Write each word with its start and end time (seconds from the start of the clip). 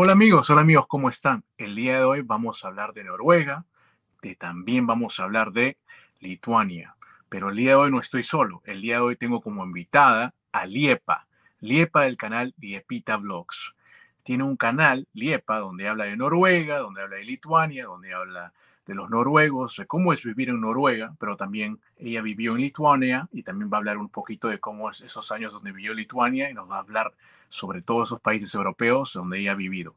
Hola 0.00 0.12
amigos, 0.12 0.48
hola 0.48 0.60
amigos, 0.60 0.86
¿cómo 0.86 1.08
están? 1.08 1.42
El 1.56 1.74
día 1.74 1.96
de 1.96 2.04
hoy 2.04 2.22
vamos 2.22 2.64
a 2.64 2.68
hablar 2.68 2.92
de 2.94 3.02
Noruega, 3.02 3.64
de 4.22 4.36
también 4.36 4.86
vamos 4.86 5.18
a 5.18 5.24
hablar 5.24 5.50
de 5.50 5.76
Lituania. 6.20 6.94
Pero 7.28 7.48
el 7.48 7.56
día 7.56 7.70
de 7.70 7.74
hoy 7.74 7.90
no 7.90 7.98
estoy 7.98 8.22
solo. 8.22 8.62
El 8.64 8.80
día 8.80 8.94
de 8.94 9.00
hoy 9.00 9.16
tengo 9.16 9.40
como 9.40 9.64
invitada 9.64 10.36
a 10.52 10.66
Liepa, 10.66 11.26
Liepa 11.58 12.02
del 12.02 12.16
canal 12.16 12.54
Liepita 12.60 13.16
Vlogs. 13.16 13.74
Tiene 14.22 14.44
un 14.44 14.56
canal, 14.56 15.08
Liepa, 15.14 15.58
donde 15.58 15.88
habla 15.88 16.04
de 16.04 16.16
Noruega, 16.16 16.78
donde 16.78 17.02
habla 17.02 17.16
de 17.16 17.24
Lituania, 17.24 17.86
donde 17.86 18.14
habla 18.14 18.52
de 18.88 18.94
los 18.94 19.10
noruegos, 19.10 19.76
de 19.76 19.86
cómo 19.86 20.14
es 20.14 20.24
vivir 20.24 20.48
en 20.48 20.62
Noruega, 20.62 21.14
pero 21.20 21.36
también 21.36 21.78
ella 21.98 22.22
vivió 22.22 22.54
en 22.54 22.62
Lituania 22.62 23.28
y 23.32 23.42
también 23.42 23.70
va 23.70 23.76
a 23.76 23.80
hablar 23.80 23.98
un 23.98 24.08
poquito 24.08 24.48
de 24.48 24.60
cómo 24.60 24.88
es 24.88 25.02
esos 25.02 25.30
años 25.30 25.52
donde 25.52 25.72
vivió 25.72 25.92
Lituania 25.92 26.50
y 26.50 26.54
nos 26.54 26.70
va 26.70 26.76
a 26.76 26.80
hablar 26.80 27.12
sobre 27.48 27.82
todos 27.82 28.08
esos 28.08 28.20
países 28.20 28.52
europeos 28.54 29.12
donde 29.12 29.40
ella 29.40 29.52
ha 29.52 29.56
vivido. 29.56 29.94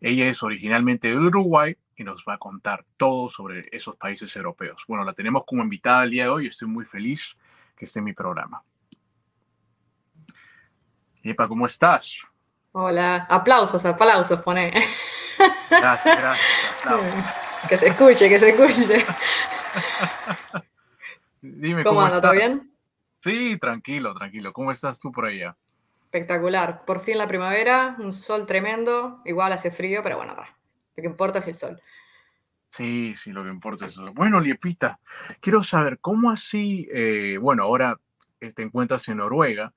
Ella 0.00 0.26
es 0.26 0.42
originalmente 0.42 1.06
de 1.06 1.16
Uruguay 1.16 1.76
y 1.96 2.02
nos 2.02 2.24
va 2.28 2.34
a 2.34 2.38
contar 2.38 2.84
todo 2.96 3.28
sobre 3.28 3.68
esos 3.70 3.94
países 3.94 4.34
europeos. 4.34 4.82
Bueno, 4.88 5.04
la 5.04 5.12
tenemos 5.12 5.44
como 5.44 5.62
invitada 5.62 6.02
el 6.02 6.10
día 6.10 6.24
de 6.24 6.30
hoy 6.30 6.44
y 6.46 6.48
estoy 6.48 6.66
muy 6.66 6.84
feliz 6.84 7.36
que 7.76 7.84
esté 7.84 8.00
en 8.00 8.06
mi 8.06 8.12
programa. 8.12 8.60
Epa, 11.22 11.46
¿cómo 11.46 11.64
estás? 11.64 12.26
Hola, 12.72 13.24
aplausos, 13.30 13.84
aplausos, 13.84 14.42
pone. 14.42 14.72
Gracias, 15.70 16.18
gracias. 16.18 16.40
Aplausos. 16.80 17.34
Que 17.68 17.76
se 17.76 17.88
escuche, 17.88 18.28
que 18.28 18.38
se 18.38 18.50
escuche. 18.50 19.04
Dime, 21.40 21.84
¿Cómo, 21.84 22.02
anda? 22.02 22.20
¿Todo 22.20 22.32
bien? 22.32 22.72
Sí, 23.20 23.56
tranquilo, 23.58 24.14
tranquilo. 24.14 24.52
¿Cómo 24.52 24.72
estás 24.72 24.98
tú 24.98 25.10
por 25.10 25.26
allá? 25.26 25.56
Espectacular. 26.04 26.84
Por 26.84 27.00
fin 27.00 27.18
la 27.18 27.28
primavera, 27.28 27.96
un 27.98 28.12
sol 28.12 28.46
tremendo. 28.46 29.22
Igual 29.24 29.52
hace 29.52 29.70
frío, 29.70 30.02
pero 30.02 30.16
bueno. 30.16 30.34
Lo 30.34 31.00
que 31.00 31.06
importa 31.06 31.38
es 31.38 31.48
el 31.48 31.54
sol. 31.54 31.82
Sí, 32.70 33.14
sí, 33.14 33.32
lo 33.32 33.44
que 33.44 33.50
importa 33.50 33.86
es 33.86 33.92
eso. 33.92 34.12
Bueno, 34.14 34.40
Liepita, 34.40 34.98
quiero 35.40 35.62
saber 35.62 35.98
cómo 36.00 36.30
así, 36.30 36.88
eh, 36.90 37.36
bueno, 37.38 37.64
ahora 37.64 37.98
eh, 38.40 38.52
te 38.52 38.62
encuentras 38.62 39.06
en 39.08 39.18
Noruega, 39.18 39.74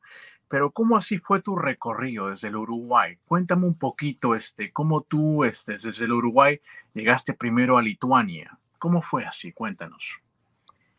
pero 0.47 0.71
cómo 0.71 0.97
así 0.97 1.17
fue 1.17 1.41
tu 1.41 1.55
recorrido 1.55 2.29
desde 2.29 2.49
el 2.49 2.55
Uruguay. 2.55 3.17
Cuéntame 3.27 3.65
un 3.65 3.77
poquito, 3.77 4.35
este, 4.35 4.71
cómo 4.71 5.01
tú, 5.01 5.43
este, 5.43 5.73
desde 5.73 6.05
el 6.05 6.13
Uruguay 6.13 6.59
llegaste 6.93 7.33
primero 7.33 7.77
a 7.77 7.81
Lituania. 7.81 8.57
¿Cómo 8.79 9.01
fue 9.01 9.25
así? 9.25 9.51
Cuéntanos. 9.51 10.21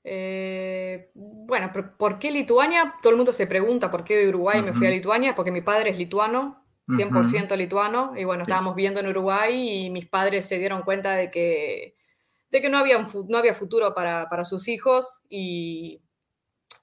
Eh, 0.03 1.11
bueno, 1.15 1.71
¿por 1.99 2.19
qué 2.19 2.31
Lituania? 2.31 2.95
Todo 3.03 3.11
el 3.11 3.17
mundo 3.17 3.33
se 3.33 3.47
pregunta 3.47 3.91
por 3.91 4.05
qué 4.05 4.17
de 4.17 4.29
Uruguay 4.29 4.63
me 4.63 4.73
fui 4.73 4.87
a. 4.87 4.91
Lituania, 4.91 5.35
porque 5.35 5.51
mi 5.51 5.63
padre 5.63 5.91
es 5.91 5.99
lituano, 5.99 6.65
100% 6.89 7.57
lituano, 7.57 8.13
y 8.17 8.25
bueno, 8.25 8.45
Sí. 8.45 8.51
estábamos 8.51 8.77
viendo 8.77 9.01
en 9.01 9.09
Uruguay 9.09 9.87
y 9.87 9.91
mis 9.91 10.07
padres 10.07 10.47
se 10.47 10.59
dieron 10.59 10.83
cuenta 10.83 11.15
de 11.15 11.31
que, 11.33 11.97
de 12.51 12.61
que 12.61 12.69
no, 12.69 12.79
había 12.79 12.99
un 12.99 13.07
no 13.29 13.39
había 13.39 13.55
futuro 13.55 13.95
para, 13.95 14.29
para 14.29 14.45
sus 14.45 14.69
hijos 14.69 15.23
y, 15.29 16.01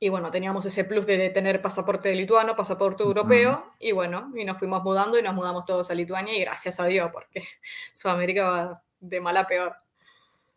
y 0.04 0.10
bueno, 0.10 0.30
teníamos 0.32 0.66
ese 0.66 0.84
plus 0.84 1.06
de 1.06 1.30
tener 1.30 1.62
pasaporte 1.62 2.14
lituano, 2.14 2.58
pasaporte 2.58 3.04
europeo, 3.04 3.72
y 3.80 3.94
bueno, 3.94 4.34
y 4.36 4.44
nos 4.44 4.58
fuimos 4.58 4.84
mudando 4.84 5.18
y 5.18 5.22
nos 5.22 5.34
mudamos 5.34 5.64
todos 5.64 5.90
a 5.90 5.94
Lituania 5.94 6.36
y 6.36 6.42
gracias 6.42 6.78
a 6.82 6.86
Dios, 6.88 7.10
porque 7.14 7.42
Sudamérica 7.94 8.50
va 8.50 8.84
de 9.00 9.22
mal 9.22 9.38
a 9.38 9.48
peor. 9.48 9.74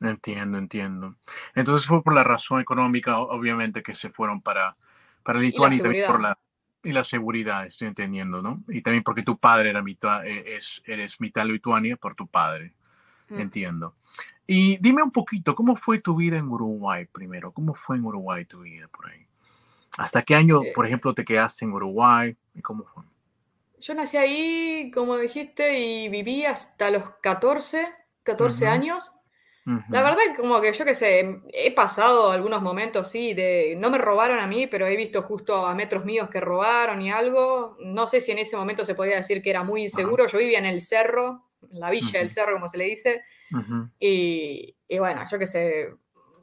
Entiendo, 0.01 0.59
entiendo. 0.59 1.15
Entonces 1.55 1.87
fue 1.87 2.03
por 2.03 2.13
la 2.13 2.25
razón 2.25 2.61
económica, 2.61 3.21
obviamente, 3.21 3.85
que 3.85 3.95
se 3.95 4.11
fueron 4.11 4.43
para, 4.43 4.77
para 5.23 5.39
Lituania 5.39 5.79
y, 5.79 5.81
también 5.81 6.07
por 6.09 6.21
la, 6.21 6.37
y 6.83 6.91
la 6.91 7.05
seguridad, 7.05 7.67
estoy 7.67 7.87
entendiendo, 7.87 8.43
¿no? 8.43 8.65
Y 8.67 8.83
también 8.83 9.05
porque 9.05 9.23
tu 9.23 9.39
padre 9.39 9.71
era 9.71 9.81
mitad, 9.81 10.27
eh, 10.27 10.57
es, 10.57 10.83
eres 10.87 11.21
mitad 11.21 11.47
Lituania 11.47 11.97
por 11.97 12.17
tu 12.17 12.27
padre, 12.27 12.75
Mm. 13.29 13.41
entiendo. 13.41 13.95
Y 14.47 14.79
dime 14.79 15.03
un 15.03 15.11
poquito, 15.11 15.55
¿cómo 15.55 15.77
fue 15.77 16.01
tu 16.01 16.17
vida 16.17 16.37
en 16.37 16.49
Uruguay 16.49 17.07
primero? 17.07 17.53
¿Cómo 17.53 17.75
fue 17.75 17.97
en 17.97 18.05
Uruguay 18.05 18.45
tu 18.45 18.61
vida 18.61 18.89
por 18.89 19.09
ahí? 19.09 19.27
¿Hasta 19.99 20.23
qué 20.23 20.35
año, 20.35 20.65
Eh, 20.65 20.73
por 20.73 20.87
ejemplo, 20.87 21.15
te 21.15 21.25
quedaste 21.25 21.65
en 21.67 21.73
Uruguay? 21.73 22.37
¿Y 22.55 22.63
cómo 22.63 22.85
fue? 22.85 23.05
Yo 23.79 23.95
nací 23.95 24.17
ahí, 24.17 24.91
como 24.93 25.17
dijiste, 25.19 25.79
y 25.79 26.09
viví 26.09 26.45
hasta 26.47 26.91
los 26.91 27.05
14, 27.23 27.89
14 28.23 28.67
Ujú, 28.67 28.67
años. 28.67 29.13
La 29.91 30.03
ujú, 30.03 30.05
verdad, 30.05 30.19
como 30.37 30.61
que 30.61 30.73
yo 30.73 30.85
qué 30.85 30.95
sé, 30.95 31.41
he 31.53 31.75
pasado 31.75 32.31
algunos 32.33 32.63
momentos, 32.63 33.11
sí, 33.11 33.35
de 33.35 33.77
no 33.79 33.91
me 33.91 33.99
robaron 33.99 34.39
a 34.41 34.47
mí, 34.49 34.67
pero 34.69 34.87
he 34.87 34.97
visto 34.97 35.23
justo 35.23 35.67
a 35.67 35.75
metros 35.75 36.05
míos 36.05 36.31
que 36.31 36.41
robaron 36.41 37.03
y 37.03 37.11
algo. 37.13 37.77
No 37.81 38.07
sé 38.09 38.21
si 38.21 38.33
en 38.33 38.39
ese 38.39 38.57
momento 38.57 38.85
se 38.85 38.95
podía 38.97 39.17
decir 39.19 39.43
que 39.43 39.51
era 39.51 39.65
muy 39.65 39.83
inseguro. 39.85 40.27
Yo 40.29 40.39
vivía 40.39 40.59
en 40.61 40.67
el 40.67 40.81
cerro, 40.83 41.47
en 41.71 41.81
la 41.81 41.91
villa 41.91 42.21
del 42.21 42.31
cerro, 42.31 42.55
como 42.55 42.69
se 42.69 42.79
le 42.79 42.85
dice, 42.87 43.25
y, 44.01 44.77
y 44.89 44.99
bueno, 44.99 45.25
yo 45.31 45.39
qué 45.39 45.47
sé, 45.47 45.91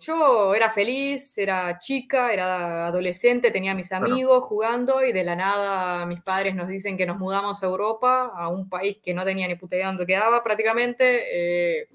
yo 0.04 0.54
era 0.54 0.70
feliz, 0.70 1.38
era 1.38 1.80
chica, 1.80 2.32
era 2.34 2.88
adolescente, 2.88 3.52
tenía 3.52 3.74
mis 3.74 3.90
Claro, 3.90 4.06
amigos 4.06 4.44
jugando 4.46 5.04
y 5.04 5.12
de 5.14 5.24
la 5.24 5.36
nada 5.36 6.06
mis 6.06 6.22
padres 6.22 6.56
nos 6.56 6.68
dicen 6.68 6.98
que 6.98 7.06
nos 7.06 7.18
mudamos 7.18 7.64
a 7.64 7.66
Europa, 7.66 8.32
a 8.36 8.50
un 8.50 8.70
país 8.70 8.98
que 9.04 9.14
no 9.14 9.24
tenía 9.26 9.48
ni 9.48 9.56
puta 9.56 9.76
idea 9.76 9.88
dónde 9.88 10.06
quedaba 10.06 10.44
prácticamente. 10.44 11.82
eh, 11.82 11.88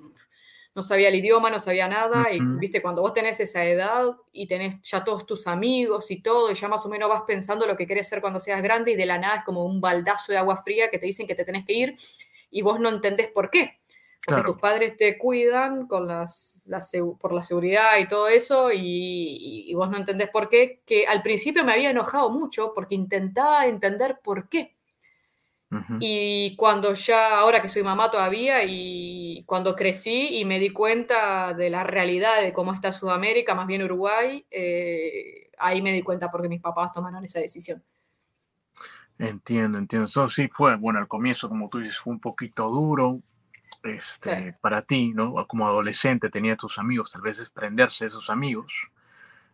no 0.74 0.84
sabía 0.84 1.08
el 1.08 1.16
idioma, 1.16 1.50
no 1.50 1.58
sabía 1.58 1.88
nada, 1.88 2.30
y 2.32 2.38
viste, 2.60 2.80
cuando 2.80 3.02
vos 3.02 3.12
tenés 3.12 3.40
esa 3.40 3.64
edad 3.64 4.14
y 4.32 4.46
tenés 4.46 4.80
ya 4.82 5.02
todos 5.02 5.26
tus 5.26 5.48
amigos 5.48 6.08
y 6.12 6.22
todo, 6.22 6.52
y 6.52 6.54
ya 6.54 6.68
más 6.68 6.86
o 6.86 6.88
menos 6.88 7.08
vas 7.08 7.22
pensando 7.26 7.66
lo 7.66 7.76
que 7.76 7.86
querés 7.86 8.08
ser 8.08 8.20
cuando 8.20 8.38
seas 8.40 8.62
grande, 8.62 8.92
y 8.92 8.94
de 8.94 9.06
la 9.06 9.18
nada 9.18 9.38
es 9.38 9.44
como 9.44 9.64
un 9.64 9.80
baldazo 9.80 10.30
de 10.30 10.38
agua 10.38 10.56
fría 10.56 10.88
que 10.88 10.98
te 11.00 11.06
dicen 11.06 11.26
que 11.26 11.34
te 11.34 11.44
tenés 11.44 11.66
que 11.66 11.72
ir, 11.72 11.96
y 12.50 12.62
vos 12.62 12.78
no 12.78 12.90
entendés 12.90 13.26
por 13.32 13.50
qué. 13.50 13.80
Porque 14.24 14.42
tus 14.42 14.56
claro, 14.56 14.60
padres 14.60 14.96
te 14.96 15.16
cuidan 15.18 15.86
con 15.86 16.06
las, 16.06 16.62
las 16.66 16.92
por 17.20 17.32
la 17.32 17.42
seguridad 17.42 17.98
y 17.98 18.08
todo 18.08 18.28
eso, 18.28 18.70
y, 18.72 19.66
y- 19.70 19.74
vos 19.74 19.90
no 19.90 19.96
entendés 19.98 20.28
por 20.30 20.48
qué, 20.50 20.82
que 20.86 21.06
al 21.06 21.22
principio 21.22 21.64
me 21.64 21.72
había 21.72 21.90
enojado 21.90 22.30
mucho 22.30 22.72
porque 22.74 22.94
intentaba 22.94 23.66
entender 23.66 24.20
por 24.22 24.48
qué. 24.48 24.76
ujú, 25.70 25.96
Y 26.00 26.54
cuando 26.56 26.94
ya, 26.94 27.38
ahora 27.40 27.60
que 27.60 27.68
soy 27.68 27.82
mamá 27.82 28.08
todavía, 28.10 28.62
y 28.64 29.42
cuando 29.46 29.74
crecí 29.74 30.38
y 30.38 30.44
me 30.44 30.60
di 30.60 30.70
cuenta 30.70 31.54
de 31.54 31.70
la 31.70 31.82
realidad 31.84 32.40
de 32.42 32.52
cómo 32.52 32.72
está 32.72 32.92
Sudamérica, 32.92 33.54
más 33.56 33.66
bien 33.66 33.82
Uruguay, 33.82 34.46
eh, 34.50 35.50
ahí 35.58 35.82
me 35.82 35.92
di 35.92 36.02
cuenta 36.02 36.30
porque 36.30 36.48
mis 36.48 36.60
papás 36.60 36.92
tomaron 36.92 37.24
esa 37.24 37.40
decisión. 37.40 37.82
Entiendo, 39.18 39.78
entiendo. 39.78 40.04
Eso 40.06 40.28
sí 40.28 40.48
fue, 40.50 40.76
bueno, 40.76 40.98
al 41.00 41.08
comienzo, 41.08 41.48
como 41.48 41.68
tú 41.68 41.78
dices, 41.78 41.98
fue 41.98 42.12
un 42.12 42.20
poquito 42.20 42.68
duro, 42.70 43.20
Sí, 43.82 43.90
este, 43.90 44.52
para 44.60 44.82
ti, 44.82 45.12
¿no? 45.14 45.46
Como 45.46 45.66
adolescente 45.66 46.30
tenía 46.30 46.56
tus 46.56 46.78
amigos, 46.78 47.12
tal 47.12 47.22
vez 47.22 47.38
desprenderse 47.38 48.04
de 48.04 48.08
esos 48.08 48.30
amigos, 48.30 48.90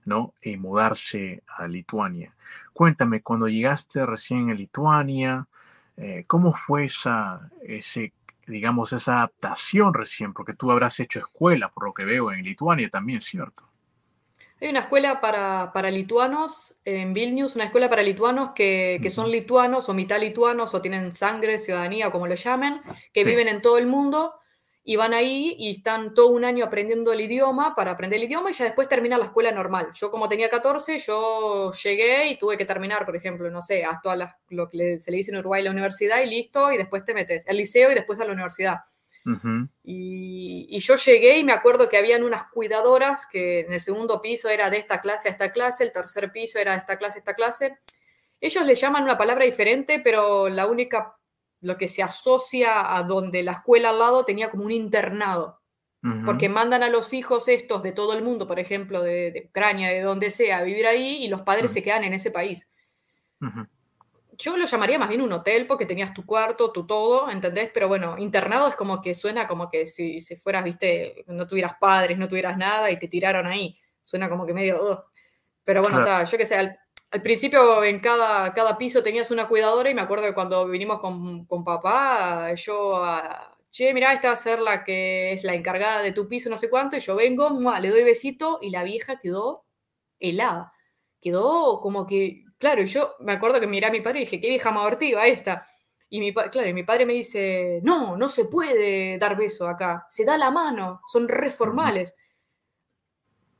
¿no? 0.04 0.34
Y 0.42 0.56
mudarse 0.56 1.42
a 1.48 1.68
Lituania. 1.68 2.34
Cuéntame, 2.74 3.22
cuando 3.22 3.48
llegaste 3.48 4.06
recién 4.06 4.50
a 4.50 4.54
Lituania, 4.54 5.48
eh, 5.96 6.24
¿cómo 6.28 6.52
fue 6.54 6.86
esa, 6.86 7.50
ese, 7.62 8.12
digamos, 8.46 8.92
esa 8.94 9.18
adaptación 9.18 9.94
recién? 9.94 10.32
Porque 10.34 10.54
tú 10.54 10.70
habrás 10.72 11.00
hecho 11.00 11.20
escuela, 11.20 11.70
por 11.70 11.84
lo 11.86 11.94
que 11.94 12.04
veo, 12.06 12.32
en 12.32 12.44
Lituania 12.44 12.90
también, 12.90 13.20
¿cierto? 13.22 13.68
Hay 14.64 14.70
una 14.70 14.80
escuela 14.80 15.20
para, 15.20 15.72
para 15.74 15.90
lituanos 15.90 16.74
en 16.86 17.12
Vilnius, 17.12 17.54
una 17.54 17.64
escuela 17.66 17.90
para 17.90 18.02
lituanos 18.02 18.52
que, 18.54 18.98
que 19.02 19.10
son 19.10 19.30
lituanos 19.30 19.90
o 19.90 19.92
mitad 19.92 20.18
lituanos 20.18 20.72
o 20.72 20.80
tienen 20.80 21.14
sangre, 21.14 21.58
ciudadanía 21.58 22.10
como 22.10 22.26
lo 22.26 22.34
llamen, 22.34 22.80
que 23.12 23.24
Sí. 23.24 23.28
viven 23.28 23.48
en 23.48 23.60
todo 23.60 23.76
el 23.76 23.86
mundo 23.86 24.32
y 24.82 24.96
van 24.96 25.12
ahí 25.12 25.54
y 25.58 25.70
están 25.70 26.14
todo 26.14 26.28
un 26.28 26.46
año 26.46 26.64
aprendiendo 26.64 27.12
el 27.12 27.20
idioma 27.20 27.74
para 27.74 27.90
aprender 27.90 28.16
el 28.18 28.24
idioma 28.24 28.50
y 28.50 28.54
ya 28.54 28.64
después 28.64 28.88
terminan 28.88 29.20
la 29.20 29.26
escuela 29.26 29.52
normal. 29.52 29.88
Yo 29.94 30.10
como 30.10 30.30
tenía 30.30 30.48
14, 30.48 30.98
yo 30.98 31.70
llegué 31.72 32.28
y 32.28 32.38
tuve 32.38 32.56
que 32.56 32.64
terminar, 32.64 33.04
por 33.04 33.16
ejemplo, 33.16 33.50
no 33.50 33.60
sé, 33.60 33.84
a 33.84 34.00
todas 34.02 34.16
las, 34.16 34.34
lo 34.48 34.70
que 34.70 34.98
se 34.98 35.10
le 35.10 35.18
dice 35.18 35.30
en 35.30 35.36
Uruguay 35.40 35.62
la 35.62 35.72
universidad 35.72 36.22
y 36.22 36.26
listo, 36.30 36.72
y 36.72 36.78
después 36.78 37.04
te 37.04 37.12
metes 37.12 37.46
al 37.46 37.58
liceo 37.58 37.92
y 37.92 37.94
después 37.94 38.18
a 38.18 38.24
la 38.24 38.32
universidad. 38.32 38.78
Y, 39.82 40.66
y 40.68 40.78
yo 40.80 40.96
llegué 40.96 41.38
y 41.38 41.44
me 41.44 41.52
acuerdo 41.52 41.88
que 41.88 41.96
habían 41.96 42.24
unas 42.24 42.44
cuidadoras 42.50 43.26
que 43.26 43.60
en 43.60 43.72
el 43.72 43.80
segundo 43.80 44.20
piso 44.20 44.50
era 44.50 44.68
de 44.68 44.76
esta 44.76 45.00
clase 45.00 45.28
a 45.28 45.32
esta 45.32 45.50
clase, 45.50 45.84
el 45.84 45.92
tercer 45.92 46.30
piso 46.30 46.58
era 46.58 46.72
de 46.72 46.78
esta 46.78 46.98
clase 46.98 47.18
a 47.18 47.20
esta 47.20 47.34
clase. 47.34 47.78
Ellos 48.40 48.66
le 48.66 48.74
llaman 48.74 49.04
una 49.04 49.16
palabra 49.16 49.46
diferente, 49.46 50.00
pero 50.04 50.50
la 50.50 50.66
única 50.66 51.16
lo 51.64 51.78
que 51.78 51.88
se 51.88 52.02
asocia 52.02 52.94
a 52.94 53.02
donde 53.02 53.42
la 53.42 53.52
escuela 53.52 53.88
al 53.88 53.98
lado 53.98 54.24
tenía 54.24 54.50
como 54.50 54.64
un 54.64 54.72
internado. 54.72 55.60
Porque 56.26 56.50
mandan 56.50 56.82
a 56.82 56.90
los 56.90 57.14
hijos 57.14 57.48
estos 57.48 57.82
de 57.82 57.92
todo 57.92 58.12
el 58.12 58.22
mundo, 58.22 58.46
por 58.46 58.58
ejemplo, 58.58 59.00
de, 59.00 59.46
Ucrania, 59.48 59.88
de 59.88 60.02
donde 60.02 60.30
sea, 60.30 60.58
a 60.58 60.62
vivir 60.62 60.86
ahí 60.86 61.24
y 61.24 61.28
los 61.28 61.40
padres 61.40 61.72
se 61.72 61.82
quedan 61.82 62.04
en 62.04 62.12
ese 62.12 62.30
país. 62.30 62.68
Yo 64.38 64.56
lo 64.56 64.66
llamaría 64.66 64.98
más 64.98 65.08
bien 65.08 65.22
un 65.22 65.32
hotel 65.32 65.66
porque 65.66 65.86
tenías 65.86 66.12
tu 66.14 66.24
cuarto, 66.26 66.72
tu 66.72 66.86
todo, 66.86 67.30
¿entendés? 67.30 67.70
Pero 67.72 67.88
bueno, 67.88 68.16
internado 68.18 68.68
es 68.68 68.76
como 68.76 69.00
que 69.02 69.14
suena 69.14 69.46
como 69.46 69.70
que 69.70 69.86
si, 69.86 70.20
si 70.20 70.36
fueras, 70.36 70.64
viste, 70.64 71.24
no 71.28 71.46
tuvieras 71.46 71.74
padres, 71.80 72.18
no 72.18 72.28
tuvieras 72.28 72.56
nada 72.56 72.90
y 72.90 72.98
te 72.98 73.08
tiraron 73.08 73.46
ahí. 73.46 73.78
Suena 74.00 74.28
como 74.28 74.46
que 74.46 74.54
medio... 74.54 75.06
Pero 75.64 75.82
bueno, 75.82 76.24
yo 76.24 76.38
qué 76.38 76.46
sé, 76.46 76.56
al, 76.56 76.78
principio 77.22 77.82
en 77.84 78.00
cada, 78.00 78.52
cada 78.52 78.76
piso 78.76 79.02
tenías 79.02 79.30
una 79.30 79.48
cuidadora 79.48 79.88
y 79.88 79.94
me 79.94 80.02
acuerdo 80.02 80.24
que 80.26 80.34
cuando 80.34 80.66
vinimos 80.68 81.00
con, 81.00 81.46
con 81.46 81.64
papá, 81.64 82.54
yo... 82.54 82.96
A, 83.04 83.54
che, 83.74 83.92
mirá, 83.92 84.12
esta 84.12 84.28
va 84.28 84.34
a 84.34 84.36
ser 84.36 84.60
la 84.60 84.84
que 84.84 85.32
es 85.32 85.42
la 85.42 85.54
encargada 85.54 86.00
de 86.00 86.12
tu 86.12 86.28
piso, 86.28 86.48
no 86.48 86.58
sé 86.58 86.70
cuánto, 86.70 86.96
y 86.96 87.00
yo 87.00 87.16
vengo, 87.16 87.50
le 87.80 87.90
doy 87.90 88.04
besito 88.04 88.60
y 88.62 88.70
la 88.70 88.84
vieja 88.84 89.18
quedó 89.18 89.66
helada. 90.20 90.72
Quedó 91.20 91.80
como 91.80 92.06
que, 92.06 92.43
claro, 92.58 92.82
y 92.82 92.86
yo 92.86 93.14
me 93.20 93.32
acuerdo 93.32 93.60
que 93.60 93.66
miré 93.66 93.86
a 93.86 93.90
mi 93.90 94.00
padre 94.00 94.20
y 94.20 94.24
dije, 94.24 94.40
qué 94.40 94.48
vieja 94.48 94.70
abortiva 94.70 95.26
esta. 95.26 95.66
Y 96.10 96.20
mi, 96.20 96.32
claro, 96.32 96.68
y 96.68 96.74
mi 96.74 96.84
padre 96.84 97.06
me 97.06 97.14
dice, 97.14 97.80
no, 97.82 98.16
no 98.16 98.28
se 98.28 98.44
puede 98.46 99.18
dar 99.18 99.36
beso 99.36 99.66
acá, 99.66 100.06
se 100.08 100.24
da 100.24 100.38
la 100.38 100.50
mano, 100.50 101.00
son 101.06 101.28
reformales. 101.28 102.14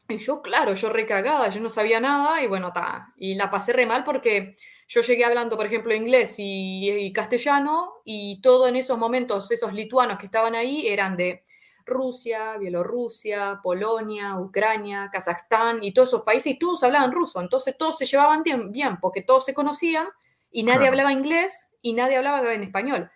Y 0.09 0.19
yo, 0.19 0.43
claro, 0.43 0.75
yo 0.75 0.91
recagada, 0.91 1.49
yo 1.49 1.61
no 1.61 1.71
sabía 1.71 1.99
nada 1.99 2.43
y 2.43 2.47
bueno, 2.47 2.69
está. 2.69 3.13
Y 3.17 3.35
la 3.35 3.51
pasé 3.51 3.73
re 3.73 3.87
mal 3.87 4.05
porque 4.05 4.57
yo 4.87 5.01
llegué 5.01 5.25
hablando, 5.25 5.57
por 5.57 5.67
ejemplo, 5.67 5.95
inglés 5.95 6.35
y, 6.39 7.13
castellano 7.13 7.95
y 8.05 8.41
todo 8.43 8.69
en 8.69 8.77
esos 8.77 8.99
momentos, 8.99 9.51
esos 9.51 9.73
lituanos 9.73 10.19
que 10.19 10.27
estaban 10.27 10.55
ahí 10.55 10.89
eran 10.89 11.17
de 11.17 11.44
Rusia, 11.87 12.57
Bielorrusia, 12.59 13.61
Polonia, 13.63 14.39
Ucrania, 14.39 15.11
Kazajstán 15.13 15.83
y 15.83 15.93
todos 15.93 16.09
esos 16.11 16.23
países 16.23 16.53
y 16.53 16.59
todos 16.59 16.83
hablaban 16.83 17.13
ruso. 17.13 17.41
Entonces 17.41 17.77
todos 17.77 17.99
se 17.99 18.07
llevaban 18.07 18.43
bien, 18.43 18.73
bien 18.73 18.99
porque 19.01 19.23
todos 19.23 19.45
se 19.45 19.55
conocían 19.55 20.07
y 20.51 20.63
nadie 20.63 20.89
hablaba 20.89 21.13
inglés 21.13 21.71
y 21.83 21.93
nadie 21.93 22.17
hablaba 22.17 22.53
en 22.53 22.63
español. 22.63 23.11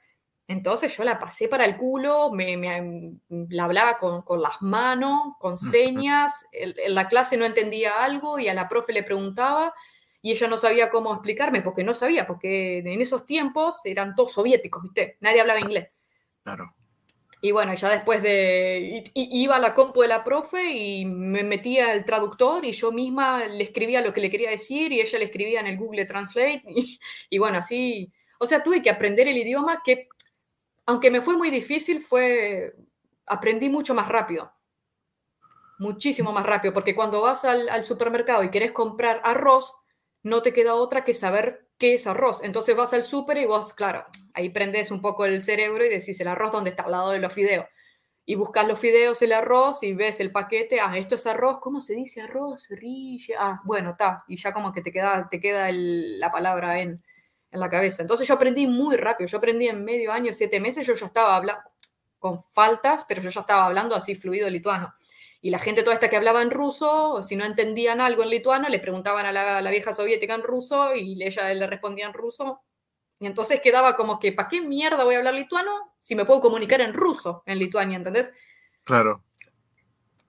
Entonces 0.47 0.97
yo 0.97 1.05
la 1.05 1.19
pasé 1.19 1.47
para 1.47 1.67
el 1.67 1.77
culo, 1.77 2.33
me, 2.33 3.19
la 3.29 3.65
hablaba 3.65 3.99
con, 3.99 4.23
con, 4.23 4.41
las 4.41 4.63
manos, 4.63 5.35
con 5.39 5.59
señas, 5.59 6.47
en 6.53 6.95
la 6.95 7.07
clase 7.07 7.37
no 7.37 7.45
entendía 7.45 8.03
algo 8.03 8.39
y 8.39 8.49
a 8.49 8.55
la 8.55 8.67
profe 8.67 8.95
le 8.95 9.03
preguntaba 9.03 9.75
y 10.23 10.33
ella 10.33 10.49
no 10.49 10.59
sabía 10.59 10.91
cómo 10.91 11.13
explicarme, 11.13 11.63
porque 11.63 11.85
no 11.85 11.95
sabía, 11.95 12.27
porque 12.27 12.79
en 12.79 13.01
esos 13.01 13.25
tiempos 13.25 13.81
eran 13.85 14.15
todos 14.15 14.33
soviéticos, 14.33 14.83
¿viste? 14.83 15.17
Nadie 15.21 15.41
hablaba 15.41 15.61
inglés. 15.61 15.91
Claro. 16.43 16.75
Y 17.41 17.53
bueno, 17.53 17.75
ya 17.75 17.91
después 17.91 18.23
de... 18.23 19.05
Iba 19.15 19.57
a 19.57 19.61
la 19.61 19.75
compu 19.75 20.03
de 20.03 20.09
la 20.09 20.25
profe 20.25 20.73
y 20.73 21.05
me 21.05 21.45
metía 21.45 21.93
el 21.93 22.05
traductor 22.05 22.65
y 22.65 22.73
yo 22.73 22.91
misma 22.91 23.47
le 23.47 23.63
escribía 23.63 24.01
lo 24.01 24.13
que 24.13 24.21
le 24.21 24.31
quería 24.31 24.51
decir 24.51 24.93
y 24.93 25.01
ella 25.01 25.19
le 25.19 25.27
escribía 25.27 25.61
en 25.61 25.69
el 25.69 25.77
Google 25.77 26.05
Translate 26.05 26.63
y, 27.31 27.39
bueno, 27.39 27.59
así... 27.59 28.13
O 28.41 28.47
sea, 28.47 28.63
tuve 28.63 28.83
que 28.83 28.91
aprender 28.91 29.27
el 29.29 29.37
idioma 29.37 29.83
que, 29.85 30.09
aunque 30.87 31.11
me 31.11 31.21
fue 31.21 31.37
muy 31.37 31.51
difícil, 31.51 32.01
fue... 32.01 32.75
Aprendí 33.27 33.69
mucho 33.69 33.95
más 33.95 34.09
rápido. 34.09 34.53
Muchísimo 35.79 36.33
más 36.33 36.45
rápido, 36.45 36.75
porque 36.75 36.95
cuando 36.95 37.21
vas 37.21 37.45
al, 37.45 37.69
al 37.69 37.85
supermercado 37.85 38.43
y 38.43 38.51
querés 38.51 38.73
comprar 38.73 39.21
arroz, 39.23 39.75
no 40.25 40.43
te 40.43 40.53
queda 40.53 40.75
otra 40.75 41.05
que 41.05 41.15
saber 41.15 41.68
qué 41.79 41.95
es 41.95 42.07
arroz. 42.07 42.43
Entonces 42.43 42.77
vas 42.77 42.93
al 42.93 43.05
súper 43.05 43.39
y 43.39 43.47
vos, 43.47 43.73
claro, 43.75 44.05
ahí 44.35 44.51
prendes 44.51 44.91
un 44.91 45.01
poco 45.01 45.25
el 45.25 45.43
cerebro 45.43 45.85
y 45.85 45.89
decís 45.89 46.21
el 46.21 46.29
arroz 46.29 46.53
donde 46.53 46.71
está 46.71 46.85
al 46.85 46.93
lado 46.93 47.11
de 47.11 47.21
los 47.21 47.33
fideos. 47.33 47.67
Y 48.27 48.35
buscas 48.35 48.69
los 48.69 48.79
fideos, 48.79 49.23
el 49.23 49.33
arroz 49.33 49.83
y 49.83 49.95
ves 49.95 50.21
el 50.21 50.33
paquete, 50.33 50.81
ah, 50.81 50.99
esto 50.99 51.15
es 51.15 51.27
arroz, 51.27 51.61
¿cómo 51.61 51.81
se 51.81 51.95
dice 51.95 52.21
arroz? 52.21 52.69
Rille, 52.69 53.35
ah, 53.39 53.61
bueno, 53.65 53.93
está. 53.93 54.25
Y 54.29 54.37
ya 54.37 54.53
como 54.53 54.73
que 54.73 54.83
te 54.83 54.93
queda, 54.93 55.29
te 55.31 55.41
queda 55.41 55.69
la 55.73 56.31
palabra 56.31 56.81
en, 56.81 57.03
en 57.51 57.61
la 57.61 57.71
cabeza. 57.71 58.03
Entonces 58.03 58.29
yo 58.29 58.35
aprendí 58.35 58.67
muy 58.67 58.97
rápido, 58.97 59.29
yo 59.29 59.39
aprendí 59.39 59.69
en 59.69 59.83
medio 59.83 60.13
año, 60.13 60.35
siete 60.35 60.61
meses, 60.61 60.87
yo 60.87 60.95
ya 60.95 61.07
estaba 61.07 61.37
hablando 61.37 61.63
con 62.19 62.43
faltas, 62.43 63.05
pero 63.09 63.23
yo 63.23 63.31
ya 63.31 63.41
estaba 63.41 63.67
hablando 63.67 63.95
así 63.95 64.15
fluido 64.15 64.51
lituano. 64.51 64.93
Y 65.41 65.51
la 65.51 65.59
gente 65.59 65.83
toda 65.83 65.95
esta 65.95 66.11
que 66.11 66.17
hablaba 66.17 66.43
en 66.43 66.51
ruso, 66.51 67.23
si 67.23 67.37
no 67.37 67.45
entendían 67.45 68.01
algo 68.01 68.25
en 68.25 68.31
lituano, 68.31 68.69
le 68.69 68.81
preguntaban 68.81 69.25
a 69.25 69.33
la, 69.61 69.71
vieja 69.71 69.93
soviética 69.93 70.35
en 70.35 70.43
ruso 70.43 70.97
y 70.97 71.23
ella 71.23 71.55
le 71.55 71.67
respondía 71.67 72.07
en 72.07 72.13
ruso. 72.13 72.63
Y 73.21 73.27
entonces 73.27 73.61
quedaba 73.61 73.97
como 73.97 74.19
que, 74.19 74.33
¿para 74.33 74.49
qué 74.49 74.61
mierda 74.61 75.05
voy 75.05 75.15
a 75.15 75.19
hablar 75.19 75.35
lituano 75.35 75.95
si 75.99 76.15
me 76.15 76.25
puedo 76.25 76.41
comunicar 76.41 76.81
en 76.81 76.93
ruso 76.93 77.43
en 77.47 77.59
Lituania? 77.59 77.97
¿Entendés? 77.97 78.33
Claro. 78.85 79.25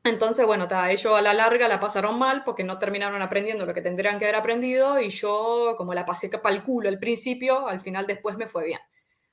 Entonces, 0.03 0.45
bueno, 0.45 0.67
ellos 0.89 1.17
a 1.17 1.21
la 1.21 1.33
larga 1.33 1.67
la 1.67 1.79
pasaron 1.79 2.17
mal 2.17 2.43
porque 2.43 2.63
no 2.63 2.79
terminaron 2.79 3.21
aprendiendo 3.21 3.65
lo 3.65 3.73
que 3.73 3.81
tendrían 3.81 4.17
que 4.17 4.25
haber 4.25 4.37
aprendido 4.37 4.99
y 4.99 5.09
yo, 5.09 5.75
como 5.77 5.93
la 5.93 6.05
pasé 6.05 6.29
para 6.29 6.55
el 6.55 6.63
culo 6.63 6.87
al 6.89 6.99
principio, 6.99 7.67
al 7.67 7.81
final 7.81 8.07
después 8.07 8.37
me 8.37 8.47
fue 8.47 8.65
bien. 8.65 8.79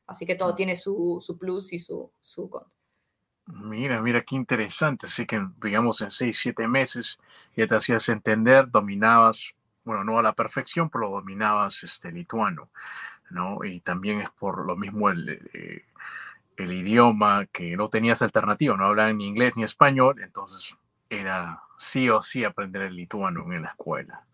Así 0.06 0.26
que 0.26 0.34
todo 0.34 0.52
mm. 0.52 0.56
tiene 0.56 0.76
su, 0.76 1.18
su 1.24 1.38
plus 1.38 1.72
y 1.72 1.78
su, 1.78 2.12
su 2.20 2.50
contra. 2.50 2.75
Mira, 3.46 4.02
mira 4.02 4.20
qué 4.22 4.34
interesante. 4.34 5.06
Así 5.06 5.24
que, 5.26 5.40
digamos, 5.62 6.00
en 6.02 6.10
seis, 6.10 6.38
siete 6.38 6.66
meses 6.66 7.18
ya 7.56 7.66
te 7.66 7.76
hacías 7.76 8.08
entender, 8.08 8.70
dominabas, 8.70 9.54
bueno, 9.84 10.04
no 10.04 10.18
a 10.18 10.22
la 10.22 10.32
perfección, 10.32 10.90
pero 10.90 11.10
dominabas 11.10 11.84
este 11.84 12.10
lituano, 12.10 12.70
¿no? 13.30 13.64
Y 13.64 13.80
también 13.80 14.20
es 14.20 14.30
por 14.30 14.66
lo 14.66 14.76
mismo 14.76 15.10
el, 15.10 15.48
eh, 15.54 15.84
el 16.56 16.72
idioma 16.72 17.46
que 17.46 17.76
no 17.76 17.88
tenías 17.88 18.22
alternativa, 18.22 18.76
no 18.76 18.86
hablaban 18.86 19.18
ni 19.18 19.26
inglés 19.26 19.56
ni 19.56 19.62
español, 19.62 20.20
entonces 20.22 20.76
era 21.08 21.62
sí 21.78 22.08
o 22.10 22.20
sí 22.20 22.44
aprender 22.44 22.82
el 22.82 22.96
lituano 22.96 23.52
en 23.52 23.62
la 23.62 23.68
escuela. 23.68 24.24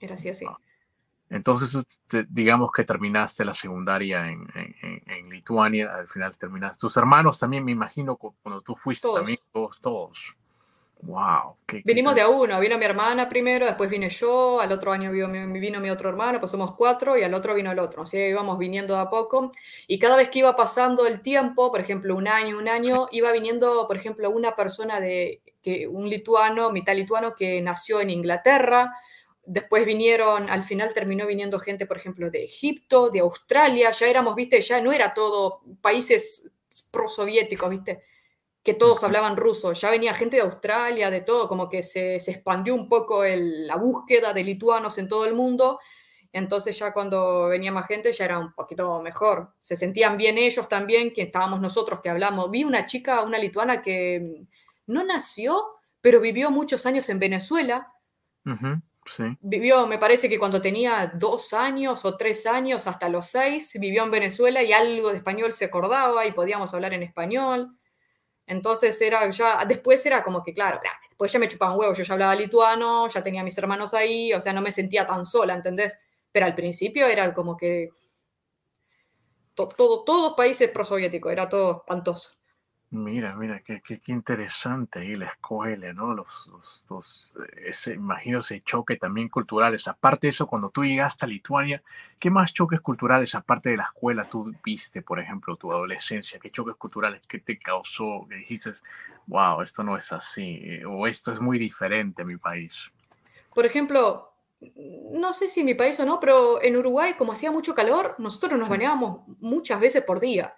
Era 0.00 0.18
sí 0.18 0.30
o 0.30 0.34
sí. 0.34 0.46
Entonces, 1.30 1.86
digamos 2.28 2.72
que 2.72 2.82
terminaste 2.82 3.44
la 3.44 3.54
secundaria 3.54 4.26
en, 4.28 4.48
en, 5.06 5.30
Lituania, 5.30 5.94
al 5.94 6.08
final 6.08 6.36
terminaste. 6.36 6.80
Tus 6.80 6.96
hermanos 6.96 7.38
también, 7.38 7.64
me 7.64 7.70
imagino, 7.70 8.16
cuando 8.16 8.60
tú 8.62 8.74
fuiste 8.74 9.08
también, 9.14 9.38
todos, 9.52 9.80
todos. 9.80 10.36
Wow. 11.02 11.56
Vinimos 11.84 12.14
de 12.16 12.20
a 12.22 12.28
uno, 12.28 12.58
vino 12.60 12.76
mi 12.76 12.84
hermana 12.84 13.28
primero, 13.28 13.64
después 13.64 13.88
vine 13.88 14.08
yo, 14.10 14.60
al 14.60 14.70
otro 14.72 14.92
año 14.92 15.10
vino, 15.12 15.28
vino 15.28 15.80
mi 15.80 15.88
otro 15.88 16.08
hermano, 16.08 16.40
pues 16.40 16.50
somos 16.50 16.74
cuatro, 16.74 17.16
y 17.16 17.22
al 17.22 17.32
otro 17.32 17.54
vino 17.54 17.70
el 17.70 17.78
otro. 17.78 18.02
Así 18.02 18.18
íbamos 18.18 18.58
viniendo 18.58 18.94
de 18.94 19.00
a 19.00 19.08
poco. 19.08 19.52
Y 19.86 20.00
cada 20.00 20.16
vez 20.16 20.30
que 20.30 20.40
iba 20.40 20.56
pasando 20.56 21.06
el 21.06 21.22
tiempo, 21.22 21.70
por 21.70 21.80
ejemplo, 21.80 22.16
un 22.16 22.26
año, 22.26 22.58
un 22.58 22.68
año, 22.68 23.06
iba 23.12 23.30
viniendo, 23.30 23.86
por 23.86 23.96
ejemplo, 23.96 24.28
una 24.30 24.56
persona 24.56 25.00
de, 25.00 25.40
que, 25.62 25.86
un 25.86 26.10
lituano, 26.10 26.70
mitad 26.70 26.94
lituano, 26.94 27.34
que 27.36 27.62
nació 27.62 28.00
en 28.00 28.10
Inglaterra, 28.10 28.92
Después 29.52 29.84
vinieron, 29.84 30.48
al 30.48 30.62
final 30.62 30.94
terminó 30.94 31.26
viniendo 31.26 31.58
gente, 31.58 31.84
por 31.84 31.96
ejemplo, 31.96 32.30
de 32.30 32.44
Egipto, 32.44 33.10
de 33.10 33.18
Australia, 33.18 33.90
ya 33.90 34.06
éramos, 34.06 34.36
viste, 34.36 34.60
ya 34.60 34.80
no 34.80 34.92
era 34.92 35.12
todo 35.12 35.62
países 35.80 36.48
prosoviéticos, 36.92 37.68
viste, 37.68 38.04
que 38.62 38.74
todos 38.74 39.02
hablaban 39.02 39.36
ruso, 39.36 39.72
ya 39.72 39.90
venía 39.90 40.14
gente 40.14 40.36
de 40.36 40.42
Australia, 40.42 41.10
de 41.10 41.22
todo, 41.22 41.48
como 41.48 41.68
que 41.68 41.82
se, 41.82 42.14
expandió 42.14 42.76
un 42.76 42.88
poco 42.88 43.24
la 43.24 43.74
búsqueda 43.74 44.32
de 44.32 44.44
lituanos 44.44 44.98
en 44.98 45.08
todo 45.08 45.26
el 45.26 45.34
mundo, 45.34 45.80
entonces 46.32 46.78
ya 46.78 46.92
cuando 46.92 47.48
venía 47.48 47.72
más 47.72 47.88
gente 47.88 48.12
ya 48.12 48.26
era 48.26 48.38
un 48.38 48.52
poquito 48.52 49.02
mejor, 49.02 49.54
se 49.58 49.74
sentían 49.74 50.16
bien 50.16 50.38
ellos 50.38 50.68
también, 50.68 51.12
que 51.12 51.22
estábamos 51.22 51.60
nosotros 51.60 51.98
que 52.00 52.08
hablamos. 52.08 52.52
Vi 52.52 52.62
una 52.62 52.86
chica, 52.86 53.22
una 53.22 53.38
lituana 53.38 53.82
que 53.82 54.46
no 54.86 55.02
nació, 55.02 55.64
pero 56.00 56.20
vivió 56.20 56.52
muchos 56.52 56.86
años 56.86 57.08
en 57.08 57.18
Venezuela. 57.18 57.92
Vivió, 59.40 59.86
me 59.86 59.98
parece 59.98 60.28
que 60.28 60.38
cuando 60.38 60.60
tenía 60.60 61.12
dos 61.14 61.52
años 61.52 62.04
o 62.04 62.16
tres 62.16 62.46
años, 62.46 62.86
hasta 62.86 63.08
los 63.08 63.26
seis, 63.26 63.72
vivió 63.78 64.04
en 64.04 64.10
Venezuela 64.10 64.62
y 64.62 64.72
algo 64.72 65.10
de 65.10 65.18
español 65.18 65.52
se 65.52 65.66
acordaba 65.66 66.26
y 66.26 66.32
podíamos 66.32 66.72
hablar 66.74 66.94
en 66.94 67.02
español. 67.02 67.76
Entonces 68.46 69.00
era 69.00 69.28
ya, 69.30 69.64
después 69.64 70.04
era 70.06 70.24
como 70.24 70.42
que, 70.42 70.52
claro, 70.52 70.80
después 71.08 71.30
ya 71.30 71.38
me 71.38 71.46
chupaban 71.46 71.78
huevos, 71.78 71.96
yo 71.96 72.02
ya 72.02 72.14
hablaba 72.14 72.34
lituano, 72.34 73.08
ya 73.08 73.22
tenía 73.22 73.44
mis 73.44 73.56
hermanos 73.56 73.94
ahí, 73.94 74.32
o 74.32 74.40
sea, 74.40 74.52
no 74.52 74.60
me 74.60 74.72
sentía 74.72 75.06
tan 75.06 75.24
sola, 75.24 75.54
¿entendés? 75.54 75.96
Pero 76.32 76.46
al 76.46 76.54
principio 76.54 77.06
era 77.06 77.32
como 77.32 77.56
que 77.56 77.90
todo, 79.54 80.04
todos 80.04 80.34
países 80.36 80.70
prosoviéticos, 80.70 81.30
era 81.30 81.48
todo 81.48 81.78
espantoso. 81.78 82.39
Mira, 82.92 83.36
mira, 83.36 83.60
qué, 83.60 83.80
qué, 83.80 84.00
interesante 84.08 84.98
ahí 84.98 85.14
la 85.14 85.26
escuela, 85.26 85.92
¿no? 85.92 86.12
Los, 86.12 86.84
los, 86.90 87.38
ese, 87.64 87.94
imagino 87.94 88.40
ese 88.40 88.62
choque 88.62 88.96
también 88.96 89.28
culturales. 89.28 89.86
Aparte 89.86 90.26
de 90.26 90.30
eso, 90.32 90.48
cuando 90.48 90.70
tú 90.70 90.84
llegaste 90.84 91.24
a 91.24 91.28
Lituania, 91.28 91.84
¿qué 92.18 92.30
más 92.30 92.52
choques 92.52 92.80
culturales, 92.80 93.36
aparte 93.36 93.70
de 93.70 93.76
la 93.76 93.84
escuela, 93.84 94.28
tú 94.28 94.52
viste, 94.64 95.02
por 95.02 95.20
ejemplo, 95.20 95.54
tu 95.54 95.70
adolescencia? 95.70 96.40
¿Qué 96.40 96.50
choques 96.50 96.74
culturales 96.74 97.20
que 97.28 97.38
te 97.38 97.60
causó? 97.60 98.26
Que 98.28 98.34
dijiste, 98.34 98.72
wow, 99.28 99.62
esto 99.62 99.84
no 99.84 99.96
es 99.96 100.10
así, 100.10 100.82
o 100.84 101.06
esto 101.06 101.32
es 101.32 101.40
muy 101.40 101.60
diferente 101.60 102.22
a 102.22 102.24
mi 102.24 102.38
país. 102.38 102.90
Por 103.54 103.66
ejemplo, 103.66 104.32
no 105.12 105.32
sé 105.32 105.46
si 105.46 105.60
en 105.60 105.66
mi 105.66 105.74
país 105.74 106.00
o 106.00 106.04
no, 106.04 106.18
pero 106.18 106.60
en 106.60 106.76
Uruguay, 106.76 107.14
como 107.16 107.34
hacía 107.34 107.52
mucho 107.52 107.72
calor, 107.72 108.16
nosotros 108.18 108.58
nos 108.58 108.68
bañábamos 108.68 109.28
muchas 109.38 109.78
veces 109.78 110.02
por 110.02 110.18
día. 110.18 110.56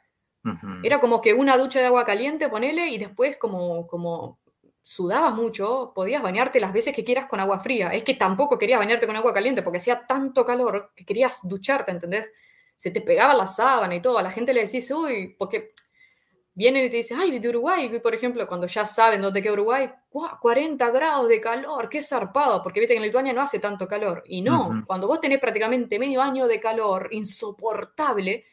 Era 0.82 1.00
como 1.00 1.20
que 1.20 1.34
una 1.34 1.56
ducha 1.56 1.78
de 1.78 1.86
agua 1.86 2.04
caliente, 2.04 2.48
ponele, 2.48 2.88
y 2.88 2.98
después 2.98 3.36
como, 3.36 3.86
como 3.86 4.40
sudabas 4.82 5.34
mucho, 5.34 5.92
podías 5.94 6.22
bañarte 6.22 6.58
las 6.58 6.72
veces 6.72 6.94
que 6.94 7.04
quieras 7.04 7.26
con 7.26 7.38
agua 7.40 7.60
fría. 7.60 7.90
Es 7.90 8.02
que 8.02 8.14
tampoco 8.14 8.58
querías 8.58 8.80
bañarte 8.80 9.06
con 9.06 9.16
agua 9.16 9.32
caliente 9.32 9.62
porque 9.62 9.78
hacía 9.78 10.04
tanto 10.06 10.44
calor 10.44 10.92
que 10.96 11.04
querías 11.04 11.40
ducharte, 11.48 11.92
¿entendés? 11.92 12.32
Se 12.76 12.90
te 12.90 13.00
pegaba 13.00 13.34
la 13.34 13.46
sábana 13.46 13.94
y 13.94 14.02
todo. 14.02 14.18
A 14.18 14.22
la 14.22 14.32
gente 14.32 14.52
le 14.52 14.64
decís, 14.64 14.90
uy, 14.90 15.36
porque 15.38 15.72
vienen 16.54 16.86
y 16.86 16.90
te 16.90 16.96
dicen, 16.96 17.18
ay, 17.18 17.38
de 17.38 17.48
Uruguay, 17.48 18.00
por 18.00 18.14
ejemplo, 18.14 18.46
cuando 18.46 18.66
ya 18.66 18.84
saben 18.84 19.22
dónde 19.22 19.40
queda 19.40 19.52
Uruguay, 19.52 19.90
¡guau! 20.10 20.38
40 20.40 20.90
grados 20.90 21.28
de 21.28 21.40
calor, 21.40 21.88
qué 21.88 22.02
zarpado, 22.02 22.62
porque 22.62 22.80
viste 22.80 22.94
que 22.94 22.98
en 22.98 23.06
Lituania 23.06 23.32
no 23.32 23.42
hace 23.42 23.60
tanto 23.60 23.86
calor. 23.86 24.24
Y 24.26 24.42
no, 24.42 24.82
cuando 24.86 25.06
vos 25.06 25.20
tenés 25.20 25.38
prácticamente 25.38 25.98
medio 25.98 26.20
año 26.20 26.48
de 26.48 26.58
calor 26.60 27.08
insoportable, 27.12 28.46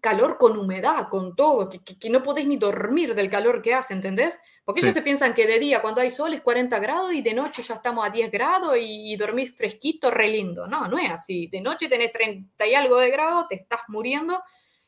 calor 0.00 0.38
con 0.38 0.56
humedad, 0.56 1.08
con 1.08 1.36
todo, 1.36 1.68
que, 1.68 1.82
que- 1.84 1.98
que 1.98 2.10
no 2.10 2.22
podés 2.22 2.46
ni 2.46 2.56
dormir 2.56 3.14
del 3.14 3.30
calor 3.30 3.60
que 3.62 3.74
hace, 3.74 3.94
¿entendés? 3.94 4.40
Porque 4.64 4.80
ellos 4.80 4.92
Sí. 4.94 4.98
se 5.00 5.02
piensan 5.02 5.34
que 5.34 5.46
de 5.46 5.58
día 5.58 5.80
cuando 5.82 6.00
hay 6.00 6.10
sol 6.10 6.32
es 6.34 6.40
40 6.42 6.78
grados 6.78 7.12
y 7.12 7.22
de 7.22 7.34
noche 7.34 7.62
ya 7.62 7.74
estamos 7.74 8.06
a 8.06 8.10
10 8.10 8.30
grados 8.30 8.76
y, 8.76 9.12
y 9.12 9.16
dormís 9.16 9.54
fresquito, 9.54 10.10
re 10.10 10.28
lindo. 10.28 10.66
No, 10.66 10.86
no 10.88 10.98
es 10.98 11.10
así. 11.10 11.48
De 11.48 11.60
noche 11.60 11.88
tenés 11.88 12.12
30 12.12 12.66
y 12.66 12.74
algo 12.74 12.96
de 12.98 13.10
grado, 13.10 13.46
te 13.48 13.56
estás 13.56 13.80
muriendo. 13.88 14.42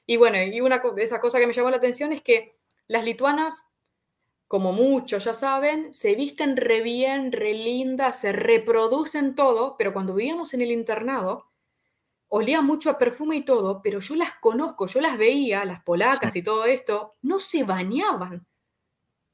Y 0.07 0.17
bueno, 0.17 0.41
y 0.43 0.61
una 0.61 0.79
de 0.79 1.03
esas 1.03 1.21
cosas 1.21 1.41
que 1.41 1.47
me 1.47 1.53
llamó 1.53 1.71
la 1.71 1.77
atención 1.79 2.13
es 2.13 2.23
que 2.23 2.57
las 2.89 3.05
lituanas, 3.05 3.67
como 4.49 4.73
muchos 4.73 5.25
ya 5.25 5.33
saben, 5.35 5.95
se 5.95 6.15
visten 6.15 6.57
re 6.57 6.83
bien, 6.83 7.33
re 7.33 7.55
lindas, 7.55 8.21
se 8.21 8.33
reproducen 8.33 9.35
todo, 9.35 9.77
pero 9.79 9.93
cuando 9.93 10.15
vivíamos 10.15 10.53
en 10.55 10.61
el 10.61 10.71
internado, 10.73 11.47
olían 12.35 12.65
mucho 12.65 12.89
a 12.89 12.97
perfume 12.97 13.37
y 13.37 13.45
todo, 13.45 13.83
pero 13.83 14.01
yo 14.01 14.17
las 14.17 14.39
conozco, 14.41 14.87
yo 14.87 15.03
las 15.03 15.19
veía, 15.19 15.67
las 15.67 15.83
polacas 15.83 16.33
Sí. 16.33 16.39
y 16.39 16.43
todo 16.43 16.65
esto, 16.65 17.17
no 17.21 17.39
se 17.39 17.63
bañaban. 17.63 18.47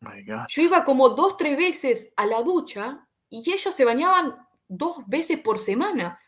My 0.00 0.25
God. 0.25 0.47
Yo 0.49 0.62
iba 0.62 0.85
como 0.85 1.11
dos, 1.11 1.37
tres 1.37 1.57
veces 1.57 2.12
a 2.17 2.26
la 2.26 2.43
ducha 2.43 3.07
y 3.31 3.38
ellas 3.52 3.73
se 3.73 3.85
bañaban 3.85 4.35
dos 4.67 4.97
veces 5.07 5.38
por 5.38 5.61
semana. 5.61 6.19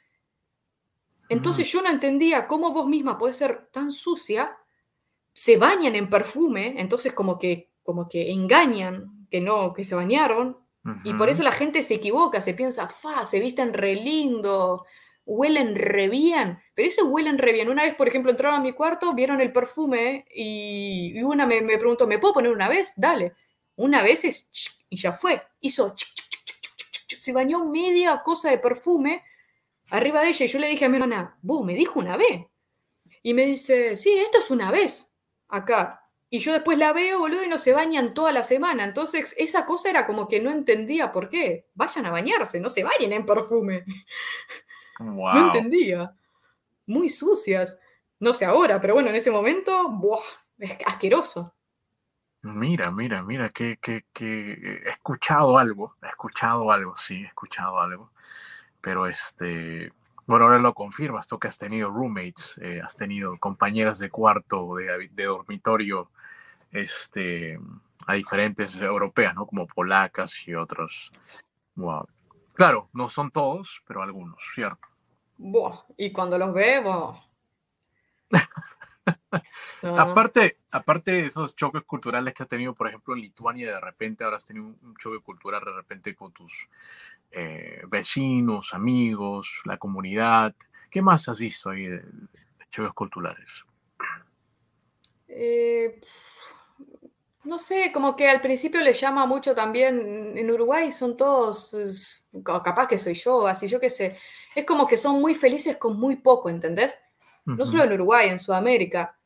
Entonces 1.29 1.71
yo 1.71 1.83
no 1.83 1.89
entendía 1.89 2.47
cómo 2.47 2.73
vos 2.73 2.87
misma 2.87 3.19
podés 3.19 3.37
ser 3.37 3.69
tan 3.73 3.91
sucia, 3.91 4.57
se 5.33 5.57
bañan 5.57 5.97
en 5.97 6.09
perfume, 6.09 6.75
entonces 6.81 7.13
como 7.13 7.37
que, 7.37 7.73
como 7.83 8.09
que 8.09 8.31
engañan 8.31 9.27
que 9.29 9.41
no, 9.41 9.73
que 9.73 9.85
se 9.85 9.97
bañaron, 9.97 10.57
y 11.05 11.13
por 11.15 11.29
eso 11.29 11.43
la 11.43 11.53
gente 11.53 11.83
se 11.83 11.95
equivoca, 11.95 12.41
se 12.41 12.55
piensa, 12.55 12.89
fa, 12.89 13.25
se 13.25 13.39
visten 13.39 13.75
re 13.75 13.97
lindo, 13.97 14.87
huelen 15.31 15.77
re 15.77 16.09
bien, 16.09 16.59
pero 16.75 16.89
eso 16.89 17.07
huelen 17.07 17.39
re 17.39 17.53
bien. 17.53 17.69
Una 17.69 17.85
vez, 17.85 17.95
por 17.95 18.09
ejemplo, 18.09 18.33
entraron 18.33 18.59
a 18.59 18.63
mi 18.63 18.73
cuarto, 18.73 19.15
vieron 19.15 19.41
el 19.41 19.53
perfume 19.53 20.25
y, 20.35 21.23
una 21.23 21.47
me, 21.47 21.61
me 21.61 21.79
preguntó, 21.79 22.07
¿me 22.07 22.19
puedo 22.19 22.35
poner 22.35 22.51
una 22.51 22.69
vez? 22.69 22.93
Dale. 22.97 23.35
Una 23.77 24.03
vez 24.03 24.25
es, 24.25 24.49
y 24.89 24.97
ya 24.97 25.13
fue. 25.13 25.41
Hizo, 25.61 25.95
se 27.07 27.33
bañó 27.33 27.65
media 27.65 28.21
cosa 28.25 28.51
de 28.51 28.59
perfume 28.59 29.23
arriba 29.91 30.21
de 30.21 30.31
ella 30.31 30.45
y 30.45 30.49
yo 30.49 30.59
le 30.59 30.69
dije 30.69 30.85
a 30.85 30.89
mi 30.89 30.97
hermana, 30.97 31.39
vos, 31.43 31.65
me 31.65 31.75
dijo 31.75 32.01
una 32.01 32.17
vez. 32.17 32.47
Y 33.23 33.33
me 33.33 33.47
dice, 33.47 33.97
sí, 33.97 34.13
esto 34.19 34.39
es 34.39 34.51
una 34.51 34.73
vez 34.73 35.13
acá. 35.49 36.09
Y 36.29 36.41
yo 36.41 36.53
después 36.53 36.77
la 36.77 36.93
veo, 36.93 37.21
boludo, 37.21 37.45
y 37.45 37.49
no 37.49 37.59
se 37.59 37.73
bañan 37.73 38.15
toda 38.15 38.33
la 38.33 38.43
semana. 38.43 38.85
Entonces, 38.85 39.35
esa 39.39 39.65
cosa 39.65 39.91
era 39.91 40.07
como 40.07 40.27
que 40.29 40.41
no 40.41 40.51
entendía 40.51 41.13
por 41.13 41.29
qué. 41.29 41.69
Vayan 41.75 42.07
a 42.07 42.11
bañarse, 42.11 42.61
no 42.61 42.71
se 42.71 42.85
bañen 42.85 43.13
en 43.13 43.27
perfume. 43.27 43.85
No 45.01 45.47
entendía. 45.47 46.15
Muy 46.87 47.09
sucias. 47.09 47.79
No 48.19 48.35
sé 48.35 48.45
ahora, 48.45 48.81
pero 48.81 48.95
bueno, 48.95 49.09
en 49.09 49.17
ese 49.17 49.31
momento, 49.31 49.89
¡buah! 49.89 50.21
Es 50.59 50.77
asqueroso. 50.87 51.55
Mira, 52.43 52.91
mira, 52.91 53.23
mira, 53.23 53.51
que, 53.51 53.79
que, 53.79 54.05
que 54.13 54.53
he 54.85 54.89
escuchado 54.89 55.59
algo, 55.59 55.97
he 56.03 56.09
escuchado 56.09 56.71
algo, 56.71 56.97
sí, 56.97 57.23
he 57.23 57.27
escuchado 57.27 57.79
algo, 57.79 58.13
pero 58.81 59.07
este, 59.07 59.93
bueno, 60.27 60.47
ahora 60.47 60.59
lo 60.59 60.73
confirmas, 60.73 61.27
tú 61.27 61.39
que 61.39 61.49
has 61.49 61.59
tenido 61.59 61.91
roommates, 61.91 62.57
eh, 62.63 62.81
has 62.83 62.97
tenido 62.97 63.39
compañeras 63.39 63.99
de 63.99 64.09
cuarto, 64.09 64.77
de, 64.77 65.11
de 65.13 65.25
dormitorio, 65.25 66.11
este, 66.73 67.59
a 68.07 68.15
diferentes 68.15 68.77
europeas, 68.77 69.35
¿no? 69.35 69.47
Como 69.47 69.67
polacas 69.67 70.47
y 70.49 70.55
otros. 70.55 71.13
Wow. 71.75 72.07
Claro, 72.55 72.89
no 72.93 73.09
son 73.09 73.31
todos, 73.31 73.83
pero 73.87 74.03
algunos, 74.03 74.39
¿cierto? 74.55 74.89
Buah, 75.43 75.87
Y 75.97 76.13
cuando 76.13 76.37
los 76.37 76.53
ve, 76.53 76.81
buah. 76.81 77.15
No. 79.83 79.99
Aparte, 79.99 80.59
aparte 80.71 81.11
de 81.11 81.27
esos 81.27 81.57
choques 81.57 81.83
culturales 81.85 82.35
que 82.35 82.43
has 82.43 82.49
tenido, 82.49 82.75
por 82.75 82.87
ejemplo, 82.87 83.15
en 83.15 83.23
Lituania, 83.23 83.73
de 83.73 83.81
repente 83.81 84.23
habrás 84.23 84.45
tenido 84.45 84.67
un, 84.67 84.79
un 84.83 84.95
choque 84.97 85.21
cultural 85.21 85.65
de 85.65 85.73
repente 85.73 86.15
con 86.15 86.33
tus 86.33 86.69
eh, 87.31 87.81
vecinos, 87.89 88.75
amigos, 88.75 89.63
la 89.65 89.79
comunidad. 89.79 90.55
¿Qué 90.91 91.01
más 91.01 91.29
has 91.29 91.39
visto 91.39 91.71
ahí 91.71 91.87
de, 91.87 92.01
de 92.01 92.67
choques 92.71 92.93
culturales? 92.93 93.65
Eh, 95.29 96.01
no 97.45 97.59
sé, 97.59 97.91
como 97.93 98.17
que 98.17 98.29
al 98.29 98.41
principio 98.41 98.81
le 98.83 98.93
llama 98.93 99.27
mucho 99.27 99.55
también, 99.55 100.37
en 100.37 100.51
Uruguay 100.51 100.93
son 100.93 101.17
todos, 101.17 101.75
es- 101.75 102.29
capaz 102.45 102.87
que 102.89 102.99
soy 102.99 103.15
yo, 103.15 103.47
así 103.47 103.67
yo 103.69 103.81
qué 103.81 103.91
sé, 103.91 104.17
es 104.55 104.65
como 104.67 104.87
que 104.87 104.97
son 104.99 105.21
muy 105.21 105.35
felices 105.35 105.77
con 105.79 105.99
muy 105.99 106.17
poco, 106.17 106.51
¿entendés? 106.51 106.95
No 107.57 107.67
solo 107.67 107.85
en 107.85 107.93
Uruguay, 107.95 108.29
en 108.29 108.39
Sudamérica. 108.41 109.17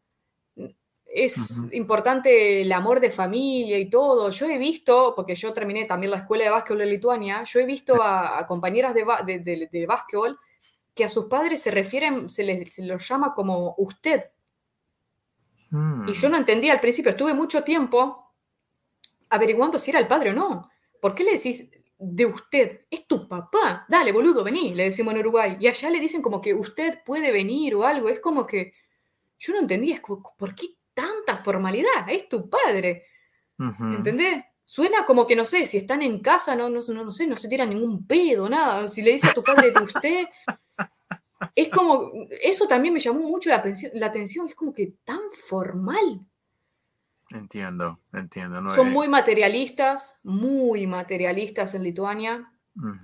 Es 1.06 1.64
importante 1.70 2.62
el 2.62 2.72
amor 2.72 2.98
de 2.98 3.10
familia 3.10 3.78
y 3.78 3.88
todo. 3.88 4.30
Yo 4.30 4.46
he 4.46 4.58
visto, 4.58 5.12
porque 5.14 5.34
yo 5.36 5.52
terminé 5.52 5.84
también 5.84 6.10
la 6.10 6.18
escuela 6.18 6.44
de 6.44 6.50
básquetbol 6.50 6.80
en 6.82 6.90
Lituania, 6.90 7.44
yo 7.44 7.60
he 7.60 7.66
visto 7.66 8.02
a, 8.02 8.38
a 8.38 8.46
compañeras 8.48 8.94
de, 8.94 9.04
ba- 9.04 9.22
de, 9.22 9.38
de- 9.38 9.68
de 9.70 9.86
básquetbol 9.86 10.38
que 10.94 11.04
a 11.04 11.08
sus 11.08 11.26
padres 11.26 11.62
se 11.62 11.70
refieren, 11.70 12.30
se 12.30 12.42
les 12.44 12.74
se 12.74 12.84
los 12.84 13.06
llama 13.08 13.34
como 13.34 13.74
usted. 13.78 14.30
Mm, 15.74 16.08
Y 16.08 16.12
yo 16.12 16.28
no 16.28 16.36
entendía 16.36 16.72
al 16.72 16.80
principio, 16.80 17.10
estuve 17.10 17.34
mucho 17.34 17.64
tiempo 17.64 18.32
averiguando 19.30 19.78
si 19.78 19.90
era 19.90 19.98
el 19.98 20.06
padre 20.06 20.30
o 20.30 20.32
no. 20.32 20.70
¿Por 21.00 21.14
qué 21.14 21.24
le 21.24 21.32
decís 21.32 21.68
de 21.98 22.26
usted? 22.26 22.82
Es 22.88 23.06
tu 23.08 23.26
papá. 23.26 23.84
Dale, 23.88 24.12
boludo, 24.12 24.44
vení, 24.44 24.72
le 24.74 24.84
decimos 24.84 25.12
en 25.14 25.20
Uruguay. 25.20 25.56
Y 25.58 25.66
allá 25.66 25.90
le 25.90 25.98
dicen 25.98 26.22
como 26.22 26.40
que 26.40 26.54
usted 26.54 27.00
puede 27.04 27.32
venir 27.32 27.74
o 27.74 27.84
algo. 27.84 28.08
Es 28.08 28.20
como 28.20 28.46
que 28.46 28.72
yo 29.38 29.52
no 29.52 29.58
entendía, 29.58 29.96
es 29.96 30.00
como, 30.00 30.34
¿por 30.38 30.54
qué 30.54 30.76
tanta 30.94 31.36
formalidad? 31.36 32.08
Es 32.08 32.28
tu 32.28 32.48
padre. 32.48 33.04
¿Entendés? 33.96 34.44
Suena 34.64 35.04
como 35.04 35.26
que, 35.26 35.34
no 35.36 35.44
sé, 35.44 35.66
si 35.66 35.78
están 35.78 36.02
en 36.02 36.20
casa, 36.20 36.54
no, 36.54 36.70
no, 36.70 36.80
no, 36.86 37.04
no 37.04 37.12
sé, 37.12 37.26
no 37.26 37.36
se 37.36 37.48
tira 37.48 37.66
ningún 37.66 38.06
pedo, 38.06 38.48
nada. 38.48 38.86
Si 38.88 39.02
le 39.02 39.12
dice 39.12 39.28
a 39.28 39.34
tu 39.34 39.42
padre 39.42 39.72
de 39.72 39.82
usted, 39.82 40.26
es 41.54 41.68
como, 41.68 42.10
eso 42.42 42.66
también 42.68 42.94
me 42.94 43.00
llamó 43.00 43.20
mucho 43.20 43.50
la, 43.50 43.56
atención- 43.56 43.92
la 43.94 44.06
atención, 44.06 44.46
es 44.48 44.54
como 44.54 44.72
que 44.72 44.94
tan 45.04 45.20
formal. 45.32 46.20
Entiendo, 47.30 48.00
entiendo. 48.12 48.60
¿no? 48.60 48.74
Son 48.74 48.88
Eh, 48.88 48.90
muy 48.90 49.08
materialistas, 49.08 50.18
muy 50.22 50.86
materialistas 50.86 51.74
en 51.74 51.82
Lituania. 51.82 52.50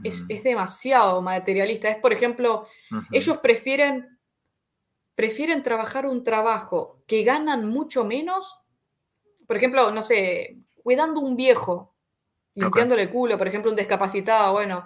Es, 0.03 0.25
es 0.29 0.43
demasiado 0.43 1.23
materialista. 1.23 1.89
Es, 1.89 1.99
por 1.99 2.13
ejemplo, 2.13 2.67
ellos 3.13 3.39
prefieren, 3.39 4.19
prefieren 5.15 5.63
trabajar 5.63 6.07
un 6.07 6.25
trabajo 6.25 7.03
que 7.07 7.23
ganan 7.23 7.69
mucho 7.69 8.05
menos. 8.05 8.61
Por 9.47 9.57
ejemplo, 9.57 9.91
no 9.93 10.03
sé, 10.03 10.59
cuidando 10.83 11.21
un 11.21 11.37
viejo, 11.37 11.95
limpiándole 12.55 13.03
el 13.03 13.11
culo, 13.11 13.39
por 13.39 13.47
ejemplo, 13.47 13.71
un 13.71 13.77
discapacitado, 13.77 14.53
bueno, 14.53 14.85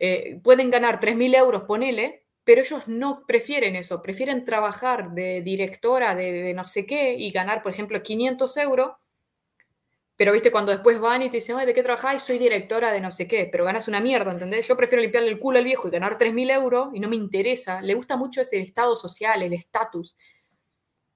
eh, 0.00 0.40
pueden 0.42 0.68
ganar 0.70 0.98
3.000 1.00 1.34
euros, 1.36 1.62
ponele, 1.62 2.23
pero 2.44 2.60
ellos 2.62 2.88
no 2.88 3.24
prefieren 3.26 3.76
eso, 3.76 4.02
prefieren 4.02 4.44
trabajar 4.44 5.12
de 5.12 5.42
directora 5.42 6.14
de, 6.14 6.32
de 6.32 6.54
no 6.54 6.66
sé 6.68 6.86
qué 6.86 7.14
y 7.14 7.30
ganar, 7.32 7.62
por 7.62 7.72
ejemplo, 7.72 8.02
500 8.02 8.56
euros. 8.58 8.92
Pero 10.16 10.32
viste, 10.32 10.52
cuando 10.52 10.70
después 10.72 11.00
van 11.00 11.22
y 11.22 11.30
te 11.30 11.38
dicen, 11.38 11.56
Ay, 11.56 11.66
¿de 11.66 11.74
qué 11.74 11.82
trabajáis? 11.82 12.22
Soy 12.22 12.38
directora 12.38 12.92
de 12.92 13.00
no 13.00 13.10
sé 13.10 13.26
qué, 13.26 13.48
pero 13.50 13.64
ganas 13.64 13.88
una 13.88 14.00
mierda, 14.00 14.30
¿entendés? 14.30 14.66
Yo 14.68 14.76
prefiero 14.76 15.02
limpiarle 15.02 15.28
el 15.30 15.40
culo 15.40 15.58
al 15.58 15.64
viejo 15.64 15.88
y 15.88 15.90
ganar 15.90 16.18
3.000 16.18 16.50
euros 16.50 16.88
y 16.94 17.00
no 17.00 17.08
me 17.08 17.16
interesa. 17.16 17.80
Le 17.82 17.94
gusta 17.94 18.16
mucho 18.16 18.40
ese 18.40 18.60
estado 18.60 18.94
social, 18.96 19.42
el 19.42 19.52
estatus. 19.52 20.16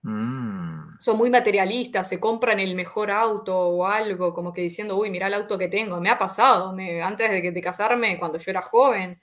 Mm, 0.03 0.97
Son 1.01 1.17
muy 1.17 1.31
materialistas, 1.31 2.09
se 2.09 2.19
compran 2.21 2.59
el 2.61 2.75
mejor 2.75 3.11
auto 3.11 3.57
o 3.57 3.87
algo, 3.87 4.33
como 4.35 4.53
que 4.53 4.63
diciendo, 4.63 4.97
uy, 4.97 5.11
mira 5.11 5.27
el 5.29 5.35
auto 5.35 5.59
que 5.59 5.69
tengo. 5.69 6.01
Me 6.01 6.11
ha 6.11 6.19
pasado, 6.19 6.73
me- 6.73 7.03
antes 7.03 7.31
de, 7.31 7.43
que- 7.43 7.53
de 7.53 7.61
casarme, 7.63 8.19
cuando 8.19 8.39
yo 8.39 8.51
era 8.51 8.63
joven, 8.63 9.21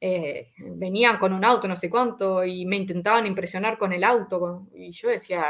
eh, 0.00 0.52
venían 0.58 1.18
con 1.18 1.32
un 1.32 1.44
auto, 1.44 1.66
no 1.68 1.76
sé 1.76 1.90
cuánto, 1.90 2.44
y 2.44 2.64
me 2.66 2.76
intentaban 2.76 3.26
impresionar 3.26 3.78
con 3.78 3.92
el 3.92 4.04
auto. 4.04 4.38
con- 4.40 4.70
y 4.74 4.90
yo 4.92 5.08
decía, 5.08 5.42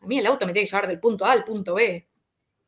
a 0.00 0.06
mí 0.06 0.18
el 0.18 0.26
auto 0.26 0.46
me 0.46 0.52
tiene 0.52 0.66
que 0.66 0.70
llevar 0.70 0.86
del 0.88 1.00
punto 1.00 1.24
A 1.24 1.32
al 1.32 1.44
punto 1.44 1.74
B, 1.74 2.08